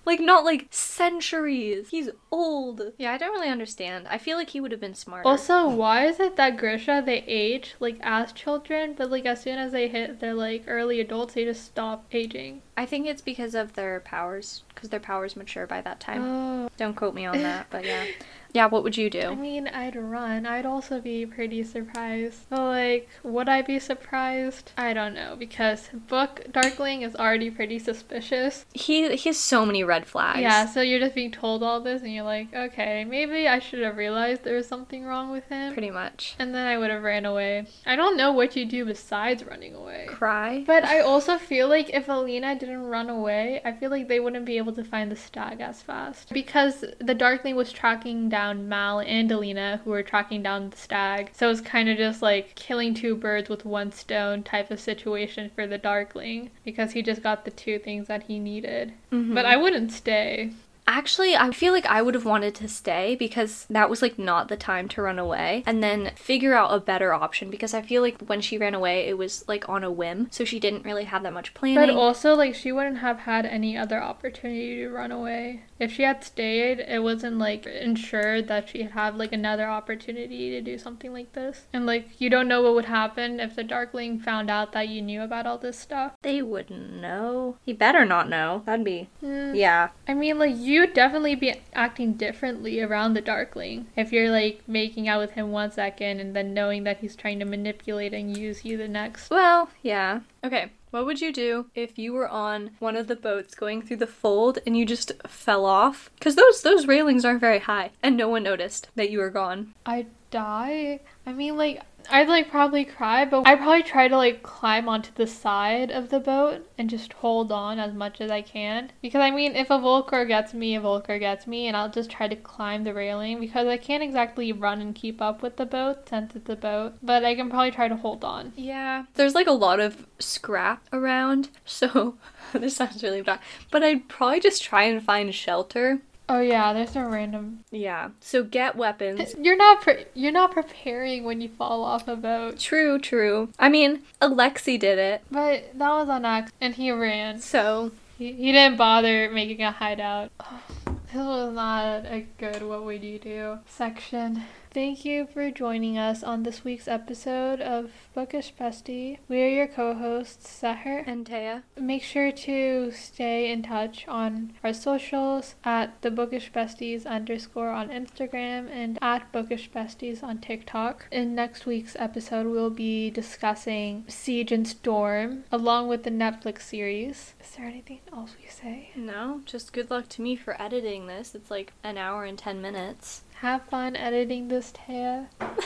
like, 0.04 0.20
not 0.20 0.44
like 0.44 0.68
centuries. 0.70 1.90
He's 1.90 2.10
old. 2.30 2.82
Yeah, 2.98 3.12
I 3.12 3.18
don't 3.18 3.32
really 3.32 3.48
understand. 3.48 4.06
I 4.08 4.18
feel 4.18 4.36
like 4.36 4.50
he 4.50 4.60
would 4.60 4.72
have 4.72 4.80
been 4.80 4.94
smarter. 4.94 5.28
Also, 5.28 5.68
why 5.68 6.06
is 6.06 6.20
it 6.20 6.36
that 6.36 6.56
Grisha 6.56 7.02
they 7.04 7.24
age 7.26 7.74
like 7.80 7.98
as 8.02 8.32
children, 8.32 8.94
but 8.96 9.10
like 9.10 9.26
as 9.26 9.42
soon 9.42 9.58
as 9.58 9.72
they 9.72 9.88
hit 9.88 10.20
their 10.20 10.34
like 10.34 10.64
early 10.66 11.00
adults, 11.00 11.34
they 11.34 11.44
just 11.44 11.64
stop 11.64 12.04
aging? 12.12 12.62
I 12.76 12.86
think 12.86 13.06
it's 13.06 13.22
because 13.22 13.54
of 13.54 13.74
their 13.74 14.00
powers, 14.00 14.62
because 14.74 14.88
their 14.88 15.00
powers 15.00 15.36
mature 15.36 15.66
by 15.66 15.80
that 15.82 16.00
time. 16.00 16.22
Oh, 16.22 16.70
Don't 16.76 16.94
quote 16.94 17.14
me 17.14 17.26
on 17.26 17.42
that, 17.42 17.66
but 17.70 17.84
yeah. 17.84 18.04
Yeah, 18.52 18.66
what 18.66 18.82
would 18.82 18.96
you 18.96 19.10
do? 19.10 19.20
I 19.20 19.34
mean, 19.34 19.68
I'd 19.68 19.94
run. 19.96 20.46
I'd 20.46 20.66
also 20.66 21.00
be 21.00 21.26
pretty 21.26 21.62
surprised. 21.64 22.48
But 22.48 22.60
like, 22.60 23.08
would 23.22 23.48
I 23.48 23.62
be 23.62 23.78
surprised? 23.78 24.72
I 24.76 24.92
don't 24.92 25.14
know 25.14 25.36
because 25.38 25.88
book 25.92 26.46
Darkling 26.50 27.02
is 27.02 27.14
already 27.14 27.50
pretty 27.50 27.78
suspicious. 27.78 28.64
He 28.72 29.14
he 29.16 29.28
has 29.28 29.36
so 29.38 29.66
many 29.66 29.84
red 29.84 30.06
flags. 30.06 30.40
Yeah, 30.40 30.66
so 30.66 30.80
you're 30.80 30.98
just 31.00 31.14
being 31.14 31.30
told 31.30 31.62
all 31.62 31.80
this, 31.80 32.02
and 32.02 32.12
you're 32.12 32.24
like, 32.24 32.54
okay, 32.54 33.04
maybe 33.04 33.46
I 33.46 33.58
should 33.58 33.80
have 33.80 33.96
realized 33.96 34.44
there 34.44 34.56
was 34.56 34.66
something 34.66 35.04
wrong 35.04 35.30
with 35.30 35.46
him. 35.48 35.72
pretty 35.72 35.90
much. 35.90 36.34
And 36.38 36.54
then 36.54 36.66
I 36.66 36.78
would 36.78 36.90
have 36.90 37.02
ran 37.02 37.24
away. 37.26 37.66
I 37.86 37.96
don't 37.96 38.16
know 38.16 38.32
what 38.32 38.56
you 38.56 38.64
do 38.64 38.84
besides 38.84 39.44
running 39.44 39.74
away. 39.74 40.06
Cry. 40.08 40.64
But 40.66 40.84
I 40.84 41.00
also 41.00 41.36
feel 41.36 41.68
like 41.68 41.90
if 41.90 42.08
Alina 42.08 42.58
didn't 42.58 42.82
run 42.84 43.10
away, 43.10 43.60
I 43.64 43.72
feel 43.72 43.90
like 43.90 44.08
they 44.08 44.20
wouldn't 44.20 44.46
be 44.46 44.56
able 44.56 44.72
to 44.72 44.84
find 44.84 45.10
the 45.10 45.16
stag 45.16 45.60
as 45.60 45.82
fast. 45.82 46.32
Because 46.32 46.84
the 46.98 47.14
Darkling 47.14 47.54
was 47.54 47.72
tracking 47.72 48.28
down 48.28 48.37
Mal 48.68 49.00
and 49.00 49.30
Alina, 49.30 49.80
who 49.84 49.90
were 49.90 50.02
tracking 50.02 50.42
down 50.42 50.70
the 50.70 50.76
stag. 50.76 51.30
So 51.32 51.50
it's 51.50 51.60
kind 51.60 51.88
of 51.88 51.96
just 51.96 52.22
like 52.22 52.54
killing 52.54 52.94
two 52.94 53.14
birds 53.14 53.48
with 53.48 53.64
one 53.64 53.92
stone 53.92 54.42
type 54.42 54.70
of 54.70 54.80
situation 54.80 55.50
for 55.54 55.66
the 55.66 55.78
Darkling. 55.78 56.50
Because 56.64 56.92
he 56.92 57.02
just 57.02 57.22
got 57.22 57.44
the 57.44 57.50
two 57.50 57.78
things 57.78 58.08
that 58.08 58.24
he 58.24 58.38
needed. 58.38 58.92
Mm-hmm. 59.12 59.34
But 59.34 59.46
I 59.46 59.56
wouldn't 59.56 59.92
stay. 59.92 60.52
Actually, 60.88 61.36
I 61.36 61.50
feel 61.50 61.74
like 61.74 61.84
I 61.84 62.00
would 62.00 62.14
have 62.14 62.24
wanted 62.24 62.54
to 62.56 62.66
stay 62.66 63.14
because 63.14 63.66
that 63.68 63.90
was 63.90 64.00
like 64.00 64.18
not 64.18 64.48
the 64.48 64.56
time 64.56 64.88
to 64.88 65.02
run 65.02 65.18
away 65.18 65.62
and 65.66 65.82
then 65.82 66.12
figure 66.16 66.54
out 66.54 66.74
a 66.74 66.80
better 66.80 67.12
option 67.12 67.50
because 67.50 67.74
I 67.74 67.82
feel 67.82 68.00
like 68.00 68.22
when 68.22 68.40
she 68.40 68.56
ran 68.56 68.74
away, 68.74 69.06
it 69.06 69.18
was 69.18 69.44
like 69.46 69.68
on 69.68 69.84
a 69.84 69.90
whim. 69.90 70.28
So 70.30 70.46
she 70.46 70.58
didn't 70.58 70.86
really 70.86 71.04
have 71.04 71.22
that 71.24 71.34
much 71.34 71.52
planning. 71.52 71.76
But 71.76 71.90
also, 71.90 72.34
like, 72.34 72.54
she 72.54 72.72
wouldn't 72.72 72.98
have 72.98 73.20
had 73.20 73.44
any 73.44 73.76
other 73.76 74.02
opportunity 74.02 74.76
to 74.76 74.88
run 74.88 75.12
away. 75.12 75.64
If 75.78 75.92
she 75.92 76.02
had 76.04 76.24
stayed, 76.24 76.80
it 76.80 77.02
wasn't 77.02 77.36
like 77.38 77.66
ensured 77.66 78.48
that 78.48 78.70
she'd 78.70 78.92
have 78.92 79.14
like 79.16 79.32
another 79.32 79.68
opportunity 79.68 80.50
to 80.50 80.62
do 80.62 80.78
something 80.78 81.12
like 81.12 81.34
this. 81.34 81.66
And 81.72 81.84
like, 81.84 82.18
you 82.18 82.30
don't 82.30 82.48
know 82.48 82.62
what 82.62 82.74
would 82.74 82.86
happen 82.86 83.40
if 83.40 83.54
the 83.54 83.62
Darkling 83.62 84.18
found 84.20 84.48
out 84.50 84.72
that 84.72 84.88
you 84.88 85.02
knew 85.02 85.20
about 85.22 85.46
all 85.46 85.58
this 85.58 85.78
stuff. 85.78 86.12
they 86.22 86.40
wouldn't 86.40 86.94
know. 86.94 87.56
He 87.66 87.72
better 87.74 88.04
not 88.06 88.28
know. 88.30 88.62
That'd 88.64 88.84
be. 88.84 89.10
Hmm. 89.20 89.54
Yeah. 89.54 89.90
I 90.08 90.14
mean, 90.14 90.38
like, 90.38 90.54
you'd 90.78 90.94
definitely 90.94 91.34
be 91.34 91.54
acting 91.74 92.12
differently 92.12 92.80
around 92.80 93.14
the 93.14 93.20
Darkling 93.20 93.86
if 93.96 94.12
you're 94.12 94.30
like 94.30 94.62
making 94.68 95.08
out 95.08 95.20
with 95.20 95.32
him 95.32 95.50
one 95.50 95.72
second 95.72 96.20
and 96.20 96.36
then 96.36 96.54
knowing 96.54 96.84
that 96.84 96.98
he's 96.98 97.16
trying 97.16 97.40
to 97.40 97.44
manipulate 97.44 98.14
and 98.14 98.36
use 98.36 98.64
you 98.64 98.76
the 98.76 98.86
next. 98.86 99.28
Well, 99.28 99.70
yeah. 99.82 100.20
Okay. 100.44 100.70
What 100.90 101.04
would 101.04 101.20
you 101.20 101.32
do 101.32 101.66
if 101.74 101.98
you 101.98 102.12
were 102.12 102.28
on 102.28 102.70
one 102.78 102.96
of 102.96 103.08
the 103.08 103.16
boats 103.16 103.54
going 103.54 103.82
through 103.82 103.98
the 103.98 104.06
fold 104.06 104.60
and 104.64 104.76
you 104.76 104.86
just 104.86 105.12
fell 105.26 105.66
off? 105.66 106.10
Because 106.14 106.36
those 106.36 106.62
those 106.62 106.86
railings 106.86 107.24
aren't 107.24 107.42
very 107.42 107.58
high, 107.58 107.90
and 108.02 108.16
no 108.16 108.28
one 108.28 108.44
noticed 108.44 108.88
that 108.94 109.10
you 109.10 109.18
were 109.18 109.28
gone. 109.28 109.74
I'd 109.84 110.06
die. 110.30 111.00
I 111.26 111.32
mean, 111.32 111.58
like, 111.58 111.82
I'd 112.10 112.28
like 112.28 112.50
probably 112.50 112.84
cry, 112.84 113.24
but 113.24 113.46
I'd 113.46 113.58
probably 113.58 113.82
try 113.82 114.08
to 114.08 114.16
like 114.16 114.42
climb 114.42 114.88
onto 114.88 115.10
the 115.14 115.26
side 115.26 115.90
of 115.90 116.08
the 116.08 116.20
boat 116.20 116.66
and 116.78 116.88
just 116.88 117.12
hold 117.12 117.52
on 117.52 117.78
as 117.78 117.92
much 117.92 118.20
as 118.20 118.30
I 118.30 118.42
can. 118.42 118.90
Because 119.02 119.20
I 119.20 119.30
mean, 119.30 119.54
if 119.54 119.70
a 119.70 119.78
volcra 119.78 120.26
gets 120.26 120.54
me, 120.54 120.76
a 120.76 120.80
volcra 120.80 121.18
gets 121.18 121.46
me, 121.46 121.66
and 121.66 121.76
I'll 121.76 121.90
just 121.90 122.10
try 122.10 122.28
to 122.28 122.36
climb 122.36 122.84
the 122.84 122.94
railing 122.94 123.40
because 123.40 123.66
I 123.66 123.76
can't 123.76 124.02
exactly 124.02 124.52
run 124.52 124.80
and 124.80 124.94
keep 124.94 125.20
up 125.20 125.42
with 125.42 125.56
the 125.56 125.66
boat 125.66 126.08
since 126.08 126.34
it's 126.34 126.48
a 126.48 126.56
boat, 126.56 126.94
but 127.02 127.24
I 127.24 127.34
can 127.34 127.50
probably 127.50 127.70
try 127.70 127.88
to 127.88 127.96
hold 127.96 128.24
on. 128.24 128.52
Yeah. 128.56 129.04
There's 129.14 129.34
like 129.34 129.46
a 129.46 129.52
lot 129.52 129.80
of 129.80 130.06
scrap 130.18 130.86
around, 130.92 131.50
so 131.64 132.16
this 132.52 132.76
sounds 132.76 133.02
really 133.02 133.22
bad. 133.22 133.40
But 133.70 133.82
I'd 133.82 134.08
probably 134.08 134.40
just 134.40 134.62
try 134.62 134.84
and 134.84 135.02
find 135.02 135.34
shelter. 135.34 136.00
Oh 136.28 136.40
yeah, 136.40 136.72
there's 136.72 136.94
no 136.94 137.08
random. 137.08 137.60
Yeah. 137.70 138.10
So 138.20 138.42
get 138.44 138.76
weapons. 138.76 139.34
You're 139.40 139.56
not 139.56 139.80
pre- 139.80 140.04
you're 140.14 140.32
not 140.32 140.52
preparing 140.52 141.24
when 141.24 141.40
you 141.40 141.48
fall 141.48 141.84
off 141.84 142.06
a 142.06 142.16
boat. 142.16 142.58
True, 142.58 142.98
true. 142.98 143.48
I 143.58 143.68
mean, 143.68 144.02
Alexei 144.20 144.76
did 144.76 144.98
it. 144.98 145.22
But 145.30 145.70
that 145.78 145.88
was 145.90 146.08
on 146.08 146.24
accident, 146.24 146.54
and 146.60 146.74
he 146.74 146.90
ran. 146.90 147.40
So, 147.40 147.92
He, 148.18 148.32
he 148.32 148.52
didn't 148.52 148.76
bother 148.76 149.30
making 149.30 149.62
a 149.62 149.70
hideout. 149.72 150.30
this 151.06 151.14
was 151.14 151.54
not 151.54 152.04
a 152.04 152.26
good 152.38 152.62
what 152.62 152.84
would 152.84 153.02
you 153.02 153.18
do 153.18 153.58
section. 153.66 154.42
Thank 154.70 155.02
you 155.02 155.26
for 155.26 155.50
joining 155.50 155.96
us 155.96 156.22
on 156.22 156.42
this 156.42 156.62
week's 156.62 156.86
episode 156.86 157.62
of 157.62 157.90
Bookish 158.14 158.52
Bestie. 158.54 159.16
We 159.26 159.42
are 159.42 159.48
your 159.48 159.66
co-hosts, 159.66 160.60
Sahar 160.62 161.02
and 161.06 161.24
Taya. 161.24 161.62
Make 161.80 162.02
sure 162.02 162.30
to 162.30 162.92
stay 162.92 163.50
in 163.50 163.62
touch 163.62 164.06
on 164.06 164.52
our 164.62 164.74
socials 164.74 165.54
at 165.64 166.00
the 166.02 166.10
Bookish 166.10 166.52
Besties 166.52 167.06
underscore 167.06 167.70
on 167.70 167.88
Instagram 167.88 168.70
and 168.70 168.98
at 169.00 169.32
Bookish 169.32 169.70
Besties 169.70 170.22
on 170.22 170.36
TikTok. 170.38 171.06
In 171.10 171.34
next 171.34 171.64
week's 171.64 171.96
episode, 171.98 172.46
we'll 172.46 172.68
be 172.68 173.08
discussing 173.10 174.04
Siege 174.06 174.52
and 174.52 174.68
Storm 174.68 175.44
along 175.50 175.88
with 175.88 176.02
the 176.02 176.10
Netflix 176.10 176.62
series. 176.62 177.34
Is 177.40 177.56
there 177.56 177.66
anything 177.66 178.00
else 178.12 178.36
we 178.38 178.48
say? 178.48 178.90
No, 178.94 179.40
just 179.46 179.72
good 179.72 179.90
luck 179.90 180.10
to 180.10 180.22
me 180.22 180.36
for 180.36 180.60
editing 180.60 181.06
this. 181.06 181.34
It's 181.34 181.50
like 181.50 181.72
an 181.82 181.96
hour 181.96 182.24
and 182.24 182.36
10 182.36 182.60
minutes. 182.60 183.22
Have 183.40 183.62
fun 183.66 183.94
editing 183.94 184.48
this, 184.48 184.72
Taya. 184.72 185.26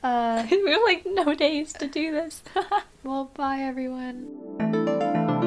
Uh, 0.00 0.46
we 0.48 0.70
have 0.70 0.80
like 0.86 1.04
no 1.04 1.34
days 1.34 1.72
to 1.72 1.88
do 1.88 2.12
this. 2.12 2.44
well, 3.02 3.32
bye 3.34 3.58
everyone. 3.58 5.44